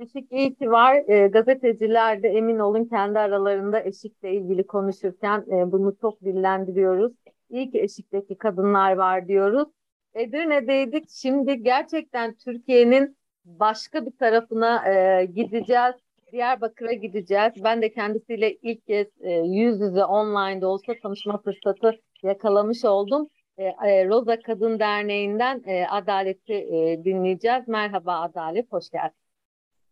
Eşik 0.00 0.32
iyi 0.32 0.54
ki 0.54 0.70
var. 0.70 1.08
E, 1.08 1.28
gazeteciler 1.28 2.22
de 2.22 2.28
emin 2.28 2.58
olun 2.58 2.84
kendi 2.84 3.18
aralarında 3.18 3.84
eşikle 3.84 4.34
ilgili 4.34 4.66
konuşurken 4.66 5.44
e, 5.50 5.72
bunu 5.72 5.96
çok 6.00 6.20
dillendiriyoruz. 6.20 7.12
İyi 7.50 7.70
ki 7.70 7.82
eşikteki 7.82 8.38
kadınlar 8.38 8.92
var 8.92 9.28
diyoruz. 9.28 9.68
Edirne'deydik. 10.16 11.04
Şimdi 11.10 11.62
gerçekten 11.62 12.34
Türkiye'nin 12.34 13.16
başka 13.44 14.06
bir 14.06 14.12
tarafına 14.18 14.88
e, 14.88 15.24
gideceğiz. 15.24 15.94
Diyarbakır'a 16.32 16.92
gideceğiz. 16.92 17.52
Ben 17.64 17.82
de 17.82 17.92
kendisiyle 17.92 18.54
ilk 18.54 18.86
kez 18.86 19.06
e, 19.20 19.32
yüz 19.32 19.80
yüze 19.80 20.04
online 20.04 20.60
de 20.60 20.66
olsa 20.66 20.92
tanışma 21.02 21.42
fırsatı 21.42 22.00
yakalamış 22.22 22.84
oldum. 22.84 23.28
E, 23.58 23.64
e, 23.64 24.08
Roza 24.08 24.40
Kadın 24.40 24.78
Derneği'nden 24.78 25.62
e, 25.66 25.86
Adalet'i 25.86 26.52
e, 26.52 27.04
dinleyeceğiz. 27.04 27.68
Merhaba 27.68 28.20
Adalet, 28.20 28.72
hoş 28.72 28.90
geldin. 28.90 29.16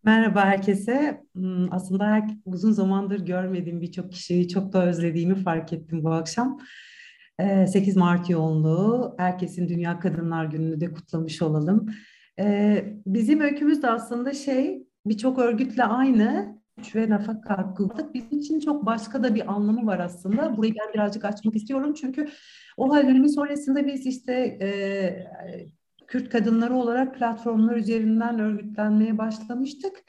Merhaba 0.04 0.44
herkese. 0.44 1.24
Hmm, 1.32 1.72
aslında 1.72 2.26
uzun 2.44 2.72
zamandır 2.72 3.26
görmediğim 3.26 3.80
birçok 3.80 4.12
kişiyi 4.12 4.48
çok 4.48 4.72
da 4.72 4.86
özlediğimi 4.86 5.34
fark 5.34 5.72
ettim 5.72 6.04
bu 6.04 6.12
akşam. 6.12 6.58
8 7.40 7.96
Mart 7.96 8.30
yoğunluğu, 8.30 9.14
herkesin 9.18 9.68
Dünya 9.68 10.00
Kadınlar 10.00 10.44
Günü'nü 10.44 10.80
de 10.80 10.92
kutlamış 10.92 11.42
olalım. 11.42 11.86
Bizim 13.06 13.40
öykümüz 13.40 13.82
de 13.82 13.90
aslında 13.90 14.32
şey, 14.32 14.86
birçok 15.06 15.38
örgütle 15.38 15.84
aynı 15.84 16.58
güç 16.76 16.96
ve 16.96 17.08
rafa 17.08 17.40
kalkıldık. 17.40 18.14
Bizim 18.14 18.38
için 18.38 18.60
çok 18.60 18.86
başka 18.86 19.22
da 19.22 19.34
bir 19.34 19.52
anlamı 19.52 19.86
var 19.86 19.98
aslında. 19.98 20.56
Burayı 20.56 20.74
ben 20.74 20.94
birazcık 20.94 21.24
açmak 21.24 21.56
istiyorum 21.56 21.94
çünkü 21.94 22.28
o 22.76 22.94
hal 22.94 23.08
dönemi 23.08 23.30
sonrasında 23.30 23.86
biz 23.86 24.06
işte 24.06 24.32
e, 24.60 24.68
Kürt 26.06 26.28
kadınları 26.28 26.74
olarak 26.74 27.14
platformlar 27.14 27.76
üzerinden 27.76 28.38
örgütlenmeye 28.38 29.18
başlamıştık. 29.18 30.04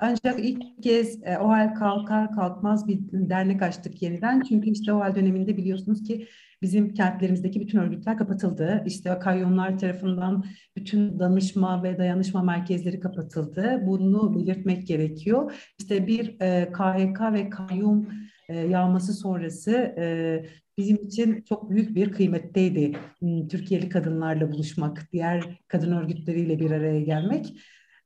Ancak 0.00 0.40
ilk 0.40 0.82
kez 0.82 1.22
e, 1.22 1.38
OHAL 1.38 1.74
kalkar 1.74 2.32
kalkmaz 2.34 2.88
bir 2.88 2.98
dernek 3.12 3.62
açtık 3.62 4.02
yeniden. 4.02 4.42
Çünkü 4.48 4.70
işte 4.70 4.92
OHAL 4.92 5.14
döneminde 5.14 5.56
biliyorsunuz 5.56 6.02
ki 6.02 6.26
bizim 6.62 6.94
kentlerimizdeki 6.94 7.60
bütün 7.60 7.78
örgütler 7.78 8.18
kapatıldı. 8.18 8.82
İşte 8.86 9.18
kayyumlar 9.18 9.78
tarafından 9.78 10.44
bütün 10.76 11.18
danışma 11.18 11.82
ve 11.82 11.98
dayanışma 11.98 12.42
merkezleri 12.42 13.00
kapatıldı. 13.00 13.82
Bunu 13.86 14.36
belirtmek 14.36 14.86
gerekiyor. 14.86 15.52
İşte 15.78 16.06
bir 16.06 16.40
e, 16.40 16.72
KHK 16.72 17.32
ve 17.32 17.50
kayyum 17.50 18.08
e, 18.48 18.58
yağması 18.58 19.12
sonrası 19.12 19.70
e, 19.98 20.46
bizim 20.78 20.96
için 20.96 21.42
çok 21.48 21.70
büyük 21.70 21.94
bir 21.94 22.12
kıymetteydi. 22.12 22.92
Hmm, 23.18 23.48
Türkiye'li 23.48 23.88
kadınlarla 23.88 24.52
buluşmak, 24.52 25.08
diğer 25.12 25.60
kadın 25.68 25.92
örgütleriyle 25.92 26.58
bir 26.58 26.70
araya 26.70 27.00
gelmek. 27.00 27.54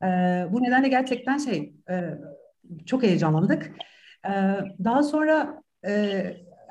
E, 0.04 0.08
bu 0.52 0.62
nedenle 0.62 0.88
gerçekten 0.88 1.38
şey 1.38 1.74
e, 1.90 1.94
çok 2.86 3.02
heyecanlandık. 3.02 3.72
E, 4.26 4.32
daha 4.84 5.02
sonra 5.02 5.62
e, 5.86 6.22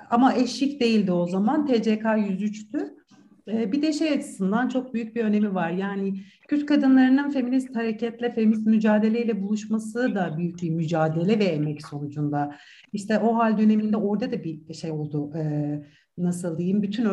ama 0.10 0.34
eşik 0.34 0.82
değildi 0.82 1.12
o 1.12 1.28
zaman. 1.28 1.66
TCK 1.66 2.04
103'tü. 2.04 3.04
Ee, 3.48 3.72
bir 3.72 3.82
de 3.82 3.94
şey 3.94 4.10
açısından 4.10 4.70
çok 4.70 4.94
büyük 4.94 5.16
bir 5.16 5.24
önemi 5.24 5.56
var. 5.56 5.70
Yani 5.70 6.22
Kürt 6.48 6.66
kadınlarının 6.66 7.30
feminist 7.30 7.76
hareketle, 7.76 8.32
feminist 8.32 8.68
mücadeleyle 8.68 9.42
buluşması 9.42 10.16
da 10.16 10.38
büyük 10.38 10.62
bir 10.62 10.70
mücadele 10.70 11.40
ve 11.40 11.44
emek 11.44 11.88
sonucunda. 11.88 12.56
İşte 12.94 13.20
o 13.20 13.36
hal 13.36 13.58
döneminde 13.58 13.98
orada 13.98 14.32
da 14.32 14.44
bir 14.44 14.74
şey 14.74 14.92
oldu. 14.92 15.32
Ee, 15.38 15.84
nasıl 16.18 16.58
diyeyim? 16.58 16.82
Bütün 16.82 17.06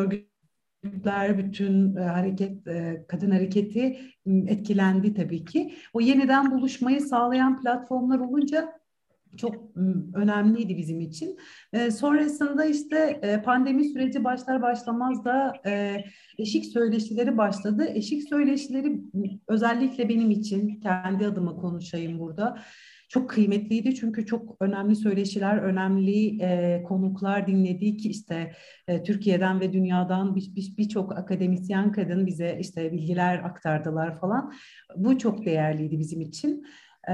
örgütler, 0.83 1.37
bütün 1.37 1.95
e, 1.95 2.01
hareket, 2.01 2.67
e, 2.67 3.05
kadın 3.07 3.31
hareketi 3.31 3.99
etkilendi 4.47 5.13
tabii 5.13 5.45
ki. 5.45 5.73
O 5.93 6.01
yeniden 6.01 6.51
buluşmayı 6.51 7.01
sağlayan 7.01 7.61
platformlar 7.61 8.19
olunca 8.19 8.81
çok 9.37 9.55
önemliydi 10.15 10.77
bizim 10.77 10.99
için. 10.99 11.37
E, 11.73 11.91
sonrasında 11.91 12.65
işte 12.65 13.21
pandemi 13.45 13.85
süreci 13.85 14.23
başlar 14.23 14.61
başlamaz 14.61 15.25
da 15.25 15.53
eşik 16.37 16.65
söyleşileri 16.65 17.37
başladı. 17.37 17.85
Eşik 17.93 18.29
söyleşileri 18.29 19.01
özellikle 19.47 20.09
benim 20.09 20.31
için 20.31 20.79
kendi 20.79 21.25
adıma 21.25 21.55
konuşayım 21.55 22.19
burada 22.19 22.57
çok 23.11 23.29
kıymetliydi 23.29 23.95
çünkü 23.95 24.25
çok 24.25 24.55
önemli 24.59 24.95
söyleşiler, 24.95 25.57
önemli 25.57 26.43
e, 26.43 26.83
konuklar 26.83 27.47
dinledik. 27.47 28.05
İşte 28.05 28.51
e, 28.87 29.03
Türkiye'den 29.03 29.59
ve 29.59 29.73
dünyadan 29.73 30.35
birçok 30.35 31.07
bir, 31.07 31.17
bir 31.17 31.17
akademisyen 31.19 31.91
kadın 31.91 32.25
bize 32.25 32.57
işte 32.59 32.91
bilgiler 32.91 33.37
aktardılar 33.37 34.19
falan. 34.19 34.53
Bu 34.95 35.17
çok 35.17 35.45
değerliydi 35.45 35.99
bizim 35.99 36.21
için. 36.21 36.65
E, 37.07 37.13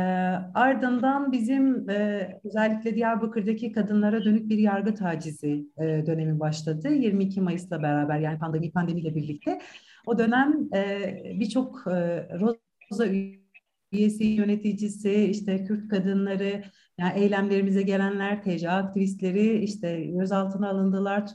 ardından 0.53 1.31
bizim 1.31 1.89
e, 1.89 2.29
özellikle 2.43 2.95
Diyarbakır'daki 2.95 3.71
kadınlara 3.71 4.25
dönük 4.25 4.49
bir 4.49 4.57
yargı 4.57 4.95
tacizi 4.95 5.65
e, 5.77 6.03
dönemi 6.05 6.39
başladı. 6.39 6.89
22 6.89 7.41
Mayıs'la 7.41 7.83
beraber 7.83 8.19
yani 8.19 8.39
pandemi 8.39 8.71
pandemiyle 8.71 9.15
birlikte. 9.15 9.59
O 10.05 10.19
dönem 10.19 10.69
e, 10.75 11.13
birçok 11.39 11.87
e, 11.87 12.27
Roza 12.39 13.07
üyesi, 13.07 13.46
yöneticisi, 13.91 15.13
işte 15.13 15.63
Kürt 15.65 15.89
kadınları, 15.89 16.63
yani 16.97 17.19
eylemlerimize 17.19 17.81
gelenler, 17.81 18.43
TCA 18.43 18.71
aktivistleri 18.71 19.63
işte 19.63 20.05
gözaltına 20.05 20.69
alındılar, 20.69 21.27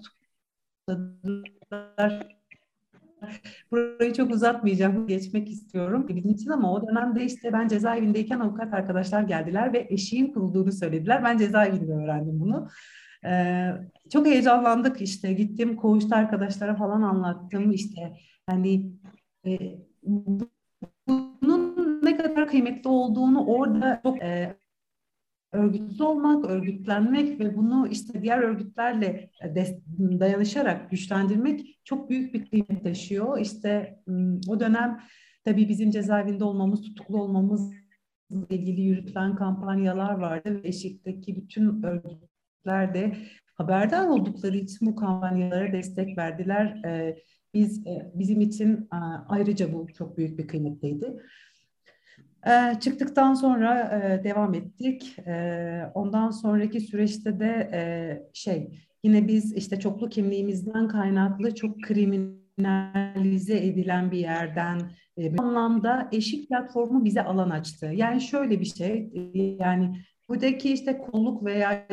tutukladılar. 0.88 2.36
Burayı 3.70 4.12
çok 4.12 4.30
uzatmayacağım, 4.30 5.06
geçmek 5.06 5.50
istiyorum 5.50 6.08
bizim 6.08 6.30
için 6.30 6.50
ama 6.50 6.72
o 6.72 6.88
dönemde 6.88 7.24
işte 7.24 7.52
ben 7.52 7.68
cezaevindeyken 7.68 8.40
avukat 8.40 8.74
arkadaşlar 8.74 9.22
geldiler 9.22 9.72
ve 9.72 9.86
eşiğin 9.90 10.32
kurulduğunu 10.32 10.72
söylediler. 10.72 11.24
Ben 11.24 11.38
cezaevinde 11.38 11.92
öğrendim 11.92 12.40
bunu. 12.40 12.68
Ee, 13.24 13.70
çok 14.12 14.26
heyecanlandık 14.26 15.00
işte 15.00 15.32
gittim 15.32 15.76
koğuşta 15.76 16.16
arkadaşlara 16.16 16.76
falan 16.76 17.02
anlattım 17.02 17.70
işte 17.70 18.16
hani 18.46 18.92
e, 19.46 19.58
bunun 21.08 21.71
kıymetli 22.52 22.88
olduğunu 22.88 23.46
orada 23.46 24.00
çok 24.04 24.22
e, 24.22 24.56
örgütsüz 25.52 26.00
olmak, 26.00 26.44
örgütlenmek 26.44 27.40
ve 27.40 27.56
bunu 27.56 27.88
işte 27.90 28.22
diğer 28.22 28.38
örgütlerle 28.38 29.30
dayanışarak 30.20 30.90
güçlendirmek 30.90 31.80
çok 31.84 32.10
büyük 32.10 32.34
bir 32.34 32.50
kıymet 32.50 32.84
taşıyor. 32.84 33.38
İşte 33.38 34.00
o 34.48 34.60
dönem 34.60 35.00
tabii 35.44 35.68
bizim 35.68 35.90
cezaevinde 35.90 36.44
olmamız, 36.44 36.82
tutuklu 36.82 37.22
olmamız 37.22 37.72
ilgili 38.50 38.80
yürütülen 38.80 39.36
kampanyalar 39.36 40.14
vardı 40.14 40.62
ve 40.62 40.68
eşikteki 40.68 41.36
bütün 41.36 41.82
örgütler 41.82 42.94
de 42.94 43.16
haberdar 43.54 44.08
oldukları 44.08 44.56
için 44.56 44.86
bu 44.86 44.96
kampanyalara 44.96 45.72
destek 45.72 46.18
verdiler. 46.18 46.82
Biz 47.54 47.84
bizim 48.14 48.40
için 48.40 48.88
ayrıca 49.28 49.72
bu 49.72 49.86
çok 49.92 50.18
büyük 50.18 50.38
bir 50.38 50.46
kıymetliydi. 50.46 51.16
E, 52.46 52.80
çıktıktan 52.80 53.34
sonra 53.34 54.00
e, 54.02 54.24
devam 54.24 54.54
ettik. 54.54 55.18
E, 55.18 55.90
ondan 55.94 56.30
sonraki 56.30 56.80
süreçte 56.80 57.40
de 57.40 57.70
e, 57.72 57.82
şey 58.34 58.70
yine 59.04 59.28
biz 59.28 59.52
işte 59.52 59.80
çoklu 59.80 60.08
kimliğimizden 60.08 60.88
kaynaklı 60.88 61.54
çok 61.54 61.82
kriminalize 61.82 63.66
edilen 63.66 64.10
bir 64.10 64.18
yerden 64.18 64.80
e, 65.18 65.38
bu 65.38 65.42
anlamda 65.42 66.08
eşik 66.12 66.48
platformu 66.48 67.04
bize 67.04 67.22
alan 67.24 67.50
açtı. 67.50 67.86
Yani 67.86 68.20
şöyle 68.20 68.60
bir 68.60 68.64
şey 68.64 69.10
yani 69.60 69.96
buradaki 70.28 70.72
işte 70.72 70.98
kolluk 70.98 71.44
veya 71.44 71.86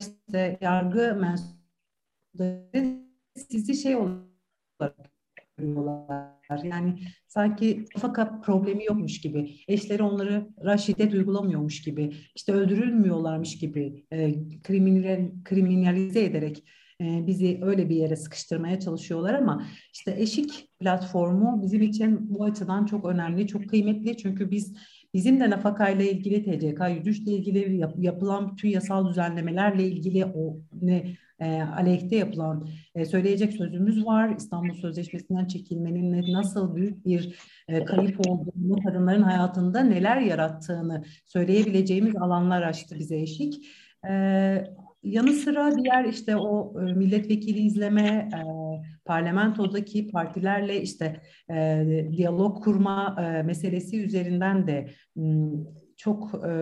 işte 0.00 0.58
yargı 0.60 1.16
mensupları 1.20 3.00
sizi 3.36 3.74
şey 3.74 3.96
olarak 3.96 5.10
görüyorlar 5.56 6.39
yani 6.64 6.98
sanki 7.28 7.84
fakat 7.98 8.44
problemi 8.44 8.84
yokmuş 8.84 9.20
gibi, 9.20 9.54
eşleri 9.68 10.02
onları 10.02 10.48
şiddet 10.78 11.14
uygulamıyormuş 11.14 11.82
gibi, 11.82 12.12
işte 12.34 12.52
öldürülmüyorlarmış 12.52 13.58
gibi 13.58 14.04
e, 14.12 14.34
kriminal, 14.62 15.30
kriminalize 15.44 16.24
ederek 16.24 16.64
e, 17.00 17.26
bizi 17.26 17.60
öyle 17.62 17.88
bir 17.88 17.96
yere 17.96 18.16
sıkıştırmaya 18.16 18.80
çalışıyorlar 18.80 19.34
ama 19.34 19.66
işte 19.94 20.14
eşik 20.18 20.68
platformu 20.80 21.62
bizim 21.62 21.82
için 21.82 22.34
bu 22.34 22.44
açıdan 22.44 22.86
çok 22.86 23.04
önemli, 23.04 23.46
çok 23.46 23.68
kıymetli. 23.68 24.16
Çünkü 24.16 24.50
biz 24.50 24.76
bizim 25.14 25.40
de 25.40 25.50
nafakayla 25.50 26.04
ilgili 26.04 26.42
TCK 26.42 27.06
103 27.06 27.18
ile 27.18 27.32
ilgili 27.32 27.76
yap, 27.76 27.94
yapılan 27.98 28.52
bütün 28.52 28.68
yasal 28.68 29.08
düzenlemelerle 29.08 29.84
ilgili 29.88 30.24
o 30.24 30.56
ne 30.82 31.16
e, 31.40 31.62
aleyhte 31.62 32.16
yapılan 32.16 32.68
e, 32.94 33.04
söyleyecek 33.04 33.52
sözümüz 33.52 34.06
var. 34.06 34.36
İstanbul 34.36 34.74
Sözleşmesi'nden 34.74 35.46
çekilmenin 35.46 36.32
nasıl 36.32 36.76
büyük 36.76 37.06
bir 37.06 37.38
e, 37.68 37.84
kayıp 37.84 38.28
olduğunu, 38.28 38.82
kadınların 38.84 39.22
hayatında 39.22 39.80
neler 39.80 40.20
yarattığını 40.20 41.04
söyleyebileceğimiz 41.26 42.16
alanlar 42.16 42.62
açtı 42.62 42.96
bize 42.98 43.20
eşik. 43.20 43.66
E, 44.08 44.12
yanı 45.02 45.32
sıra 45.32 45.76
diğer 45.76 46.04
işte 46.04 46.36
o 46.36 46.80
e, 46.80 46.92
milletvekili 46.92 47.58
izleme, 47.58 48.28
e, 48.34 48.40
parlamentodaki 49.04 50.08
partilerle 50.08 50.82
işte 50.82 51.20
e, 51.50 51.86
diyalog 52.12 52.64
kurma 52.64 53.16
e, 53.20 53.42
meselesi 53.42 54.02
üzerinden 54.02 54.66
de 54.66 54.88
m, 55.16 55.50
çok 55.96 56.44
e, 56.44 56.52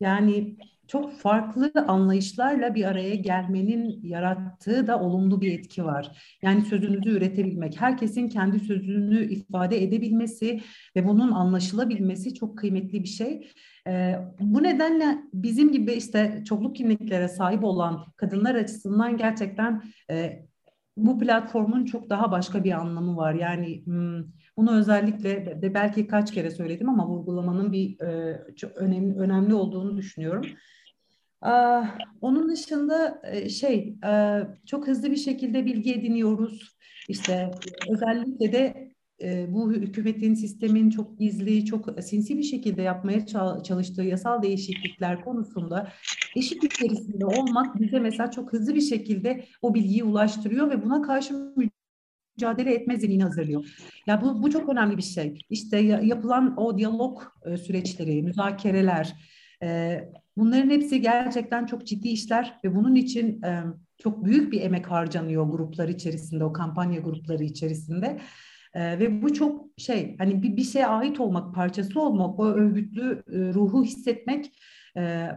yani 0.00 0.56
çok 0.88 1.12
farklı 1.12 1.72
anlayışlarla 1.86 2.74
bir 2.74 2.84
araya 2.84 3.14
gelmenin 3.14 4.00
yarattığı 4.02 4.86
da 4.86 5.00
olumlu 5.00 5.40
bir 5.40 5.58
etki 5.58 5.84
var. 5.84 6.36
Yani 6.42 6.62
sözünüzü 6.62 7.10
üretebilmek, 7.10 7.80
herkesin 7.80 8.28
kendi 8.28 8.60
sözünü 8.60 9.24
ifade 9.24 9.82
edebilmesi 9.82 10.60
ve 10.96 11.08
bunun 11.08 11.32
anlaşılabilmesi 11.32 12.34
çok 12.34 12.58
kıymetli 12.58 13.02
bir 13.02 13.08
şey. 13.08 13.48
Ee, 13.86 14.14
bu 14.40 14.62
nedenle 14.62 15.18
bizim 15.34 15.72
gibi 15.72 15.92
işte 15.92 16.42
çokluk 16.48 16.76
kimliklere 16.76 17.28
sahip 17.28 17.64
olan 17.64 18.04
kadınlar 18.16 18.54
açısından 18.54 19.16
gerçekten 19.16 19.82
e, 20.10 20.46
bu 20.96 21.18
platformun 21.18 21.84
çok 21.84 22.10
daha 22.10 22.30
başka 22.30 22.64
bir 22.64 22.72
anlamı 22.72 23.16
var. 23.16 23.34
Yani 23.34 23.82
hmm, 23.84 24.24
bunu 24.56 24.78
özellikle 24.78 25.62
de 25.62 25.74
belki 25.74 26.06
kaç 26.06 26.32
kere 26.32 26.50
söyledim 26.50 26.88
ama 26.88 27.08
vurgulamanın 27.08 27.72
bir 27.72 28.00
e, 28.00 28.40
çok 28.56 28.76
önemli 28.76 29.18
önemli 29.18 29.54
olduğunu 29.54 29.96
düşünüyorum. 29.96 30.44
Onun 32.20 32.48
dışında 32.48 33.22
e, 33.24 33.48
şey 33.48 33.96
e, 34.06 34.40
çok 34.66 34.86
hızlı 34.86 35.10
bir 35.10 35.16
şekilde 35.16 35.66
bilgi 35.66 35.94
ediniyoruz. 35.94 36.76
İşte 37.08 37.50
özellikle 37.90 38.52
de 38.52 38.92
e, 39.22 39.52
bu 39.52 39.72
hükümetin 39.72 40.34
sistemin 40.34 40.90
çok 40.90 41.18
gizli, 41.18 41.64
çok 41.64 42.02
sinsi 42.02 42.38
bir 42.38 42.42
şekilde 42.42 42.82
yapmaya 42.82 43.26
çalıştığı 43.62 44.02
yasal 44.02 44.42
değişiklikler 44.42 45.24
konusunda 45.24 45.92
eşit 46.36 46.64
içerisinde 46.64 47.26
olmak 47.26 47.80
bize 47.80 47.98
mesela 47.98 48.30
çok 48.30 48.52
hızlı 48.52 48.74
bir 48.74 48.80
şekilde 48.80 49.44
o 49.62 49.74
bilgiyi 49.74 50.04
ulaştırıyor 50.04 50.70
ve 50.70 50.84
buna 50.84 51.02
karşı 51.02 51.34
mücadele 52.36 52.74
etme 52.74 52.96
zemini 52.96 53.22
hazırlıyor. 53.22 53.64
Ya 54.06 54.22
bu, 54.22 54.42
bu 54.42 54.50
çok 54.50 54.68
önemli 54.68 54.96
bir 54.96 55.02
şey. 55.02 55.38
İşte 55.50 55.78
yapılan 55.78 56.54
o 56.56 56.78
diyalog 56.78 57.22
süreçleri, 57.66 58.22
müzakereler, 58.22 59.14
Bunların 60.38 60.70
hepsi 60.70 61.00
gerçekten 61.00 61.66
çok 61.66 61.86
ciddi 61.86 62.08
işler 62.08 62.58
ve 62.64 62.74
bunun 62.74 62.94
için 62.94 63.42
e, 63.42 63.62
çok 63.98 64.24
büyük 64.24 64.52
bir 64.52 64.60
emek 64.60 64.90
harcanıyor 64.90 65.50
gruplar 65.50 65.88
içerisinde, 65.88 66.44
o 66.44 66.52
kampanya 66.52 67.00
grupları 67.00 67.44
içerisinde. 67.44 68.20
E, 68.74 68.98
ve 68.98 69.22
bu 69.22 69.34
çok 69.34 69.66
şey, 69.78 70.16
hani 70.18 70.42
bir, 70.42 70.56
bir 70.56 70.62
şeye 70.64 70.86
ait 70.86 71.20
olmak, 71.20 71.54
parçası 71.54 72.00
olmak, 72.00 72.40
o 72.40 72.46
örgütlü 72.46 73.22
e, 73.32 73.38
ruhu 73.54 73.84
hissetmek 73.84 74.52
e, 74.96 75.28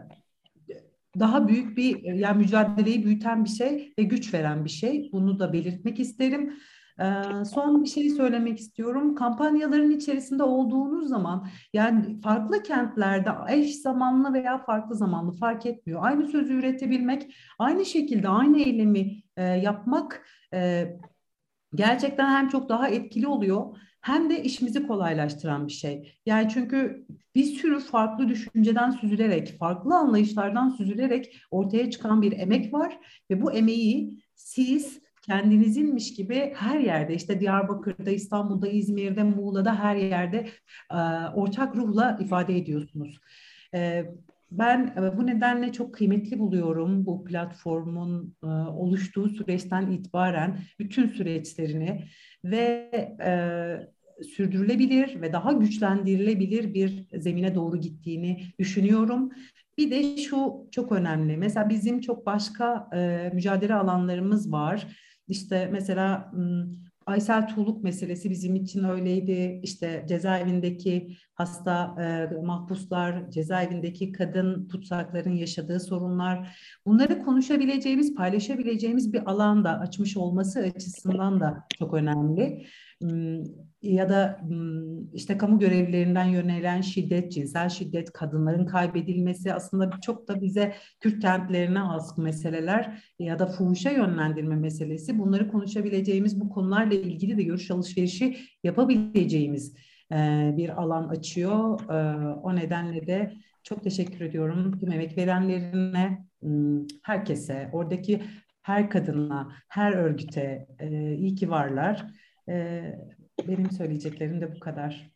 daha 1.20 1.48
büyük 1.48 1.78
bir, 1.78 2.04
yani 2.04 2.38
mücadeleyi 2.38 3.06
büyüten 3.06 3.44
bir 3.44 3.50
şey 3.50 3.94
ve 4.00 4.04
güç 4.04 4.34
veren 4.34 4.66
bir 4.66 4.70
şey. 4.70 5.10
Bunu 5.14 5.40
da 5.40 5.54
belirtmek 5.54 6.00
isterim. 6.00 6.54
Ee, 7.02 7.46
son 7.46 7.84
bir 7.84 7.90
şey 7.90 8.10
söylemek 8.10 8.60
istiyorum. 8.60 9.16
Kampanyaların 9.16 9.92
içerisinde 9.92 10.44
olduğunuz 10.44 11.10
zaman 11.10 11.48
yani 11.74 12.22
farklı 12.22 12.64
kentlerde 12.64 13.30
eş 13.50 13.82
zamanlı 13.82 14.34
veya 14.34 14.58
farklı 14.58 14.96
zamanlı 14.96 15.32
fark 15.32 15.66
etmiyor. 15.66 16.00
Aynı 16.04 16.28
sözü 16.28 16.54
üretebilmek, 16.54 17.36
aynı 17.60 17.86
şekilde 17.86 18.30
aynı 18.30 18.60
eylemi 18.60 19.24
e, 19.38 19.44
yapmak 19.44 20.28
e, 20.54 20.88
gerçekten 21.76 22.30
hem 22.30 22.50
çok 22.50 22.70
daha 22.70 22.88
etkili 22.90 23.28
oluyor 23.28 23.78
hem 24.02 24.30
de 24.30 24.44
işimizi 24.44 24.88
kolaylaştıran 24.88 25.68
bir 25.68 25.72
şey. 25.74 26.14
Yani 26.26 26.50
çünkü 26.50 27.06
bir 27.36 27.44
sürü 27.44 27.80
farklı 27.80 28.30
düşünceden 28.30 28.92
süzülerek, 28.92 29.58
farklı 29.60 29.96
anlayışlardan 29.96 30.70
süzülerek 30.70 31.36
ortaya 31.52 31.92
çıkan 31.92 32.22
bir 32.22 32.32
emek 32.32 32.74
var 32.74 33.00
ve 33.30 33.42
bu 33.42 33.52
emeği 33.52 34.24
siz 34.36 35.01
kendinizinmiş 35.22 36.14
gibi 36.14 36.54
her 36.56 36.80
yerde 36.80 37.16
işte 37.16 37.40
Diyarbakır'da, 37.40 38.12
İstanbul'da, 38.12 38.68
İzmir'de, 38.68 39.24
Muğla'da 39.24 39.80
her 39.80 39.96
yerde 39.96 40.48
e, 40.92 40.96
ortak 41.36 41.76
ruhla 41.76 42.18
ifade 42.22 42.58
ediyorsunuz. 42.58 43.20
E, 43.76 44.06
ben 44.52 44.94
e, 44.98 45.18
bu 45.18 45.28
nedenle 45.28 45.72
çok 45.72 45.94
kıymetli 45.94 46.40
buluyorum 46.40 47.06
bu 47.06 47.24
platformun 47.24 48.36
oluştuğu 48.78 49.30
süreçten 49.30 49.92
itibaren 49.92 50.58
bütün 50.80 51.08
süreçlerini 51.08 52.04
ve 52.44 52.92
sürdürülebilir 54.24 55.22
ve 55.22 55.34
daha 55.34 55.52
güçlendirilebilir 55.52 56.74
bir 56.74 57.08
zemine 57.20 57.56
doğru 57.56 57.78
gittiğini 57.78 58.44
düşünüyorum. 58.60 59.32
Bir 59.78 59.92
de 59.92 60.18
şu 60.18 60.68
çok 60.72 60.92
önemli. 60.92 61.38
Mesela 61.38 61.70
bizim 61.70 62.02
çok 62.02 62.26
başka 62.26 62.90
e, 62.94 63.32
mücadele 63.34 63.74
alanlarımız 63.74 64.52
var. 64.52 64.88
İşte 65.32 65.70
mesela 65.72 66.32
Aysel 67.06 67.48
Tuğluk 67.48 67.84
meselesi 67.84 68.30
bizim 68.30 68.56
için 68.56 68.84
öyleydi. 68.84 69.60
İşte 69.64 70.06
cezaevindeki 70.10 71.18
hasta 71.34 71.96
e, 72.02 72.36
mahpuslar, 72.46 73.32
cezaevindeki 73.32 74.12
kadın 74.12 74.68
tutsakların 74.68 75.36
yaşadığı 75.36 75.80
sorunlar. 75.80 76.58
Bunları 76.86 77.24
konuşabileceğimiz, 77.24 78.16
paylaşabileceğimiz 78.16 79.14
bir 79.14 79.32
alanda 79.32 79.80
açmış 79.80 80.18
olması 80.18 80.60
açısından 80.60 81.40
da 81.40 81.64
çok 81.80 81.94
önemli. 81.94 82.66
Ya 83.82 84.10
da 84.10 84.42
işte 85.14 85.38
kamu 85.38 85.60
görevlilerinden 85.60 86.26
yönelen 86.26 86.82
şiddet, 86.82 87.32
cinsel 87.32 87.70
şiddet, 87.70 88.14
kadınların 88.14 88.66
kaybedilmesi 88.66 89.54
aslında 89.54 89.90
çok 90.02 90.28
da 90.28 90.42
bize 90.42 90.74
Kürt 91.00 91.22
kentlerine 91.22 91.80
has 91.80 92.18
meseleler 92.18 93.04
ya 93.20 93.40
da 93.40 93.46
fuhuşa 93.48 93.92
yönlendirme 93.92 94.56
meselesi. 94.56 95.20
Bunları 95.20 95.52
konuşabileceğimiz 95.52 96.40
bu 96.40 96.50
konularla 96.50 96.94
ilgili 96.94 97.38
de 97.38 97.44
görüş 97.44 97.72
alışverişi 97.72 98.38
yapabileceğimiz 98.64 99.76
bir 100.58 100.82
alan 100.82 101.08
açıyor. 101.08 101.80
O 102.44 102.56
nedenle 102.56 103.08
de 103.08 103.34
çok 103.64 103.84
teşekkür 103.84 104.26
ediyorum 104.26 104.80
tüm 104.80 104.92
emek 104.92 105.18
verenlerine, 105.18 106.26
herkese, 107.04 107.70
oradaki 107.74 108.22
her 108.62 108.90
kadına, 108.90 109.52
her 109.70 109.94
örgüte 109.94 110.68
iyi 111.18 111.36
ki 111.36 111.50
varlar. 111.50 112.08
Benim 113.48 113.72
söyleyeceklerim 113.72 114.42
de 114.42 114.56
bu 114.56 114.60
kadar. 114.60 115.12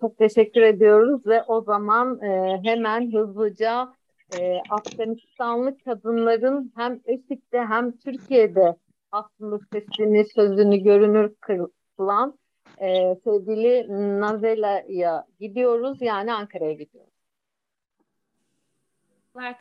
Çok 0.00 0.18
teşekkür 0.18 0.62
ediyoruz 0.62 1.26
ve 1.26 1.42
o 1.42 1.60
zaman 1.60 2.22
e, 2.22 2.60
hemen 2.64 3.12
hızlıca 3.12 3.94
e, 4.40 4.58
Afganistanlı 4.70 5.78
kadınların 5.78 6.72
hem 6.76 7.00
Eşik'te 7.04 7.58
hem 7.58 7.96
Türkiye'de 7.96 8.76
aslında 9.12 9.58
sesini, 9.72 10.24
sözünü 10.24 10.76
görünür 10.76 11.34
kılan 11.96 12.38
e, 12.78 13.16
sevgili 13.24 13.86
Nazela'ya 14.20 15.26
gidiyoruz. 15.40 16.02
Yani 16.02 16.32
Ankara'ya 16.32 16.72
gidiyoruz. 16.72 17.12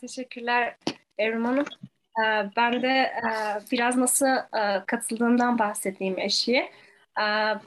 Teşekkürler 0.02 0.78
Evrim 1.18 1.45
Hanım. 1.45 1.66
Ee, 2.26 2.49
ben 2.57 2.82
de 2.82 2.88
e, 2.88 3.22
biraz 3.72 3.95
nasıl 3.97 4.26
e, 4.28 4.86
katıldığımdan 4.88 5.59
bahsedeyim 5.59 6.20
eşiğe. 6.20 6.72
Ee, 7.20 7.22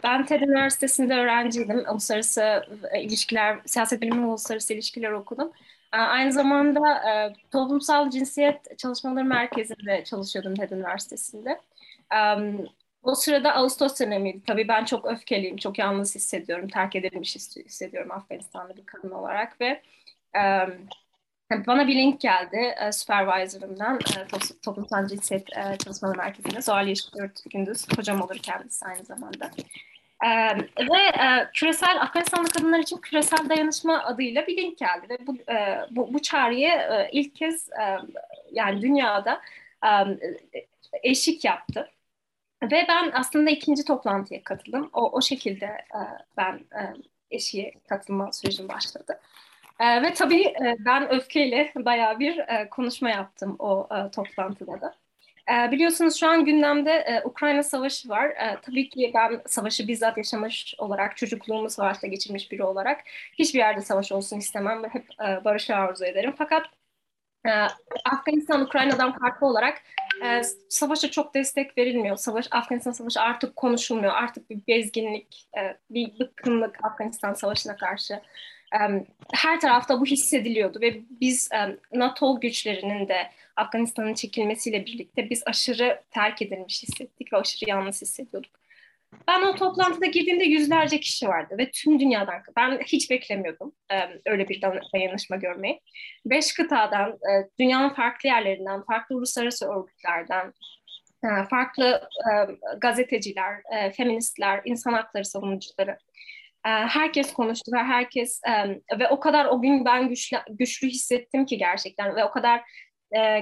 ben 0.04 0.26
TED 0.26 0.40
Üniversitesi'nde 0.40 1.14
öğrenciydim. 1.14 1.84
Uluslararası 1.90 2.64
e, 2.92 3.02
ilişkiler, 3.02 3.58
siyaset 3.66 4.02
bilimi 4.02 4.26
uluslararası 4.26 4.74
ilişkiler 4.74 5.10
okudum. 5.12 5.52
Ee, 5.92 5.96
aynı 5.96 6.32
zamanda 6.32 6.80
toplumsal 7.50 8.10
cinsiyet 8.10 8.78
çalışmaları 8.78 9.24
merkezinde 9.24 10.04
çalışıyordum 10.04 10.54
TED 10.54 10.70
Üniversitesi'nde. 10.70 11.60
O 13.02 13.14
sırada 13.14 13.54
Ağustos 13.54 14.00
dönemiydi. 14.00 14.42
Tabii 14.46 14.68
ben 14.68 14.84
çok 14.84 15.06
öfkeliyim, 15.06 15.56
çok 15.56 15.78
yalnız 15.78 16.14
hissediyorum, 16.14 16.68
terk 16.68 16.96
edilmiş 16.96 17.36
hissediyorum 17.36 18.10
Afganistan'da 18.12 18.76
bir 18.76 18.86
kadın 18.86 19.10
olarak 19.10 19.60
ve 19.60 19.82
bana 21.66 21.88
bir 21.88 21.94
link 21.94 22.20
geldi 22.20 22.74
e, 22.86 22.92
supervisor'ımdan 22.92 23.96
e, 23.96 24.38
Toplumsal 24.64 25.06
Cinsiyet 25.06 25.56
e, 25.56 25.76
Çalışmaları 25.78 26.18
Merkezi'nde. 26.18 26.62
Zuhal 26.62 26.88
Yeşilört 26.88 27.50
Gündüz. 27.50 27.86
Hocam 27.96 28.20
olur 28.20 28.38
kendisi 28.42 28.86
aynı 28.86 29.04
zamanda. 29.04 29.50
E, 30.24 30.28
ve 30.78 31.22
e, 31.24 31.50
küresel 31.54 32.00
Afganistanlı 32.00 32.48
kadınlar 32.48 32.78
için 32.78 32.96
küresel 32.96 33.48
dayanışma 33.48 34.04
adıyla 34.04 34.46
bir 34.46 34.56
link 34.56 34.78
geldi 34.78 35.06
ve 35.10 35.26
bu 35.26 35.36
e, 35.52 35.86
bu, 35.90 36.14
bu 36.14 36.22
çağrıya 36.22 36.74
e, 36.76 37.10
ilk 37.12 37.34
kez 37.34 37.68
e, 37.68 37.98
yani 38.52 38.82
dünyada 38.82 39.40
e, 39.84 39.88
eşik 41.02 41.44
yaptı. 41.44 41.90
Ve 42.62 42.84
ben 42.88 43.10
aslında 43.14 43.50
ikinci 43.50 43.84
toplantıya 43.84 44.42
katıldım. 44.44 44.90
O, 44.92 45.10
o 45.10 45.20
şekilde 45.20 45.66
e, 45.66 46.00
ben 46.36 46.54
e, 46.54 46.80
eşiğe 47.30 47.74
katılma 47.88 48.32
sürecim 48.32 48.68
başladı. 48.68 49.20
E, 49.80 50.02
ve 50.02 50.14
tabii 50.14 50.42
e, 50.42 50.76
ben 50.78 51.10
öfkeyle 51.10 51.72
bayağı 51.76 52.18
bir 52.18 52.38
e, 52.38 52.68
konuşma 52.70 53.10
yaptım 53.10 53.56
o 53.58 53.88
e, 53.90 54.10
toplantıda 54.10 54.80
da. 54.80 54.94
E, 55.52 55.72
biliyorsunuz 55.72 56.16
şu 56.20 56.28
an 56.28 56.44
gündemde 56.44 56.92
e, 56.92 57.22
Ukrayna 57.24 57.62
Savaşı 57.62 58.08
var. 58.08 58.28
E, 58.28 58.58
tabii 58.62 58.88
ki 58.88 59.10
ben 59.14 59.42
savaşı 59.46 59.88
bizzat 59.88 60.16
yaşamış 60.16 60.74
olarak, 60.78 61.16
çocukluğumu 61.16 61.70
savaşta 61.70 62.06
geçirmiş 62.06 62.52
biri 62.52 62.62
olarak 62.64 63.00
hiçbir 63.32 63.58
yerde 63.58 63.80
savaş 63.80 64.12
olsun 64.12 64.38
istemem 64.38 64.82
ve 64.82 64.88
hep 64.88 65.06
e, 65.20 65.44
barışı 65.44 65.76
arzu 65.76 66.04
ederim. 66.04 66.34
Fakat 66.38 66.66
e, 67.46 67.50
Afganistan 68.04 68.60
Ukrayna'dan 68.60 69.18
farklı 69.18 69.46
olarak 69.46 69.82
e, 70.24 70.42
savaşa 70.68 71.10
çok 71.10 71.34
destek 71.34 71.78
verilmiyor. 71.78 72.16
Savaş 72.16 72.48
Afganistan 72.50 72.92
Savaşı 72.92 73.20
artık 73.20 73.56
konuşulmuyor. 73.56 74.12
Artık 74.12 74.50
bir 74.50 74.60
bezginlik, 74.68 75.48
e, 75.58 75.76
bir 75.90 76.18
bıkkınlık 76.18 76.84
Afganistan 76.84 77.34
Savaşı'na 77.34 77.76
karşı 77.76 78.20
her 79.32 79.60
tarafta 79.60 80.00
bu 80.00 80.06
hissediliyordu 80.06 80.80
ve 80.80 81.00
biz 81.20 81.48
NATO 81.92 82.40
güçlerinin 82.40 83.08
de 83.08 83.30
Afganistan'ın 83.56 84.14
çekilmesiyle 84.14 84.86
birlikte 84.86 85.30
biz 85.30 85.42
aşırı 85.46 86.02
terk 86.10 86.42
edilmiş 86.42 86.82
hissettik 86.82 87.32
ve 87.32 87.36
aşırı 87.36 87.70
yalnız 87.70 88.02
hissediyorduk. 88.02 88.60
Ben 89.28 89.42
o 89.42 89.54
toplantıda 89.54 90.06
girdiğimde 90.06 90.44
yüzlerce 90.44 91.00
kişi 91.00 91.28
vardı 91.28 91.54
ve 91.58 91.70
tüm 91.70 92.00
dünyadan, 92.00 92.42
ben 92.56 92.78
hiç 92.78 93.10
beklemiyordum 93.10 93.72
öyle 94.26 94.48
bir 94.48 94.62
dayanışma 94.94 95.36
görmeyi. 95.36 95.80
Beş 96.26 96.52
kıtadan, 96.52 97.18
dünyanın 97.58 97.94
farklı 97.94 98.28
yerlerinden, 98.28 98.82
farklı 98.82 99.16
uluslararası 99.16 99.68
örgütlerden, 99.72 100.52
farklı 101.50 102.08
gazeteciler, 102.80 103.62
feministler, 103.96 104.60
insan 104.64 104.92
hakları 104.92 105.24
savunucuları, 105.24 105.98
herkes 106.62 107.32
konuştu 107.32 107.72
ve 107.72 107.78
herkes 107.78 108.40
ve 108.98 109.08
o 109.08 109.20
kadar 109.20 109.44
o 109.44 109.62
gün 109.62 109.84
ben 109.84 110.08
güçlü, 110.08 110.38
güçlü 110.50 110.88
hissettim 110.88 111.46
ki 111.46 111.58
gerçekten 111.58 112.16
ve 112.16 112.24
o 112.24 112.30
kadar 112.30 112.62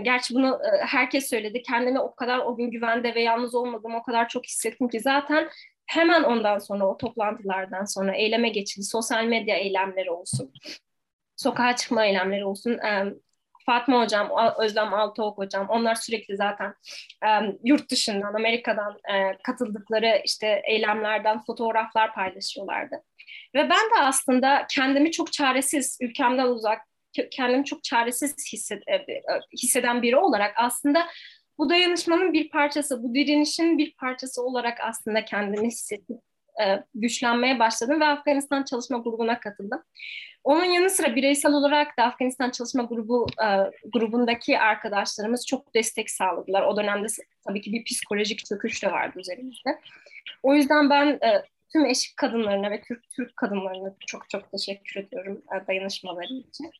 gerçi 0.02 0.34
bunu 0.34 0.60
herkes 0.80 1.30
söyledi 1.30 1.62
kendime 1.62 2.00
o 2.00 2.14
kadar 2.14 2.38
o 2.38 2.56
gün 2.56 2.70
güvende 2.70 3.14
ve 3.14 3.22
yalnız 3.22 3.54
olmadım 3.54 3.94
o 3.94 4.02
kadar 4.02 4.28
çok 4.28 4.46
hissettim 4.46 4.88
ki 4.88 5.00
zaten 5.00 5.48
hemen 5.86 6.22
ondan 6.22 6.58
sonra 6.58 6.86
o 6.86 6.96
toplantılardan 6.96 7.84
sonra 7.84 8.16
eyleme 8.16 8.48
geçildi 8.48 8.84
sosyal 8.84 9.24
medya 9.24 9.56
eylemleri 9.56 10.10
olsun 10.10 10.52
sokağa 11.36 11.76
çıkma 11.76 12.04
eylemleri 12.04 12.44
olsun 12.44 12.78
Fatma 13.68 14.00
Hocam, 14.00 14.30
Özlem 14.58 14.94
Altıok 14.94 15.38
Hocam 15.38 15.68
onlar 15.68 15.94
sürekli 15.94 16.36
zaten 16.36 16.74
e, 17.24 17.28
yurt 17.64 17.90
dışından, 17.90 18.34
Amerika'dan 18.34 18.98
e, 19.14 19.38
katıldıkları 19.42 20.22
işte 20.24 20.62
eylemlerden 20.64 21.42
fotoğraflar 21.42 22.14
paylaşıyorlardı. 22.14 23.02
Ve 23.54 23.62
ben 23.62 23.70
de 23.70 24.00
aslında 24.00 24.66
kendimi 24.70 25.10
çok 25.10 25.32
çaresiz, 25.32 25.98
ülkemden 26.00 26.46
uzak, 26.46 26.78
kendimi 27.30 27.64
çok 27.64 27.84
çaresiz 27.84 28.52
hisset, 28.52 28.82
e, 28.86 28.94
e, 28.94 29.22
hisseden 29.62 30.02
biri 30.02 30.16
olarak 30.16 30.54
aslında 30.56 31.06
bu 31.58 31.70
dayanışmanın 31.70 32.32
bir 32.32 32.50
parçası, 32.50 33.02
bu 33.02 33.14
direnişin 33.14 33.78
bir 33.78 33.94
parçası 33.94 34.42
olarak 34.42 34.78
aslında 34.80 35.24
kendimi 35.24 35.66
hissettim 35.66 36.20
e, 36.64 36.84
güçlenmeye 36.94 37.58
başladım 37.58 38.00
ve 38.00 38.04
Afganistan 38.04 38.62
Çalışma 38.62 38.98
Grubu'na 38.98 39.40
katıldım. 39.40 39.82
Onun 40.44 40.64
yanı 40.64 40.90
sıra 40.90 41.16
bireysel 41.16 41.52
olarak 41.52 41.98
da 41.98 42.02
Afganistan 42.02 42.50
Çalışma 42.50 42.82
Grubu 42.82 43.26
grubundaki 43.92 44.58
arkadaşlarımız 44.58 45.46
çok 45.46 45.74
destek 45.74 46.10
sağladılar. 46.10 46.62
O 46.62 46.76
dönemde 46.76 47.06
tabii 47.46 47.60
ki 47.60 47.72
bir 47.72 47.84
psikolojik 47.84 48.44
çöküş 48.46 48.82
de 48.82 48.92
vardı 48.92 49.20
üzerimizde. 49.20 49.80
O 50.42 50.54
yüzden 50.54 50.90
ben 50.90 51.20
tüm 51.72 51.86
eşik 51.86 52.16
kadınlarına 52.16 52.70
ve 52.70 52.80
Türk 52.80 53.10
Türk 53.16 53.36
kadınlarına 53.36 53.94
çok 54.06 54.30
çok 54.30 54.50
teşekkür 54.50 55.00
ediyorum 55.00 55.42
e, 55.54 55.66
dayanışmaları 55.66 56.34
için. 56.34 56.70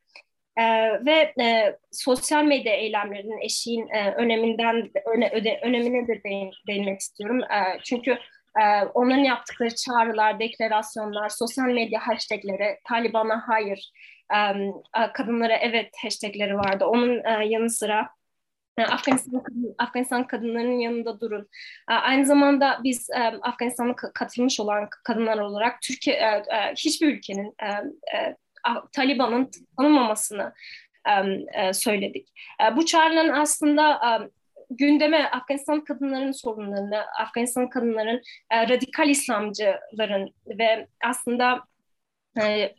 Ee, 0.59 1.05
ve 1.07 1.35
e, 1.43 1.79
sosyal 1.93 2.45
medya 2.45 2.75
eylemlerinin 2.75 3.45
eşiğin 3.45 3.89
e, 3.89 4.15
öneminden 4.15 4.91
öne, 5.15 5.31
öde, 5.31 5.61
önemine 5.63 6.09
de 6.09 6.23
değin, 6.25 6.51
değinmek 6.67 7.01
istiyorum. 7.01 7.43
E, 7.43 7.79
çünkü 7.85 8.19
ee, 8.61 8.85
onların 8.95 9.23
yaptıkları 9.23 9.75
çağrılar, 9.75 10.41
deklarasyonlar, 10.41 11.29
sosyal 11.29 11.65
medya 11.65 12.01
hashtagleri, 12.07 12.79
Taliban'a 12.89 13.49
hayır, 13.49 13.93
kadınlara 15.15 15.57
evet 15.57 15.91
hashtagleri 16.03 16.57
vardı. 16.57 16.85
Onun 16.85 17.25
e, 17.25 17.47
yanı 17.47 17.71
sıra 17.71 18.09
e, 18.79 18.83
Afganistan, 18.83 19.43
Afganistan 19.79 20.27
kadınlarının 20.27 20.79
yanında 20.79 21.21
durun. 21.21 21.49
E, 21.91 21.95
aynı 21.95 22.27
zamanda 22.27 22.81
biz 22.85 23.11
Afganistan'a 23.43 23.97
katılmış 23.97 24.61
olan 24.61 24.89
kadınlar 25.05 25.39
olarak 25.39 25.83
Türkiye 25.83 26.43
hiçbir 26.77 27.15
ülkenin 27.17 27.57
Taliban'ın 28.93 29.51
tanınmamasını 29.77 30.53
e, 31.55 31.73
söyledik. 31.73 32.29
E, 32.63 32.77
bu 32.77 32.87
çağrının 32.87 33.29
aslında 33.29 33.93
e, 33.93 34.11
gündeme 34.71 35.25
Afganistan 35.25 35.85
kadınların 35.85 36.33
sorunlarını, 36.33 36.99
Afganistan 37.21 37.69
kadınların 37.69 38.23
e, 38.51 38.69
radikal 38.69 39.09
İslamcıların 39.09 40.35
ve 40.47 40.87
aslında 41.05 41.63
e, 42.43 42.75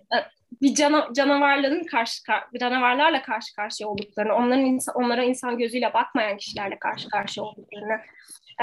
bir 0.61 0.75
cana, 0.75 1.07
canavarların 1.13 1.83
karşı 1.83 2.23
canavarlarla 2.59 3.21
karşı 3.21 3.55
karşıya 3.55 3.89
olduklarını, 3.89 4.33
onların 4.33 4.65
insan, 4.65 4.95
onlara 4.95 5.23
insan 5.23 5.57
gözüyle 5.57 5.93
bakmayan 5.93 6.37
kişilerle 6.37 6.79
karşı 6.79 7.09
karşıya 7.09 7.43
olduklarını 7.43 7.99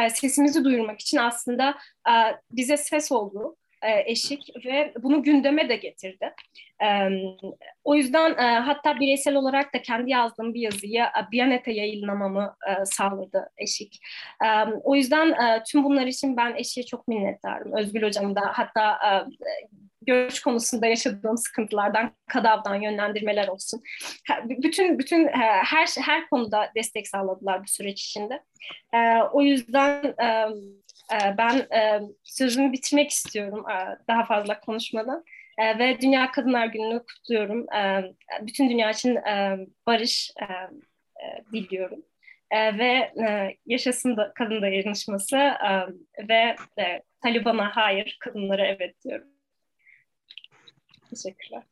e, 0.00 0.10
sesimizi 0.10 0.64
duyurmak 0.64 1.00
için 1.00 1.18
aslında 1.18 1.74
e, 2.08 2.12
bize 2.50 2.76
ses 2.76 3.12
oldu 3.12 3.56
e, 3.82 4.10
eşik 4.10 4.66
ve 4.66 4.92
bunu 5.02 5.22
gündeme 5.22 5.68
de 5.68 5.76
getirdi. 5.76 6.34
E, 6.82 6.86
o 7.84 7.94
yüzden 7.94 8.30
e, 8.30 8.58
hatta 8.58 9.00
bireysel 9.00 9.34
olarak 9.34 9.74
da 9.74 9.82
kendi 9.82 10.10
yazdığım 10.10 10.54
bir 10.54 10.60
yazıyı 10.60 11.02
e, 11.02 11.32
Biyanet'e 11.32 11.72
yayınlamamı 11.72 12.56
e, 12.68 12.84
sağladı 12.84 13.50
eşik. 13.58 13.98
E, 14.44 14.48
o 14.84 14.94
yüzden 14.94 15.32
e, 15.32 15.62
tüm 15.62 15.84
bunlar 15.84 16.06
için 16.06 16.36
ben 16.36 16.54
eşiğe 16.54 16.86
çok 16.86 17.08
minnettarım. 17.08 17.72
Özgül 17.76 18.02
Hocam 18.02 18.36
da 18.36 18.40
hatta 18.52 18.92
e, 18.92 19.10
göç 20.02 20.40
konusunda 20.40 20.86
yaşadığım 20.86 21.36
sıkıntılardan, 21.36 22.12
kadavdan 22.26 22.74
yönlendirmeler 22.74 23.48
olsun. 23.48 23.82
Bütün 24.44 24.98
bütün 24.98 25.28
her 25.28 25.88
her 26.00 26.28
konuda 26.28 26.70
destek 26.76 27.08
sağladılar 27.08 27.62
bu 27.62 27.68
süreç 27.68 28.04
içinde. 28.04 28.42
O 29.32 29.42
yüzden 29.42 30.14
ben 31.12 31.66
sözümü 32.22 32.72
bitirmek 32.72 33.10
istiyorum 33.10 33.64
daha 34.08 34.24
fazla 34.24 34.60
konuşmadan. 34.60 35.24
Ve 35.58 36.00
Dünya 36.00 36.30
Kadınlar 36.30 36.66
Günü'nü 36.66 36.98
kutluyorum. 36.98 37.66
Bütün 38.42 38.70
dünya 38.70 38.90
için 38.90 39.18
barış 39.86 40.30
diliyorum. 41.52 42.02
Ve 42.52 43.12
yaşasın 43.66 44.16
da 44.16 44.32
kadın 44.34 44.62
dayanışması 44.62 45.36
ve 46.28 46.56
Taliban'a 47.22 47.76
hayır, 47.76 48.16
kadınlara 48.20 48.66
evet 48.66 49.04
diyorum. 49.04 49.28
Teşekkürler. 51.10 51.62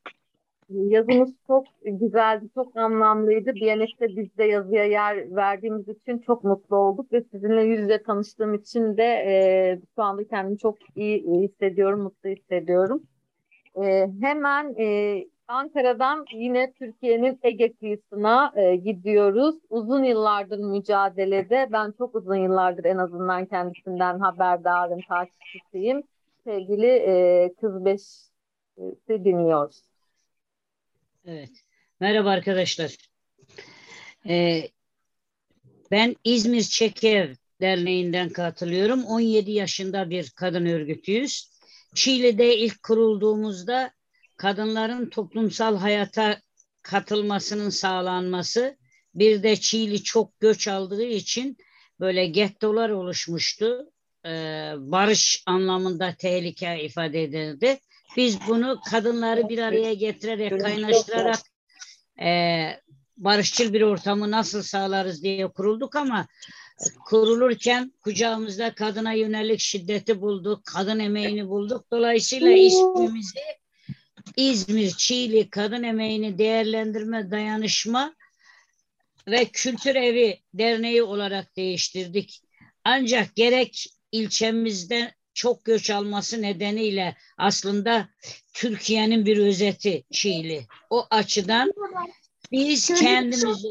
Yazımız 0.69 1.35
çok 1.47 1.67
güzeldi, 1.85 2.45
çok 2.55 2.77
anlamlıydı. 2.77 3.55
Biyanet'te 3.55 4.09
biz 4.09 4.39
de 4.39 4.45
yazıya 4.45 4.85
yer 4.85 5.37
verdiğimiz 5.37 5.89
için 5.89 6.19
çok 6.19 6.45
mutlu 6.45 6.77
olduk 6.77 7.13
ve 7.13 7.23
sizinle 7.23 7.63
yüz 7.63 7.81
yüze 7.81 8.03
tanıştığım 8.03 8.55
için 8.55 8.97
de 8.97 9.05
e, 9.05 9.81
şu 9.95 10.03
anda 10.03 10.25
kendimi 10.29 10.59
çok 10.59 10.79
iyi 10.97 11.49
hissediyorum, 11.49 12.01
mutlu 12.01 12.29
hissediyorum. 12.29 13.03
E, 13.83 14.11
hemen 14.21 14.75
e, 14.79 15.19
Ankara'dan 15.49 16.25
yine 16.35 16.73
Türkiye'nin 16.73 17.39
Ege 17.43 17.73
kıyısına 17.73 18.53
e, 18.57 18.77
gidiyoruz. 18.77 19.57
Uzun 19.71 20.05
yıllardır 20.05 20.59
mücadelede, 20.59 21.69
ben 21.73 21.93
çok 21.99 22.15
uzun 22.15 22.37
yıllardır 22.37 22.85
en 22.85 22.99
azından 22.99 23.47
kendisinden 23.47 24.19
haberdarım, 24.19 25.01
takipçisiyim. 25.09 26.03
Sevgili 26.45 26.87
e, 26.87 27.55
Kız 27.61 27.85
Beş 27.85 28.03
dinliyoruz. 29.09 29.94
Evet. 31.27 31.51
Merhaba 32.01 32.31
arkadaşlar. 32.31 32.97
Ee, 34.29 34.69
ben 35.91 36.17
İzmir 36.25 36.63
Çekev 36.63 37.35
Derneği'nden 37.61 38.29
katılıyorum. 38.29 39.05
17 39.05 39.51
yaşında 39.51 40.11
bir 40.11 40.31
kadın 40.31 40.67
örgütüyüz. 40.67 41.51
Çiğli'de 41.95 42.57
ilk 42.57 42.83
kurulduğumuzda 42.83 43.93
kadınların 44.37 45.11
toplumsal 45.11 45.77
hayata 45.77 46.41
katılmasının 46.83 47.71
sağlanması, 47.71 48.79
bir 49.15 49.43
de 49.43 49.57
Çiğli 49.57 50.03
çok 50.03 50.41
göç 50.41 50.69
aldığı 50.69 51.05
için 51.05 51.57
böyle 52.01 52.27
gettolar 52.27 52.91
oluşmuştu. 52.91 53.93
Ee, 54.27 54.73
barış 54.79 55.43
anlamında 55.47 56.15
tehlike 56.19 56.85
ifade 56.85 57.23
edildi. 57.23 57.79
Biz 58.17 58.39
bunu 58.49 58.81
kadınları 58.91 59.49
bir 59.49 59.59
araya 59.59 59.95
getirerek, 59.95 60.61
kaynaştırarak 60.61 61.41
e, 62.21 62.29
barışçıl 63.17 63.73
bir 63.73 63.83
ortamı 63.83 64.31
nasıl 64.31 64.63
sağlarız 64.63 65.23
diye 65.23 65.49
kurulduk 65.49 65.97
ama 65.97 66.27
kurulurken 67.05 67.93
kucağımızda 68.01 68.75
kadına 68.75 69.13
yönelik 69.13 69.61
şiddeti 69.61 70.21
bulduk, 70.21 70.65
kadın 70.65 70.99
emeğini 70.99 71.49
bulduk. 71.49 71.91
Dolayısıyla 71.91 72.53
ismimizi 72.53 73.41
İzmir 74.37 74.91
Çiğli 74.91 75.51
Kadın 75.51 75.83
Emeğini 75.83 76.39
Değerlendirme 76.39 77.31
Dayanışma 77.31 78.15
ve 79.29 79.45
Kültür 79.45 79.95
Evi 79.95 80.41
Derneği 80.55 81.03
olarak 81.03 81.57
değiştirdik. 81.57 82.41
Ancak 82.85 83.37
gerek 83.37 83.87
ilçemizde 84.13 85.15
çok 85.35 85.65
göç 85.65 85.91
alması 85.91 86.43
nedeniyle 86.43 87.17
aslında 87.39 88.09
Türkiye'nin 88.53 89.27
bir 89.27 89.39
özeti 89.39 90.05
Çiğli. 90.13 90.67
O 90.91 91.07
açıdan 91.11 91.73
biz 92.53 92.95
kendimizi 92.95 93.69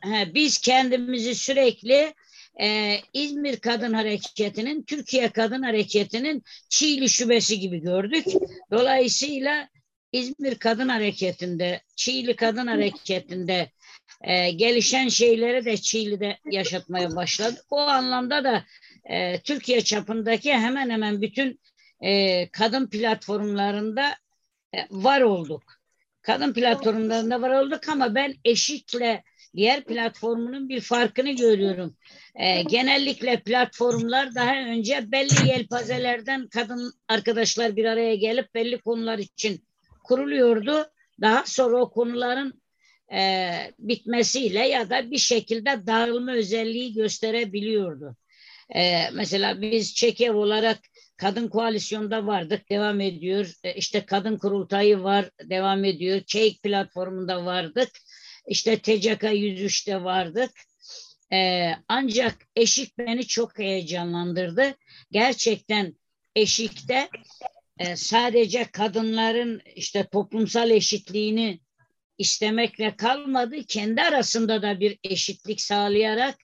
he, 0.00 0.34
biz 0.34 0.58
kendimizi 0.58 1.34
sürekli 1.34 2.14
e, 2.60 2.96
İzmir 3.12 3.56
Kadın 3.56 3.92
Hareketi'nin, 3.92 4.82
Türkiye 4.82 5.28
Kadın 5.28 5.62
Hareketi'nin 5.62 6.42
Çiğli 6.68 7.08
şubesi 7.08 7.60
gibi 7.60 7.78
gördük. 7.78 8.24
Dolayısıyla 8.70 9.68
İzmir 10.12 10.54
Kadın 10.54 10.88
Hareketi'nde, 10.88 11.82
Çiğli 11.96 12.36
Kadın 12.36 12.66
Hareketi'nde 12.66 13.70
e, 14.22 14.50
gelişen 14.50 15.08
şeyleri 15.08 15.64
de 15.64 15.76
Çiğli'de 15.76 16.38
yaşatmaya 16.50 17.16
başladık. 17.16 17.64
O 17.70 17.78
anlamda 17.78 18.44
da 18.44 18.64
e, 19.04 19.40
Türkiye 19.40 19.80
çapındaki 19.80 20.52
hemen 20.52 20.90
hemen 20.90 21.22
bütün 21.22 21.60
e, 22.00 22.48
kadın 22.48 22.86
platformlarında 22.86 24.16
e, 24.74 24.78
var 24.90 25.20
olduk. 25.20 25.62
Kadın 26.22 26.52
platformlarında 26.52 27.42
var 27.42 27.50
olduk 27.50 27.88
ama 27.88 28.14
ben 28.14 28.34
eşikle 28.44 29.22
diğer 29.56 29.84
platformunun 29.84 30.68
bir 30.68 30.80
farkını 30.80 31.30
görüyorum. 31.30 31.96
E, 32.34 32.62
genellikle 32.62 33.40
platformlar 33.40 34.34
daha 34.34 34.54
önce 34.54 35.12
belli 35.12 35.48
yelpazelerden 35.48 36.48
kadın 36.48 36.92
arkadaşlar 37.08 37.76
bir 37.76 37.84
araya 37.84 38.14
gelip 38.14 38.54
belli 38.54 38.80
konular 38.80 39.18
için 39.18 39.64
kuruluyordu. 40.04 40.86
Daha 41.20 41.42
sonra 41.46 41.76
o 41.76 41.90
konuların 41.90 42.62
e, 43.12 43.50
bitmesiyle 43.78 44.68
ya 44.68 44.90
da 44.90 45.10
bir 45.10 45.18
şekilde 45.18 45.86
dağılma 45.86 46.32
özelliği 46.32 46.94
gösterebiliyordu. 46.94 48.16
E, 48.74 49.10
mesela 49.10 49.62
biz 49.62 49.94
Çekev 49.94 50.34
olarak 50.34 50.78
kadın 51.16 51.48
koalisyonda 51.48 52.26
vardık, 52.26 52.70
devam 52.70 53.00
ediyor. 53.00 53.52
E, 53.64 53.74
işte 53.74 54.06
kadın 54.06 54.38
kurultayı 54.38 55.02
var, 55.02 55.30
devam 55.42 55.84
ediyor. 55.84 56.20
Çeik 56.26 56.62
platformunda 56.62 57.44
vardık. 57.44 57.88
İşte 58.48 58.76
TCK 58.76 59.22
103'te 59.22 60.04
vardık. 60.04 60.50
E, 61.32 61.70
ancak 61.88 62.36
eşik 62.56 62.98
beni 62.98 63.26
çok 63.26 63.58
heyecanlandırdı. 63.58 64.74
Gerçekten 65.10 65.94
eşikte 66.36 67.08
e, 67.78 67.96
sadece 67.96 68.64
kadınların 68.64 69.62
işte 69.76 70.06
toplumsal 70.12 70.70
eşitliğini 70.70 71.60
istemekle 72.18 72.96
kalmadı. 72.96 73.56
Kendi 73.68 74.02
arasında 74.02 74.62
da 74.62 74.80
bir 74.80 74.98
eşitlik 75.04 75.60
sağlayarak 75.60 76.34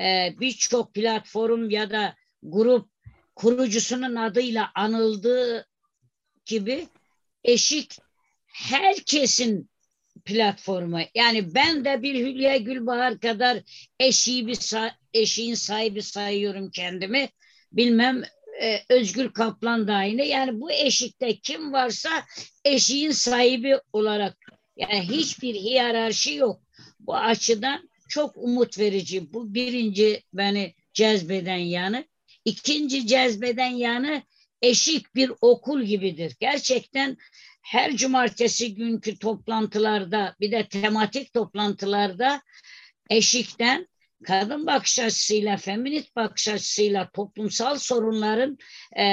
e, 0.00 0.34
birçok 0.40 0.94
platform 0.94 1.70
ya 1.70 1.90
da 1.90 2.14
grup 2.42 2.90
kurucusunun 3.34 4.16
adıyla 4.16 4.70
anıldığı 4.74 5.66
gibi 6.44 6.88
eşik 7.44 7.98
herkesin 8.46 9.70
platformu. 10.24 11.00
Yani 11.14 11.54
ben 11.54 11.84
de 11.84 12.02
bir 12.02 12.14
Hülya 12.14 12.56
Gülbahar 12.56 13.20
kadar 13.20 13.58
eşiği 14.00 14.46
bir 14.46 14.58
eşiğin 15.14 15.54
sahibi 15.54 16.02
sayıyorum 16.02 16.70
kendimi. 16.70 17.28
Bilmem 17.72 18.22
e, 18.62 18.80
Özgür 18.88 19.32
Kaplan 19.32 19.88
da 19.88 19.94
aynı. 19.94 20.22
Yani 20.22 20.60
bu 20.60 20.70
eşikte 20.70 21.36
kim 21.36 21.72
varsa 21.72 22.10
eşiğin 22.64 23.10
sahibi 23.10 23.78
olarak 23.92 24.36
yani 24.76 25.00
hiçbir 25.00 25.54
hiyerarşi 25.54 26.34
yok. 26.34 26.60
Bu 27.00 27.16
açıdan 27.16 27.88
çok 28.08 28.36
umut 28.36 28.78
verici. 28.78 29.32
Bu 29.32 29.54
birinci 29.54 30.22
beni 30.32 30.74
cezbeden 30.94 31.56
yanı. 31.56 32.04
İkinci 32.44 33.06
cezbeden 33.06 33.70
yanı 33.70 34.22
eşik 34.62 35.14
bir 35.14 35.32
okul 35.40 35.82
gibidir. 35.82 36.36
Gerçekten 36.40 37.16
her 37.62 37.96
cumartesi 37.96 38.74
günkü 38.74 39.18
toplantılarda 39.18 40.36
bir 40.40 40.52
de 40.52 40.68
tematik 40.68 41.32
toplantılarda 41.32 42.42
eşikten 43.10 43.86
kadın 44.24 44.66
bakış 44.66 44.98
açısıyla, 44.98 45.56
feminist 45.56 46.16
bakış 46.16 46.48
açısıyla 46.48 47.10
toplumsal 47.10 47.78
sorunların 47.78 48.58
e, 48.98 49.06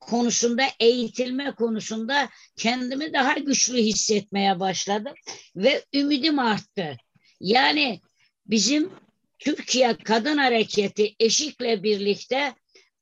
konusunda, 0.00 0.62
eğitilme 0.80 1.54
konusunda 1.54 2.28
kendimi 2.56 3.12
daha 3.12 3.32
güçlü 3.32 3.78
hissetmeye 3.78 4.60
başladım 4.60 5.14
ve 5.56 5.84
ümidim 5.94 6.38
arttı. 6.38 6.96
Yani 7.40 8.00
bizim 8.46 8.90
Türkiye 9.38 9.96
Kadın 9.96 10.38
Hareketi 10.38 11.14
eşikle 11.20 11.82
birlikte 11.82 12.54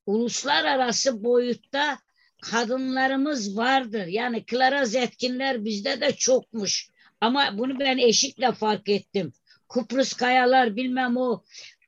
uluslararası 0.06 1.24
boyutta 1.24 1.98
kadınlarımız 2.42 3.56
vardır. 3.56 4.06
Yani 4.06 4.44
Clara 4.50 4.84
Zetkinler 4.84 5.64
bizde 5.64 6.00
de 6.00 6.12
çokmuş. 6.12 6.88
Ama 7.20 7.58
bunu 7.58 7.78
ben 7.78 7.98
eşikle 7.98 8.52
fark 8.52 8.88
ettim. 8.88 9.32
Kıbrıs 9.68 10.12
Kayalar 10.12 10.76
bilmem 10.76 11.16
o 11.16 11.42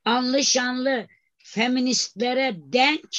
anlı 0.05 0.45
şanlı 0.45 1.07
feministlere 1.39 2.57
denk 2.57 3.11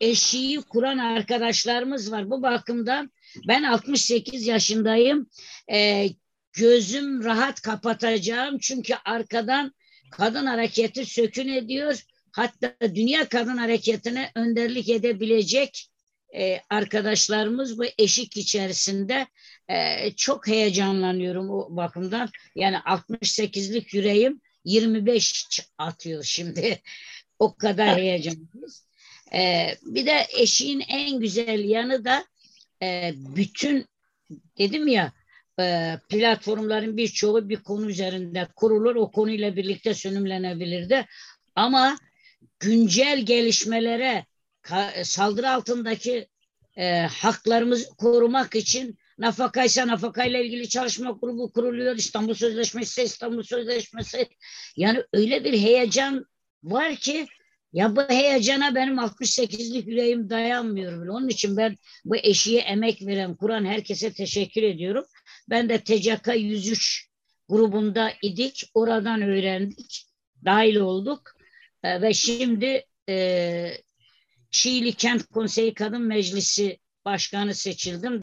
eşiği 0.00 0.60
kuran 0.62 0.98
arkadaşlarımız 0.98 2.12
var. 2.12 2.30
Bu 2.30 2.42
bakımdan 2.42 3.10
ben 3.48 3.62
68 3.62 4.46
yaşındayım. 4.46 5.26
Ee, 5.72 6.08
gözüm 6.56 7.24
rahat 7.24 7.60
kapatacağım 7.60 8.58
çünkü 8.58 8.94
arkadan 9.04 9.72
kadın 10.10 10.46
hareketi 10.46 11.06
sökün 11.06 11.48
ediyor. 11.48 12.02
Hatta 12.32 12.74
dünya 12.94 13.28
kadın 13.28 13.56
hareketine 13.56 14.30
önderlik 14.34 14.88
edebilecek 14.88 15.90
e, 16.36 16.60
arkadaşlarımız 16.70 17.78
bu 17.78 17.84
eşik 17.98 18.36
içerisinde 18.36 19.26
e, 19.68 20.10
çok 20.10 20.48
heyecanlanıyorum 20.48 21.50
o 21.50 21.76
bakımdan. 21.76 22.28
Yani 22.56 22.76
68'lik 22.76 23.94
yüreğim 23.94 24.40
25 24.64 25.44
atıyor 25.78 26.24
şimdi. 26.24 26.82
o 27.38 27.56
kadar 27.56 27.98
heyecanlıyız. 27.98 28.86
E, 29.34 29.70
bir 29.82 30.06
de 30.06 30.26
eşiğin 30.38 30.80
en 30.80 31.20
güzel 31.20 31.64
yanı 31.64 32.04
da 32.04 32.24
e, 32.82 33.12
bütün 33.14 33.86
dedim 34.58 34.88
ya 34.88 35.12
e, 35.60 35.94
platformların 36.08 36.96
birçoğu 36.96 37.48
bir 37.48 37.56
konu 37.56 37.90
üzerinde 37.90 38.48
kurulur. 38.56 38.96
O 38.96 39.10
konuyla 39.10 39.56
birlikte 39.56 39.94
sönümlenebilir 39.94 40.88
de. 40.88 41.06
Ama 41.54 41.98
güncel 42.60 43.26
gelişmelere 43.26 44.26
saldırı 45.02 45.50
altındaki 45.50 46.28
e, 46.76 47.00
haklarımızı 47.00 47.88
korumak 47.88 48.54
için 48.54 48.98
nafakaysa 49.18 49.86
nafakayla 49.86 50.40
ilgili 50.40 50.68
çalışma 50.68 51.18
grubu 51.20 51.52
kuruluyor. 51.52 51.96
İstanbul 51.96 52.34
Sözleşmesi 52.34 53.02
İstanbul 53.02 53.42
Sözleşmesi. 53.42 54.28
Yani 54.76 55.02
öyle 55.12 55.44
bir 55.44 55.58
heyecan 55.58 56.26
var 56.62 56.94
ki 56.94 57.26
ya 57.72 57.96
bu 57.96 58.02
heyecana 58.02 58.74
benim 58.74 58.98
68'lik 58.98 59.86
yüreğim 59.86 60.30
dayanmıyor 60.30 61.02
bile. 61.02 61.10
Onun 61.10 61.28
için 61.28 61.56
ben 61.56 61.76
bu 62.04 62.16
eşiğe 62.16 62.60
emek 62.60 63.06
veren, 63.06 63.36
kuran 63.36 63.64
herkese 63.64 64.12
teşekkür 64.12 64.62
ediyorum. 64.62 65.04
Ben 65.48 65.68
de 65.68 65.78
TCK 65.84 66.28
103 66.36 67.08
grubunda 67.48 68.12
idik. 68.22 68.70
Oradan 68.74 69.22
öğrendik. 69.22 70.06
Dahil 70.44 70.76
olduk. 70.76 71.36
E, 71.82 72.02
ve 72.02 72.14
şimdi 72.14 72.84
e, 73.08 73.72
Çiğli 74.50 74.92
Kent 74.92 75.26
Konseyi 75.26 75.74
Kadın 75.74 76.02
Meclisi 76.02 76.78
Başkanı 77.04 77.54
seçildim. 77.54 78.20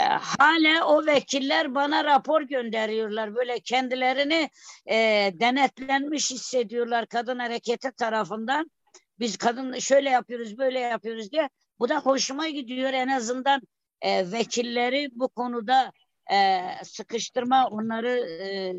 E, 0.00 0.04
hala 0.04 0.86
o 0.86 1.06
vekiller 1.06 1.74
bana 1.74 2.04
rapor 2.04 2.42
gönderiyorlar. 2.42 3.34
Böyle 3.34 3.60
kendilerini 3.60 4.50
e, 4.90 4.96
denetlenmiş 5.34 6.30
hissediyorlar 6.30 7.06
kadın 7.06 7.38
hareketi 7.38 7.92
tarafından. 7.92 8.70
Biz 9.18 9.36
kadın 9.36 9.78
şöyle 9.78 10.10
yapıyoruz, 10.10 10.58
böyle 10.58 10.78
yapıyoruz 10.78 11.32
diye. 11.32 11.48
Bu 11.78 11.88
da 11.88 12.00
hoşuma 12.00 12.48
gidiyor. 12.48 12.92
En 12.92 13.08
azından 13.08 13.60
e, 14.00 14.32
vekilleri 14.32 15.08
bu 15.12 15.28
konuda 15.28 15.92
e, 16.32 16.60
sıkıştırma, 16.84 17.68
onları 17.68 18.08
e, 18.08 18.74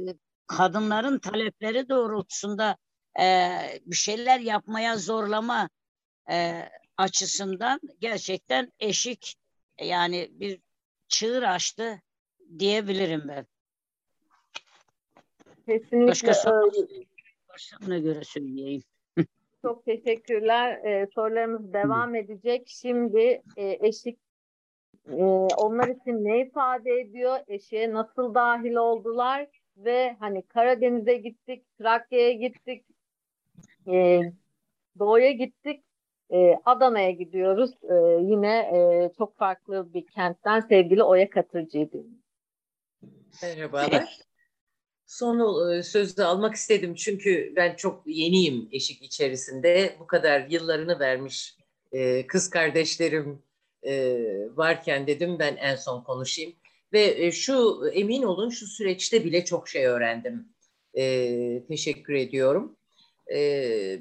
kadınların 0.47 1.19
talepleri 1.19 1.89
doğrultusunda 1.89 2.77
e, 3.19 3.49
bir 3.85 3.95
şeyler 3.95 4.39
yapmaya 4.39 4.97
zorlama 4.97 5.69
e, 6.31 6.69
açısından 6.97 7.79
gerçekten 7.99 8.71
eşik 8.79 9.35
yani 9.81 10.29
bir 10.31 10.59
çığır 11.07 11.43
açtı 11.43 12.01
diyebilirim 12.59 13.23
ben. 13.27 13.45
Kesinlikle 15.65 16.07
Başka 16.07 16.61
öyle. 17.81 17.99
göre 17.99 18.23
söyleyeyim. 18.23 18.83
Çok 19.61 19.85
teşekkürler. 19.85 20.71
Ee, 20.85 21.07
sorularımız 21.15 21.73
devam 21.73 22.15
edecek. 22.15 22.67
Şimdi 22.67 23.41
e, 23.57 23.77
eşik 23.87 24.19
e, 25.09 25.23
onlar 25.57 25.87
için 25.87 26.25
ne 26.25 26.41
ifade 26.41 26.99
ediyor? 26.99 27.39
Eşiğe 27.47 27.93
nasıl 27.93 28.33
dahil 28.33 28.75
oldular? 28.75 29.47
Ve 29.77 30.15
hani 30.19 30.41
Karadeniz'e 30.41 31.13
gittik, 31.17 31.77
Trakya'ya 31.77 32.31
gittik, 32.31 32.85
e, 33.87 34.21
Doğu'ya 34.99 35.31
gittik. 35.31 35.83
E, 36.33 36.59
Adana'ya 36.65 37.11
gidiyoruz. 37.11 37.71
E, 37.83 37.95
yine 38.23 38.57
e, 38.57 39.11
çok 39.17 39.37
farklı 39.37 39.93
bir 39.93 40.07
kentten 40.07 40.59
sevgili 40.59 41.03
Oya 41.03 41.29
Katırcı'ydı. 41.29 42.03
Merhabalar. 43.43 44.19
Son 45.05 45.71
e, 45.71 45.83
sözü 45.83 46.23
almak 46.23 46.55
istedim 46.55 46.95
çünkü 46.95 47.53
ben 47.55 47.75
çok 47.75 48.03
yeniyim 48.05 48.69
eşik 48.71 49.01
içerisinde. 49.01 49.95
Bu 49.99 50.07
kadar 50.07 50.47
yıllarını 50.49 50.99
vermiş 50.99 51.57
e, 51.91 52.27
kız 52.27 52.49
kardeşlerim 52.49 53.43
e, 53.86 54.17
varken 54.55 55.07
dedim 55.07 55.39
ben 55.39 55.55
en 55.55 55.75
son 55.75 56.03
konuşayım. 56.03 56.53
Ve 56.93 57.31
şu 57.31 57.81
emin 57.93 58.23
olun 58.23 58.49
şu 58.49 58.67
süreçte 58.67 59.23
bile 59.23 59.45
çok 59.45 59.69
şey 59.69 59.86
öğrendim. 59.86 60.47
teşekkür 61.67 62.13
ediyorum. 62.13 62.77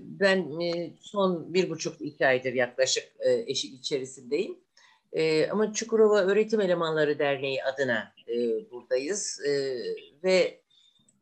ben 0.00 0.52
son 1.00 1.54
bir 1.54 1.70
buçuk 1.70 2.00
iki 2.00 2.26
aydır 2.26 2.52
yaklaşık 2.52 3.04
eşik 3.46 3.74
içerisindeyim. 3.74 4.58
ama 5.50 5.72
Çukurova 5.72 6.20
Öğretim 6.20 6.60
Elemanları 6.60 7.18
Derneği 7.18 7.64
adına 7.64 8.12
buradayız. 8.70 9.40
ve 10.24 10.62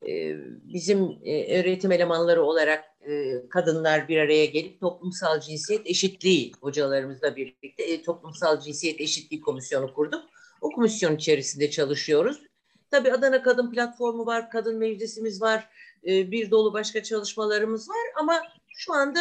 ee, 0.08 0.36
bizim 0.64 1.18
e, 1.24 1.61
öğretim 1.61 1.92
elemanları 1.92 2.42
olarak 2.42 2.84
e, 3.09 3.42
kadınlar 3.48 4.09
bir 4.09 4.16
araya 4.16 4.46
gelip 4.46 4.80
toplumsal 4.80 5.40
cinsiyet 5.40 5.86
eşitliği 5.86 6.53
hocalarımızla 6.61 7.36
birlikte 7.36 7.82
e, 7.82 8.03
toplumsal 8.03 8.61
cinsiyet 8.61 9.01
eşitliği 9.01 9.40
komisyonu 9.40 9.94
kurduk. 9.94 10.24
O 10.61 10.70
komisyon 10.70 11.16
içerisinde 11.16 11.70
çalışıyoruz. 11.70 12.42
Tabii 12.90 13.12
Adana 13.12 13.42
Kadın 13.42 13.70
Platformu 13.70 14.26
var, 14.26 14.51
Kadın 14.51 14.78
Meclisimiz 14.78 15.42
var, 15.42 15.68
bir 16.05 16.51
dolu 16.51 16.72
başka 16.72 17.03
çalışmalarımız 17.03 17.88
var 17.88 18.07
ama 18.16 18.42
şu 18.68 18.92
anda 18.92 19.20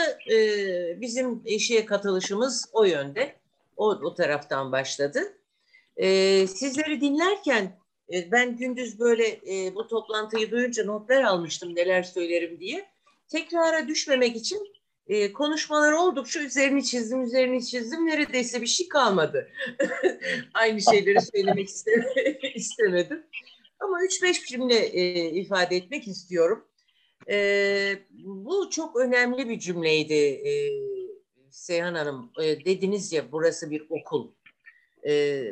bizim 1.01 1.41
eşiğe 1.45 1.85
katılışımız 1.85 2.69
o 2.73 2.83
yönde. 2.83 3.35
O, 3.77 3.89
o 3.89 4.13
taraftan 4.13 4.71
başladı. 4.71 5.19
Sizleri 6.47 7.01
dinlerken 7.01 7.79
e, 8.13 8.31
ben 8.31 8.57
gündüz 8.57 8.99
böyle 8.99 9.27
e, 9.27 9.75
bu 9.75 9.87
toplantıyı 9.87 10.51
duyunca 10.51 10.85
notlar 10.85 11.23
almıştım 11.23 11.75
neler 11.75 12.03
söylerim 12.03 12.59
diye. 12.59 12.89
Tekrara 13.29 13.87
düşmemek 13.87 14.35
için 14.35 14.73
e, 15.07 15.33
konuşmalar 15.33 15.91
oldukça 15.91 16.41
üzerini 16.41 16.85
çizdim, 16.85 17.21
üzerini 17.21 17.65
çizdim. 17.65 18.05
Neredeyse 18.05 18.61
bir 18.61 18.67
şey 18.67 18.87
kalmadı. 18.87 19.49
Aynı 20.53 20.81
şeyleri 20.81 21.21
söylemek 21.21 21.69
istemedim. 22.55 23.25
Ama 23.79 24.03
üç 24.03 24.23
beş 24.23 24.45
cümle 24.45 24.75
e, 24.75 25.29
ifade 25.29 25.75
etmek 25.75 26.07
istiyorum. 26.07 26.65
E, 27.29 27.99
bu 28.23 28.69
çok 28.69 28.95
önemli 28.95 29.49
bir 29.49 29.59
cümleydi 29.59 30.13
e, 30.13 30.51
Seyhan 31.51 31.93
Hanım. 31.93 32.31
E, 32.41 32.65
dediniz 32.65 33.13
ya 33.13 33.31
burası 33.31 33.71
bir 33.71 33.83
okul. 33.89 34.31
E, 35.07 35.43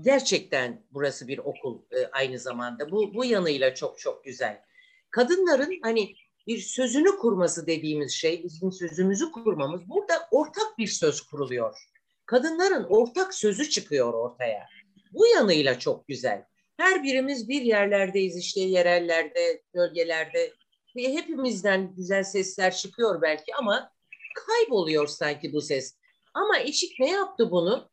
gerçekten 0.00 0.82
burası 0.90 1.28
bir 1.28 1.38
okul 1.38 1.78
e, 1.92 2.06
aynı 2.12 2.38
zamanda. 2.38 2.90
Bu, 2.90 3.14
bu 3.14 3.24
yanıyla 3.24 3.74
çok 3.74 3.98
çok 3.98 4.24
güzel. 4.24 4.62
Kadınların 5.10 5.78
hani 5.82 6.14
bir 6.46 6.58
sözünü 6.58 7.16
kurması 7.16 7.66
dediğimiz 7.66 8.12
şey, 8.12 8.44
bizim 8.44 8.72
sözümüzü 8.72 9.32
kurmamız, 9.32 9.88
burada 9.88 10.28
ortak 10.30 10.78
bir 10.78 10.86
söz 10.86 11.20
kuruluyor. 11.20 11.78
Kadınların 12.26 12.84
ortak 12.84 13.34
sözü 13.34 13.70
çıkıyor 13.70 14.14
ortaya. 14.14 14.66
Bu 15.12 15.26
yanıyla 15.26 15.78
çok 15.78 16.08
güzel. 16.08 16.44
Her 16.76 17.02
birimiz 17.02 17.48
bir 17.48 17.62
yerlerdeyiz 17.62 18.36
işte 18.36 18.60
yerellerde, 18.60 19.62
bölgelerde. 19.74 20.52
Hepimizden 20.96 21.94
güzel 21.94 22.24
sesler 22.24 22.76
çıkıyor 22.76 23.22
belki 23.22 23.54
ama 23.54 23.90
kayboluyor 24.34 25.06
sanki 25.06 25.52
bu 25.52 25.60
ses. 25.60 25.96
Ama 26.34 26.58
eşik 26.58 27.00
ne 27.00 27.10
yaptı 27.10 27.50
bunu? 27.50 27.90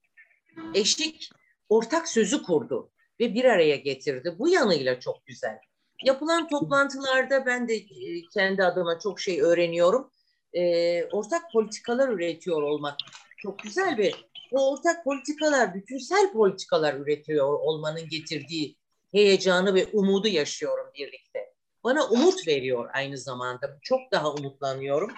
Eşik 0.74 1.30
ortak 1.70 2.08
sözü 2.08 2.44
kurdu 2.44 2.92
ve 3.20 3.34
bir 3.34 3.46
araya 3.46 3.76
getirdi. 3.76 4.36
Bu 4.40 4.50
yanıyla 4.50 5.00
çok 5.00 5.26
güzel. 5.26 5.60
Yapılan 6.04 6.48
toplantılarda 6.48 7.46
ben 7.46 7.68
de 7.68 7.76
e, 7.76 8.22
kendi 8.34 8.64
adıma 8.64 9.00
çok 9.00 9.20
şey 9.20 9.42
öğreniyorum. 9.42 10.12
E, 10.54 11.04
ortak 11.06 11.52
politikalar 11.52 12.10
üretiyor 12.10 12.62
olmak 12.62 12.96
çok 13.38 13.60
güzel 13.60 13.98
ve 13.98 14.12
bu 14.52 14.72
ortak 14.72 15.04
politikalar, 15.04 15.74
bütünsel 15.74 16.32
politikalar 16.34 16.94
üretiyor 16.94 17.60
olmanın 17.60 18.10
getirdiği 18.10 18.78
heyecanı 19.12 19.74
ve 19.76 19.86
umudu 19.94 20.28
yaşıyorum 20.28 20.86
birlikte. 20.96 21.54
Bana 21.84 22.08
umut 22.08 22.48
veriyor 22.48 22.90
aynı 22.94 23.18
zamanda. 23.18 23.80
Çok 23.82 24.00
daha 24.12 24.34
umutlanıyorum. 24.34 25.12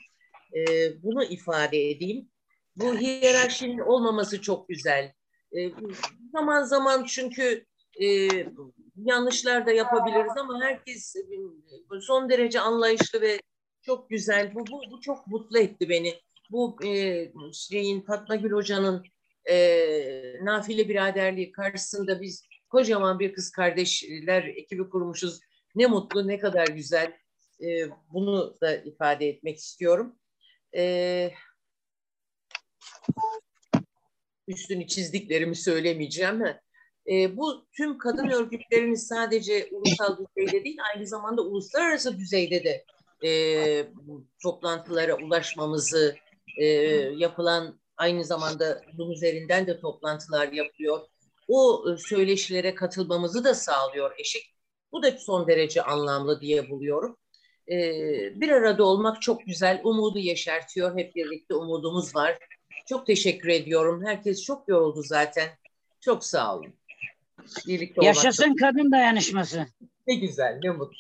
Ee, 0.54 1.04
bunu 1.04 1.24
ifade 1.24 1.90
edeyim. 1.90 2.30
Bu 2.76 2.98
hiyerarşinin 2.98 3.80
olmaması 3.80 4.42
çok 4.42 4.70
güzel. 4.70 5.14
Ee, 5.58 5.72
zaman 6.34 6.64
zaman 6.64 7.04
çünkü 7.04 7.66
e, 8.02 8.30
yanlışlar 8.98 9.66
da 9.66 9.72
yapabiliriz 9.72 10.38
ama 10.38 10.62
herkes 10.62 11.16
e, 11.16 11.22
son 12.02 12.30
derece 12.30 12.60
anlayışlı 12.60 13.22
ve 13.22 13.40
çok 13.82 14.10
güzel. 14.10 14.56
Bu, 14.56 14.68
bu, 14.68 14.82
bu 14.92 15.02
çok 15.02 15.28
mutlu 15.28 15.60
etti 15.60 15.90
beni. 15.90 16.14
Bu 16.52 16.78
e, 16.86 17.32
şeyin 17.54 18.02
Fatma 18.02 18.36
Gül 18.36 18.52
Hoca'nın 18.52 19.04
e, 19.50 20.46
nafile 20.46 20.90
biraderliği 20.90 21.52
karşısında 21.52 22.22
biz 22.22 22.48
kocaman 22.70 23.20
bir 23.20 23.34
kız 23.34 23.52
kardeşler 23.52 24.44
ekibi 24.44 24.90
kurmuşuz. 24.90 25.40
Ne 25.76 25.86
mutlu, 25.86 26.28
ne 26.28 26.40
kadar 26.40 26.68
güzel. 26.68 27.14
E, 27.62 27.90
bunu 28.14 28.56
da 28.62 28.76
ifade 28.76 29.28
etmek 29.30 29.58
istiyorum. 29.58 30.16
E, 30.76 31.32
üstünü 34.48 34.88
çizdiklerimi 34.88 35.56
söylemeyeceğim. 35.56 36.44
E, 37.12 37.38
bu 37.38 37.66
tüm 37.72 37.98
kadın 37.98 38.30
örgütlerinin 38.30 38.96
sadece 38.96 39.70
ulusal 39.72 40.18
düzeyde 40.18 40.64
değil, 40.64 40.78
aynı 40.96 41.08
zamanda 41.08 41.42
uluslararası 41.42 42.18
düzeyde 42.18 42.64
de 42.64 42.86
e, 43.28 43.88
toplantılara 44.44 45.18
ulaşmamızı, 45.18 46.16
e, 46.58 46.66
yapılan 47.16 47.80
aynı 47.98 48.24
zamanda 48.24 48.82
bunun 48.98 49.12
üzerinden 49.12 49.68
de 49.68 49.80
toplantılar 49.80 50.52
yapıyor. 50.52 51.00
O 51.48 51.86
e, 51.92 51.98
söyleşilere 51.98 52.76
katılmamızı 52.76 53.44
da 53.44 53.54
sağlıyor 53.54 54.12
eşik. 54.18 54.56
Bu 54.92 55.04
da 55.04 55.12
son 55.12 55.48
derece 55.48 55.82
anlamlı 55.82 56.42
diye 56.42 56.70
buluyorum. 56.70 57.18
E, 57.72 57.76
bir 58.42 58.50
arada 58.50 58.84
olmak 58.84 59.22
çok 59.22 59.46
güzel, 59.46 59.82
umudu 59.84 60.20
yeşertiyor. 60.20 60.98
Hep 60.98 61.16
birlikte 61.16 61.56
umudumuz 61.56 62.16
var. 62.16 62.38
Çok 62.88 63.08
teşekkür 63.08 63.50
ediyorum. 63.50 64.06
Herkes 64.06 64.44
çok 64.44 64.70
yoruldu 64.70 65.02
zaten. 65.04 65.50
Çok 66.02 66.26
sağ 66.26 66.56
olun. 66.58 66.74
Birlikte 67.68 68.06
Yaşasın 68.06 68.44
olmak 68.44 68.60
kadın 68.60 68.92
dayanışması. 68.92 69.66
Ne 70.08 70.16
güzel, 70.16 70.60
ne 70.64 70.70
mutlu. 70.70 70.98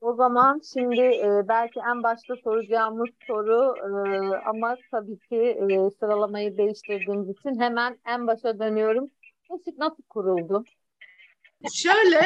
O 0.00 0.14
zaman 0.14 0.60
şimdi 0.74 1.00
e, 1.00 1.48
belki 1.48 1.80
en 1.90 2.02
başta 2.02 2.34
soracağımız 2.44 3.08
soru 3.26 3.74
e, 3.76 4.36
ama 4.46 4.76
tabii 4.90 5.18
ki 5.18 5.36
e, 5.36 5.90
sıralamayı 6.00 6.56
değiştirdiğimiz 6.56 7.28
için 7.28 7.60
hemen 7.60 7.98
en 8.06 8.26
başa 8.26 8.58
dönüyorum. 8.58 9.10
Eşit 9.54 9.78
nasıl 9.78 10.02
kuruldu? 10.08 10.64
Şöyle, 11.72 12.20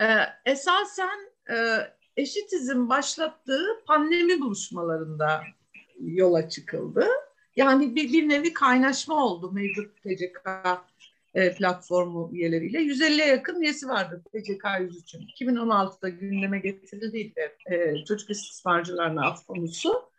e, 0.00 0.06
esasen 0.46 1.18
e, 1.50 1.56
eşitizm 2.16 2.88
başlattığı 2.88 3.66
pandemi 3.86 4.40
buluşmalarında 4.40 5.42
yola 6.00 6.48
çıkıldı. 6.48 7.06
Yani 7.56 7.96
bir, 7.96 8.12
bir 8.12 8.28
nevi 8.28 8.52
kaynaşma 8.52 9.26
oldu 9.26 9.52
mevcut 9.52 10.02
TCK 10.02 10.48
e, 11.34 11.54
platformu 11.54 12.30
üyeleriyle. 12.32 12.78
150'ye 12.78 13.26
yakın 13.26 13.60
üyesi 13.60 13.88
vardı 13.88 14.22
TCK 14.24 14.64
103'ün. 14.64 15.26
2016'da 15.56 16.08
gündeme 16.08 16.58
getirildiğinde 16.58 17.56
e, 17.70 18.04
çocuk 18.04 18.30
istismarcılarına 18.30 19.26
af 19.26 19.46
konusu. 19.46 20.10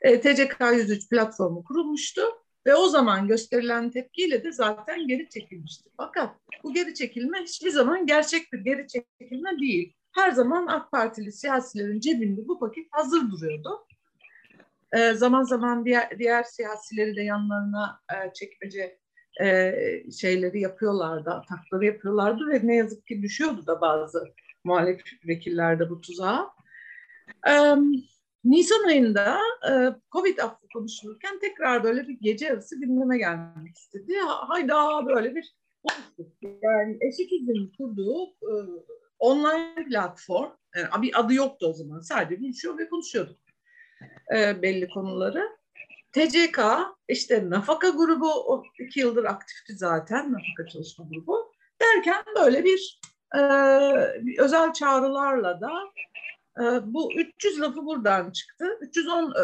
E, 0.00 0.20
TCK 0.20 0.60
103 0.74 1.08
platformu 1.08 1.64
kurulmuştu 1.64 2.22
ve 2.66 2.74
o 2.74 2.88
zaman 2.88 3.28
gösterilen 3.28 3.90
tepkiyle 3.90 4.44
de 4.44 4.52
zaten 4.52 5.08
geri 5.08 5.28
çekilmişti. 5.28 5.90
Fakat 5.96 6.36
bu 6.64 6.74
geri 6.74 6.94
çekilme 6.94 7.42
hiçbir 7.42 7.70
zaman 7.70 8.06
gerçek 8.06 8.52
bir 8.52 8.58
geri 8.58 8.86
çekilme 8.88 9.58
değil. 9.60 9.92
Her 10.12 10.30
zaman 10.30 10.66
AK 10.66 10.90
Partili 10.90 11.32
siyasilerin 11.32 12.00
cebinde 12.00 12.48
bu 12.48 12.58
paket 12.58 12.86
hazır 12.90 13.30
duruyordu. 13.30 13.86
E, 14.92 15.14
zaman 15.14 15.42
zaman 15.42 15.84
diğer, 15.84 16.18
diğer 16.18 16.42
siyasileri 16.42 17.16
de 17.16 17.22
yanlarına 17.22 18.00
e, 18.12 18.32
çekmece 18.32 18.98
e, 19.40 19.74
şeyleri 20.20 20.60
yapıyorlardı, 20.60 21.30
atakları 21.30 21.84
yapıyorlardı 21.84 22.48
ve 22.48 22.60
ne 22.62 22.76
yazık 22.76 23.06
ki 23.06 23.22
düşüyordu 23.22 23.66
da 23.66 23.80
bazı 23.80 24.24
muhalif 24.64 25.02
vekillerde 25.28 25.90
bu 25.90 26.00
tuzağa. 26.00 26.50
E, 27.48 27.52
Nisan 28.44 28.84
ayında 28.84 29.38
e, 29.70 29.72
Covid 30.12 30.38
affı 30.38 30.66
konuşulurken 30.74 31.38
tekrar 31.38 31.84
böyle 31.84 32.08
bir 32.08 32.18
gece 32.20 32.46
yarısı 32.46 32.80
gündeme 32.80 33.18
gelmek 33.18 33.76
istedi. 33.76 34.14
Hayda 34.26 35.06
böyle 35.06 35.34
bir 35.34 35.56
yani 36.62 36.98
Eşitizm'in 37.00 37.72
kurduğu 37.78 38.26
e, 38.26 38.52
online 39.18 39.84
platform, 39.88 40.50
yani 40.76 41.02
bir 41.02 41.20
adı 41.20 41.34
yoktu 41.34 41.66
o 41.66 41.72
zaman 41.72 42.00
sadece 42.00 42.40
buluşuyor 42.40 42.78
ve 42.78 42.88
konuşuyorduk 42.88 43.42
e, 44.36 44.62
belli 44.62 44.88
konuları. 44.88 45.48
TCK 46.12 46.60
işte 47.08 47.50
Nafaka 47.50 47.88
grubu 47.88 48.32
o 48.32 48.64
iki 48.78 49.00
yıldır 49.00 49.24
aktifti 49.24 49.76
zaten 49.76 50.32
Nafaka 50.32 50.66
çalışma 50.72 51.04
grubu 51.10 51.52
derken 51.80 52.24
böyle 52.36 52.64
bir, 52.64 53.00
e, 53.34 53.40
özel 54.38 54.72
çağrılarla 54.72 55.60
da 55.60 55.70
e, 56.60 56.62
bu 56.94 57.12
300 57.12 57.60
lafı 57.60 57.86
buradan 57.86 58.30
çıktı. 58.30 58.78
310 58.80 59.30
e, 59.30 59.34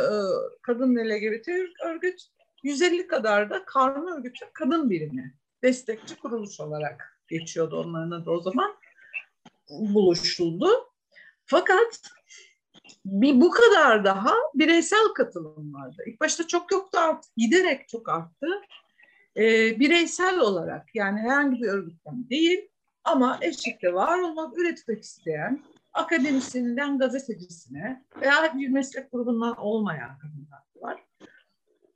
kadın 0.63 0.97
LGBT 0.97 1.49
örgüt, 1.85 2.23
150 2.63 3.07
kadar 3.07 3.51
da 3.51 3.65
karma 3.65 4.17
örgütü 4.17 4.47
kadın 4.53 4.91
birimi 4.91 5.35
destekçi 5.63 6.17
kuruluş 6.17 6.61
olarak 6.61 7.21
geçiyordu 7.29 7.81
onların 7.81 8.11
adı 8.11 8.31
o 8.31 8.41
zaman 8.41 8.75
buluşuldu. 9.69 10.69
Fakat 11.47 12.01
bir 13.05 13.41
bu 13.41 13.51
kadar 13.51 14.05
daha 14.05 14.35
bireysel 14.55 15.09
katılım 15.17 15.75
vardı. 15.75 16.03
İlk 16.07 16.21
başta 16.21 16.47
çok 16.47 16.73
yoktu 16.73 16.99
artık 16.99 17.37
giderek 17.37 17.89
çok 17.89 18.09
arttı. 18.09 18.47
Ee, 19.37 19.81
bireysel 19.81 20.39
olarak 20.39 20.95
yani 20.95 21.21
herhangi 21.21 21.63
bir 21.63 21.69
örgütten 21.69 22.31
değil 22.31 22.69
ama 23.05 23.39
eşlikte 23.41 23.95
var 23.95 24.19
olmak, 24.19 24.59
üretmek 24.59 25.03
isteyen 25.03 25.63
akademisyeninden 25.93 26.99
gazetecisine 26.99 28.05
veya 28.21 28.55
bir 28.55 28.69
meslek 28.69 29.13
grubundan 29.13 29.57
olmayan 29.57 30.19
kadınlar 30.19 30.63
var. 30.77 31.05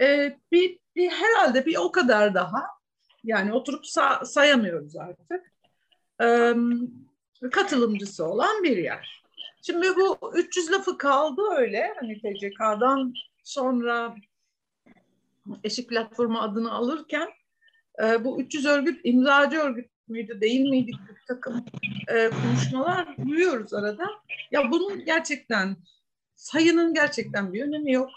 Ee, 0.00 0.38
bir, 0.52 0.78
bir 0.96 1.10
herhalde 1.10 1.66
bir 1.66 1.76
o 1.76 1.92
kadar 1.92 2.34
daha 2.34 2.66
yani 3.24 3.52
oturup 3.52 3.84
sa- 3.84 4.26
sayamıyoruz 4.26 4.96
artık. 4.96 5.52
Ee, 6.22 6.54
katılımcısı 7.52 8.26
olan 8.26 8.62
bir 8.62 8.76
yer. 8.76 9.21
Şimdi 9.62 9.96
bu 9.96 10.32
300 10.34 10.72
lafı 10.72 10.98
kaldı 10.98 11.42
öyle. 11.56 11.94
Hani 12.00 12.20
TCK'dan 12.20 13.14
sonra 13.44 14.16
Eşik 15.64 15.88
Platformu 15.88 16.38
adını 16.38 16.72
alırken 16.72 17.28
e, 18.02 18.24
bu 18.24 18.40
300 18.40 18.66
örgüt 18.66 19.00
imzacı 19.04 19.58
örgüt 19.58 19.90
müydü 20.08 20.40
değil 20.40 20.70
miydi 20.70 20.92
bir 21.08 21.26
takım 21.28 21.64
e, 22.08 22.30
konuşmalar 22.30 23.16
duyuyoruz 23.26 23.74
arada. 23.74 24.06
Ya 24.50 24.70
bunun 24.70 25.04
gerçekten 25.04 25.76
sayının 26.34 26.94
gerçekten 26.94 27.52
bir 27.52 27.62
önemi 27.62 27.92
yok. 27.92 28.10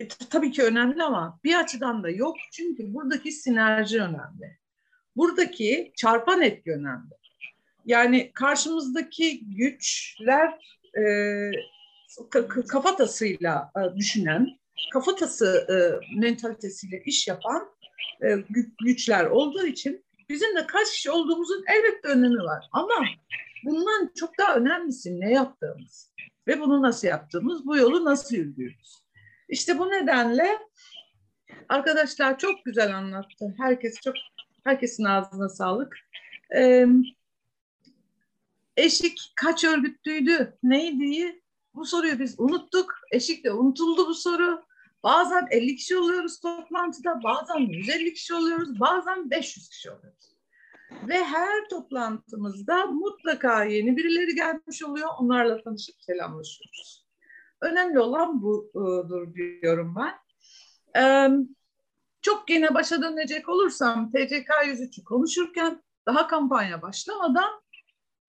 E, 0.00 0.08
tabii 0.08 0.50
ki 0.50 0.62
önemli 0.62 1.02
ama 1.02 1.40
bir 1.44 1.60
açıdan 1.60 2.02
da 2.02 2.10
yok. 2.10 2.36
Çünkü 2.52 2.94
buradaki 2.94 3.32
sinerji 3.32 4.02
önemli. 4.02 4.58
Buradaki 5.16 5.92
çarpan 5.96 6.42
etki 6.42 6.72
önemli. 6.72 7.17
Yani 7.88 8.30
karşımızdaki 8.34 9.40
güçler 9.44 10.58
e, 10.98 11.04
kafatasıyla 12.68 13.70
e, 13.76 13.96
düşünen, 13.96 14.46
kafatası 14.92 15.66
e, 15.70 15.76
mentalitesiyle 16.20 17.02
iş 17.06 17.28
yapan 17.28 17.68
e, 18.22 18.36
güçler 18.84 19.24
olduğu 19.24 19.66
için 19.66 20.04
bizim 20.28 20.56
de 20.56 20.66
kaç 20.66 20.92
kişi 20.92 21.10
olduğumuzun 21.10 21.64
elbette 21.68 22.08
önemi 22.08 22.44
var. 22.44 22.64
Ama 22.72 23.04
bundan 23.64 24.12
çok 24.16 24.38
daha 24.38 24.56
önemlisi 24.56 25.20
ne 25.20 25.32
yaptığımız 25.32 26.12
ve 26.46 26.60
bunu 26.60 26.82
nasıl 26.82 27.08
yaptığımız, 27.08 27.66
bu 27.66 27.76
yolu 27.76 28.04
nasıl 28.04 28.36
yürüdüğümüz. 28.36 29.02
İşte 29.48 29.78
bu 29.78 29.90
nedenle 29.90 30.58
arkadaşlar 31.68 32.38
çok 32.38 32.64
güzel 32.64 32.96
anlattı. 32.96 33.54
Herkes 33.58 34.00
çok, 34.00 34.14
herkesin 34.64 35.04
ağzına 35.04 35.48
sağlık. 35.48 35.96
Ee, 36.56 36.86
Eşik 38.78 39.32
kaç 39.36 39.64
örgütlüydü? 39.64 40.58
Neydi? 40.62 41.42
Bu 41.74 41.86
soruyu 41.86 42.18
biz 42.18 42.40
unuttuk. 42.40 42.94
Eşik 43.12 43.44
de 43.44 43.52
unutuldu 43.52 44.06
bu 44.06 44.14
soru. 44.14 44.62
Bazen 45.02 45.46
50 45.50 45.76
kişi 45.76 45.96
oluyoruz 45.96 46.40
toplantıda, 46.40 47.22
bazen 47.22 47.58
150 47.58 48.14
kişi 48.14 48.34
oluyoruz, 48.34 48.80
bazen 48.80 49.30
500 49.30 49.68
kişi 49.68 49.90
oluyoruz. 49.90 50.34
Ve 51.08 51.24
her 51.24 51.68
toplantımızda 51.70 52.86
mutlaka 52.86 53.64
yeni 53.64 53.96
birileri 53.96 54.34
gelmiş 54.34 54.82
oluyor. 54.82 55.08
Onlarla 55.18 55.62
tanışıp 55.62 55.94
selamlaşıyoruz. 56.02 57.06
Önemli 57.60 58.00
olan 58.00 58.42
budur 58.42 59.34
diyorum 59.34 59.96
ben. 59.96 61.48
Çok 62.22 62.50
yine 62.50 62.74
başa 62.74 63.02
dönecek 63.02 63.48
olursam 63.48 64.10
TCK 64.10 64.48
103'ü 64.64 65.04
konuşurken 65.04 65.82
daha 66.06 66.26
kampanya 66.26 66.82
başlamadan 66.82 67.60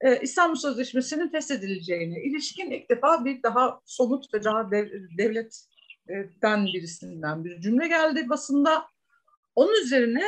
e, 0.02 0.20
İstanbul 0.22 0.56
Sözleşmesi'nin 0.56 1.30
feshedileceğine 1.30 2.24
ilişkin 2.24 2.72
ilk 2.72 2.90
defa 2.90 3.26
bir 3.26 3.44
daha 3.44 3.82
somut 3.86 4.34
ve 4.34 4.44
daha 4.44 4.72
dev, 4.72 4.88
devletten 5.18 6.66
birisinden 6.66 7.46
bir 7.46 7.62
cümle 7.62 7.88
geldi 7.88 8.30
basında. 8.30 8.86
Onun 9.56 9.84
üzerine 9.84 10.24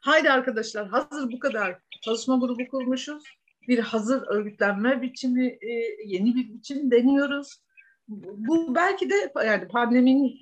haydi 0.00 0.30
arkadaşlar 0.30 0.88
hazır 0.88 1.32
bu 1.32 1.38
kadar 1.38 1.78
çalışma 2.02 2.36
grubu 2.36 2.68
kurmuşuz. 2.68 3.24
Bir 3.68 3.78
hazır 3.78 4.22
örgütlenme 4.28 5.02
biçimi, 5.02 5.46
e, 5.46 5.72
yeni 6.04 6.34
bir 6.34 6.54
biçim 6.54 6.90
deniyoruz. 6.90 7.62
Bu 8.08 8.74
belki 8.74 9.10
de 9.10 9.32
yani 9.44 9.68
pandeminin 9.68 10.38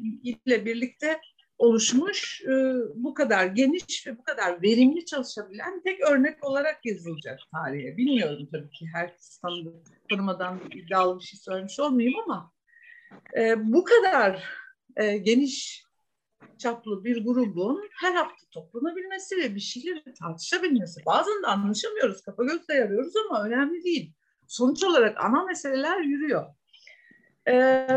ile 0.47 0.65
birlikte 0.65 1.21
oluşmuş 1.59 2.43
e, 2.45 2.75
bu 2.95 3.15
kadar 3.15 3.47
geniş 3.47 4.07
ve 4.07 4.19
bu 4.19 4.23
kadar 4.23 4.63
verimli 4.63 5.05
çalışabilen 5.05 5.83
tek 5.83 6.01
örnek 6.01 6.45
olarak 6.45 6.87
yazılacak 6.87 7.39
tarihe. 7.53 7.97
Bilmiyorum 7.97 8.49
tabii 8.53 8.71
ki 8.71 8.87
herkes 8.93 9.39
tanıdı, 9.39 9.75
tanımadan 10.11 10.61
iddialı 10.75 11.19
bir 11.19 11.25
şey 11.25 11.41
söylemiş 11.41 11.81
olmayayım 11.81 12.21
ama 12.25 12.53
e, 13.37 13.73
bu 13.73 13.85
kadar 13.85 14.45
e, 14.97 15.17
geniş 15.17 15.87
çaplı 16.59 17.05
bir 17.05 17.25
grubun 17.25 17.89
her 17.93 18.15
hafta 18.15 18.47
toplanabilmesi 18.51 19.37
ve 19.37 19.55
bir 19.55 19.61
şeyleri 19.61 20.15
tartışabilmesi. 20.15 21.01
Bazen 21.07 21.43
de 21.43 21.47
anlaşamıyoruz, 21.47 22.23
kafa 22.23 22.45
göz 22.45 22.69
dayarıyoruz 22.69 23.13
ama 23.17 23.45
önemli 23.45 23.85
değil. 23.85 24.13
Sonuç 24.47 24.85
olarak 24.85 25.25
ana 25.25 25.45
meseleler 25.45 26.01
yürüyor. 26.01 26.47
Ee, 27.49 27.89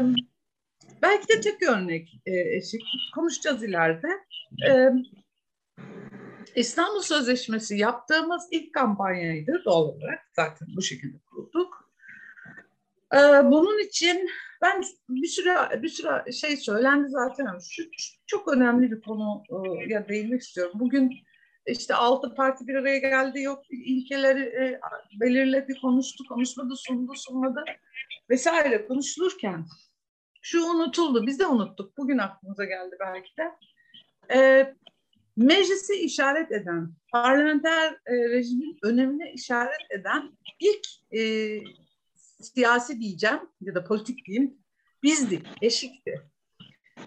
belki 1.01 1.27
de 1.27 1.41
tek 1.41 1.63
örnek 1.63 2.21
e, 2.25 2.57
eşik. 2.57 2.81
Konuşacağız 3.15 3.63
ileride. 3.63 4.07
Ee, 4.69 4.89
İstanbul 6.55 7.01
Sözleşmesi 7.01 7.77
yaptığımız 7.77 8.47
ilk 8.51 8.73
kampanyaydı 8.73 9.61
doğal 9.65 9.83
olarak. 9.83 10.19
Zaten 10.35 10.67
bu 10.75 10.81
şekilde 10.81 11.17
kurduk. 11.31 11.91
Ee, 13.13 13.17
bunun 13.51 13.79
için 13.79 14.29
ben 14.61 14.83
bir 15.09 15.27
süre 15.27 15.81
bir 15.83 15.89
süre 15.89 16.31
şey 16.31 16.57
söylendi 16.57 17.09
zaten. 17.09 17.45
Şu 17.69 17.83
çok 18.27 18.53
önemli 18.53 18.91
bir 18.91 19.01
konuya 19.01 20.09
değinmek 20.09 20.41
istiyorum. 20.41 20.73
Bugün 20.75 21.11
işte 21.65 21.95
altı 21.95 22.35
parti 22.35 22.67
bir 22.67 22.75
araya 22.75 22.97
geldi, 22.97 23.41
yok 23.41 23.63
ilkeleri 23.69 24.41
e, 24.41 24.79
belirledi, 25.19 25.73
konuştu, 25.81 26.23
konuşmadı, 26.29 26.75
sundu, 26.75 27.13
sunmadı 27.15 27.63
vesaire 28.29 28.87
konuşulurken 28.87 29.65
şu 30.41 30.63
unutuldu, 30.63 31.27
biz 31.27 31.39
de 31.39 31.47
unuttuk. 31.47 31.97
Bugün 31.97 32.17
aklımıza 32.17 32.65
geldi 32.65 32.95
belki 32.99 33.31
de. 33.37 33.51
E, 34.33 34.73
meclisi 35.37 35.93
işaret 35.93 36.51
eden, 36.51 36.93
parlamenter 37.11 37.93
e, 38.05 38.29
rejimin 38.29 38.77
önemine 38.83 39.33
işaret 39.33 39.91
eden 39.91 40.31
ilk 40.59 41.13
e, 41.19 41.59
siyasi 42.41 42.99
diyeceğim 42.99 43.39
ya 43.61 43.75
da 43.75 43.83
politik 43.83 44.25
diyeyim 44.25 44.57
bizdik, 45.03 45.47
eşikti. 45.61 46.21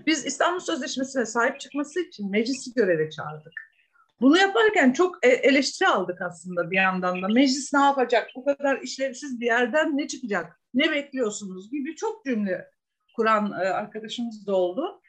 Biz 0.07 0.27
İstanbul 0.27 0.61
Sözleşmesi'ne 0.61 1.27
sahip 1.27 1.61
çıkması 1.61 2.01
için 2.01 2.31
meclisi 2.31 2.75
göreve 2.75 3.11
çağırdık. 3.11 3.73
Bunu 4.21 4.39
yaparken 4.39 4.93
çok 4.93 5.27
e, 5.27 5.29
eleştiri 5.29 5.89
aldık 5.89 6.21
aslında 6.23 6.71
bir 6.71 6.77
yandan 6.77 7.23
da. 7.23 7.29
Meclis 7.29 7.73
ne 7.73 7.81
yapacak? 7.81 8.31
Bu 8.37 8.45
kadar 8.45 8.81
işlevsiz 8.81 9.41
bir 9.41 9.47
yerden 9.47 9.99
ne 9.99 10.09
çıkacak? 10.09 10.61
Ne 10.75 10.93
bekliyorsunuz? 10.93 11.71
gibi 11.71 11.97
çok 11.97 12.25
cümle 12.25 12.72
kuran 13.17 13.53
e, 13.53 13.55
arkadaşımız 13.55 14.47
da 14.47 14.57
oldu. 14.57 15.03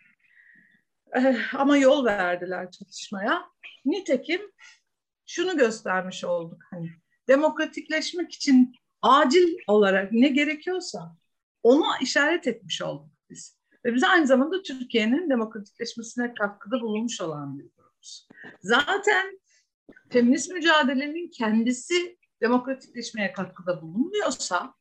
Ama 1.54 1.78
yol 1.78 2.06
verdiler 2.06 2.72
çalışmaya. 2.72 3.44
Nitekim 3.86 4.42
şunu 5.26 5.58
göstermiş 5.58 6.24
olduk. 6.24 6.62
Hani 6.70 6.90
demokratikleşmek 7.28 8.34
için 8.34 8.76
acil 9.02 9.58
olarak 9.68 10.12
ne 10.12 10.28
gerekiyorsa 10.28 11.16
onu 11.64 11.86
işaret 12.02 12.48
etmiş 12.48 12.82
olduk 12.82 13.12
biz. 13.30 13.58
Ve 13.86 13.94
biz 13.94 14.04
aynı 14.04 14.28
zamanda 14.28 14.62
Türkiye'nin 14.62 15.30
demokratikleşmesine 15.30 16.34
katkıda 16.34 16.82
bulunmuş 16.82 17.22
olan 17.22 17.60
bir 17.60 17.64
grubuz. 17.64 18.28
Zaten 18.62 19.40
feminist 20.10 20.52
mücadelenin 20.52 21.30
kendisi 21.30 22.18
demokratikleşmeye 22.42 23.34
katkıda 23.34 23.82
bulunmuyorsa 23.82 24.74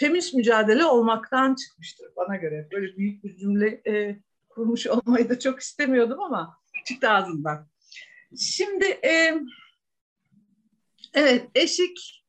feminist 0.00 0.34
mücadele 0.34 0.84
olmaktan 0.84 1.54
çıkmıştır 1.54 2.06
bana 2.16 2.36
göre. 2.36 2.68
Böyle 2.72 2.96
büyük 2.96 3.24
bir 3.24 3.36
cümle 3.36 3.68
e, 3.86 4.18
kurmuş 4.48 4.86
olmayı 4.86 5.28
da 5.28 5.38
çok 5.38 5.60
istemiyordum 5.60 6.20
ama 6.20 6.58
çıktı 6.86 7.10
ağzımdan. 7.10 7.68
Şimdi 8.36 8.84
e, 8.84 9.40
evet 11.14 11.48
eşik 11.54 12.24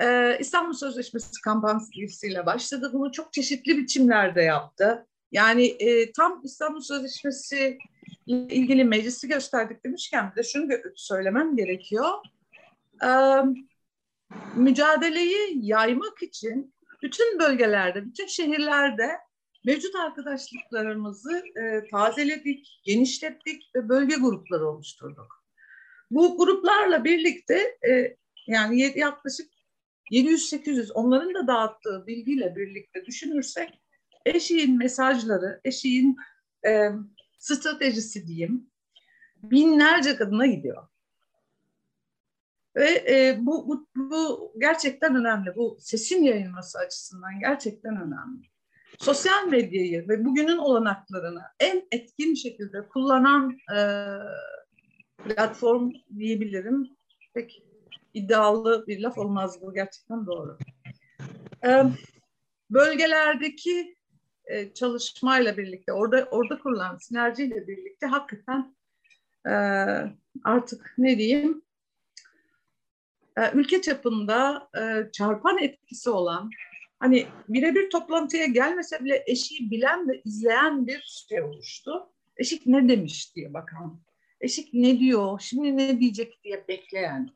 ee, 0.00 0.36
İstanbul 0.40 0.72
Sözleşmesi 0.72 1.40
kampanyasıyla 1.44 2.46
başladı. 2.46 2.90
Bunu 2.92 3.12
çok 3.12 3.32
çeşitli 3.32 3.78
biçimlerde 3.78 4.42
yaptı. 4.42 5.06
Yani 5.32 5.66
e, 5.66 6.12
tam 6.12 6.40
İstanbul 6.44 6.80
Sözleşmesi 6.80 7.78
ile 8.26 8.54
ilgili 8.54 8.84
meclisi 8.84 9.28
gösterdik 9.28 9.84
demişken 9.84 10.30
bir 10.30 10.36
de 10.36 10.42
şunu 10.42 10.68
söylemem 10.96 11.56
gerekiyor. 11.56 12.08
Ee, 13.02 13.08
mücadeleyi 14.56 15.66
yaymak 15.66 16.22
için 16.22 16.74
bütün 17.02 17.38
bölgelerde, 17.38 18.04
bütün 18.04 18.26
şehirlerde 18.26 19.08
mevcut 19.64 19.94
arkadaşlıklarımızı 19.94 21.42
e, 21.56 21.88
tazeledik, 21.90 22.80
genişlettik 22.84 23.62
ve 23.74 23.88
bölge 23.88 24.14
grupları 24.14 24.68
oluşturduk. 24.68 25.44
Bu 26.10 26.38
gruplarla 26.38 27.04
birlikte 27.04 27.78
e, 27.88 28.16
yani 28.46 28.98
yaklaşık 28.98 29.50
700-800 30.10 30.92
onların 30.92 31.34
da 31.34 31.46
dağıttığı 31.46 32.06
bilgiyle 32.06 32.56
birlikte 32.56 33.06
düşünürsek 33.06 33.80
eşiğin 34.26 34.78
mesajları, 34.78 35.60
eşiğin 35.64 36.16
e, 36.66 36.90
stratejisi 37.38 38.26
diyeyim 38.26 38.70
binlerce 39.42 40.16
kadına 40.16 40.46
gidiyor. 40.46 40.88
Ve 42.78 43.04
e, 43.08 43.36
bu, 43.40 43.68
bu, 43.68 43.86
bu 43.96 44.52
gerçekten 44.60 45.16
önemli. 45.16 45.56
Bu 45.56 45.76
sesin 45.80 46.22
yayılması 46.22 46.78
açısından 46.78 47.40
gerçekten 47.40 47.96
önemli. 47.96 48.46
Sosyal 48.98 49.48
medyayı 49.48 50.08
ve 50.08 50.24
bugünün 50.24 50.58
olanaklarını 50.58 51.42
en 51.60 51.82
etkin 51.92 52.34
şekilde 52.34 52.88
kullanan 52.88 53.58
e, 53.76 53.78
platform 55.24 55.92
diyebilirim. 56.18 56.88
Peki 57.34 57.62
iddialı 58.14 58.84
bir 58.86 59.00
laf 59.00 59.18
olmaz 59.18 59.62
bu 59.62 59.74
gerçekten 59.74 60.26
doğru. 60.26 60.58
Ee, 61.64 61.84
bölgelerdeki 62.70 63.96
e, 64.44 64.74
çalışmayla 64.74 65.56
birlikte 65.56 65.92
orada 65.92 66.28
orada 66.30 66.58
kurulan 66.58 66.96
sinerjiyle 66.96 67.68
birlikte 67.68 68.06
hakikaten 68.06 68.76
e, 69.46 69.52
artık 70.44 70.94
ne 70.98 71.18
diyeyim 71.18 71.62
e, 71.62 71.67
ülke 73.54 73.82
çapında 73.82 74.68
e, 74.78 75.12
çarpan 75.12 75.58
etkisi 75.58 76.10
olan 76.10 76.50
hani 76.98 77.26
birebir 77.48 77.90
toplantıya 77.90 78.46
gelmese 78.46 79.04
bile 79.04 79.24
eşiği 79.26 79.70
bilen 79.70 80.08
ve 80.08 80.22
izleyen 80.24 80.86
bir 80.86 81.24
şey 81.28 81.42
oluştu. 81.42 82.08
Eşik 82.36 82.66
ne 82.66 82.88
demiş 82.88 83.36
diye 83.36 83.54
bakan. 83.54 84.00
Eşik 84.40 84.74
ne 84.74 84.98
diyor, 84.98 85.40
şimdi 85.40 85.76
ne 85.76 86.00
diyecek 86.00 86.44
diye 86.44 86.68
bekleyen 86.68 87.30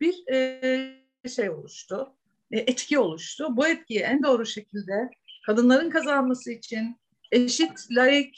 bir 0.00 0.32
e, 0.32 1.28
şey 1.28 1.50
oluştu, 1.50 2.14
e, 2.50 2.58
etki 2.58 2.98
oluştu. 2.98 3.56
Bu 3.56 3.66
etkiyi 3.66 4.00
en 4.00 4.22
doğru 4.22 4.46
şekilde 4.46 5.10
kadınların 5.46 5.90
kazanması 5.90 6.52
için 6.52 6.96
eşit, 7.32 7.90
layık 7.90 8.34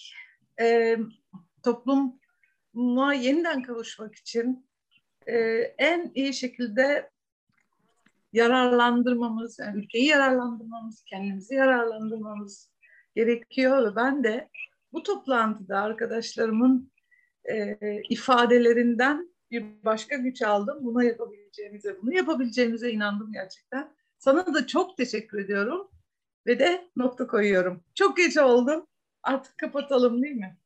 e, 0.61 0.97
topluma 1.65 3.15
yeniden 3.15 3.63
kavuşmak 3.63 4.15
için 4.15 4.66
e, 5.27 5.35
en 5.78 6.12
iyi 6.15 6.35
şekilde 6.35 7.11
yararlandırmamız, 8.32 9.59
yani 9.59 9.78
ülkeyi 9.78 10.07
yararlandırmamız, 10.07 11.05
kendimizi 11.05 11.55
yararlandırmamız 11.55 12.70
gerekiyor 13.15 13.90
ve 13.93 13.97
ben 13.97 14.24
de 14.24 14.48
bu 14.93 15.03
toplantıda 15.03 15.81
arkadaşlarımın 15.81 16.93
e, 17.44 17.77
ifadelerinden 18.09 19.35
bir 19.51 19.65
başka 19.85 20.16
güç 20.16 20.43
aldım. 20.43 20.78
Buna 20.81 21.05
yapabileceğimize, 21.05 22.03
bunu 22.03 22.15
yapabileceğimize 22.15 22.90
inandım 22.90 23.32
gerçekten. 23.32 23.94
Sana 24.19 24.55
da 24.55 24.66
çok 24.66 24.97
teşekkür 24.97 25.39
ediyorum 25.39 25.90
ve 26.47 26.59
de 26.59 26.89
nokta 26.97 27.27
koyuyorum. 27.27 27.85
Çok 27.94 28.16
geç 28.16 28.36
oldu. 28.36 28.86
Artık 29.23 29.59
kapatalım 29.59 30.23
değil 30.23 30.36
mi? 30.36 30.57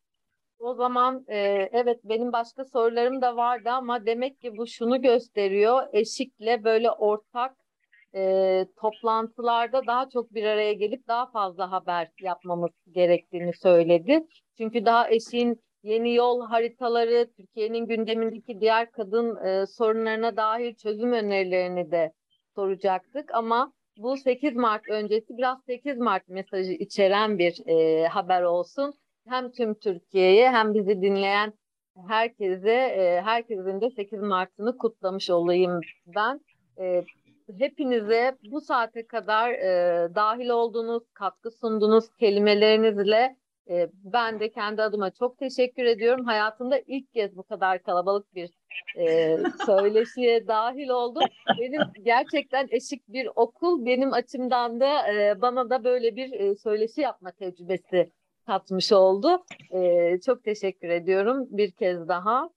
O 0.61 0.75
zaman 0.75 1.25
e, 1.29 1.39
evet 1.73 2.01
benim 2.05 2.33
başka 2.33 2.65
sorularım 2.65 3.23
da 3.23 3.37
vardı 3.37 3.71
ama 3.71 4.07
demek 4.07 4.41
ki 4.41 4.57
bu 4.57 4.67
şunu 4.67 5.03
gösteriyor. 5.03 5.83
Eşikle 5.93 6.65
böyle 6.65 6.91
ortak 6.91 7.57
e, 8.15 8.67
toplantılarda 8.77 9.87
daha 9.87 10.09
çok 10.09 10.35
bir 10.35 10.45
araya 10.45 10.73
gelip 10.73 11.09
daha 11.09 11.31
fazla 11.31 11.73
haber 11.73 12.09
yapmamız 12.21 12.71
gerektiğini 12.91 13.53
söyledi. 13.53 14.27
Çünkü 14.59 14.85
daha 14.85 15.11
eşin 15.11 15.61
yeni 15.83 16.15
yol 16.15 16.47
haritaları, 16.47 17.31
Türkiye'nin 17.37 17.87
gündemindeki 17.87 18.61
diğer 18.61 18.91
kadın 18.93 19.45
e, 19.45 19.67
sorunlarına 19.67 20.37
dair 20.37 20.75
çözüm 20.75 21.13
önerilerini 21.13 21.91
de 21.91 22.13
soracaktık 22.55 23.35
ama 23.35 23.73
bu 23.97 24.17
8 24.17 24.57
Mart 24.57 24.89
öncesi 24.89 25.37
biraz 25.37 25.65
8 25.65 25.99
Mart 25.99 26.29
mesajı 26.29 26.73
içeren 26.73 27.39
bir 27.39 27.69
e, 27.69 28.07
haber 28.07 28.43
olsun. 28.43 29.00
Hem 29.29 29.51
tüm 29.53 29.75
Türkiye'ye 29.75 30.51
hem 30.51 30.75
bizi 30.75 31.03
dinleyen 31.03 31.53
herkese, 32.09 32.71
e, 32.71 33.21
herkesin 33.25 33.81
de 33.81 33.91
8 33.91 34.21
Mart'ını 34.23 34.77
kutlamış 34.79 35.31
olayım 35.31 35.81
ben. 36.07 36.41
E, 36.79 37.05
hepinize 37.59 38.37
bu 38.51 38.61
saate 38.61 39.07
kadar 39.07 39.51
e, 39.51 40.15
dahil 40.15 40.49
olduğunuz, 40.49 41.03
katkı 41.15 41.51
sunduğunuz 41.51 42.05
kelimelerinizle 42.17 43.37
ben 43.93 44.41
de 44.41 44.51
kendi 44.51 44.83
adıma 44.83 45.11
çok 45.11 45.39
teşekkür 45.39 45.85
ediyorum. 45.85 46.25
Hayatımda 46.25 46.79
ilk 46.87 47.13
kez 47.15 47.37
bu 47.37 47.43
kadar 47.43 47.83
kalabalık 47.83 48.35
bir 48.35 48.51
söyleşiye 49.67 50.47
dahil 50.47 50.89
oldum. 50.89 51.23
Benim 51.61 51.81
gerçekten 52.03 52.69
eşik 52.71 53.09
bir 53.09 53.29
okul 53.35 53.87
benim 53.87 54.13
açımdan 54.13 54.81
da 54.81 54.91
bana 55.43 55.71
da 55.71 55.85
böyle 55.85 56.17
bir 56.17 56.57
söyleşi 56.57 57.01
yapma 57.01 57.31
tecrübesi 57.33 58.11
katmış 58.51 58.93
oldu. 58.93 59.45
E, 59.71 60.21
çok 60.27 60.45
teşekkür 60.45 60.89
ediyorum 60.89 61.47
bir 61.51 61.71
kez 61.71 62.09
daha. 62.09 62.51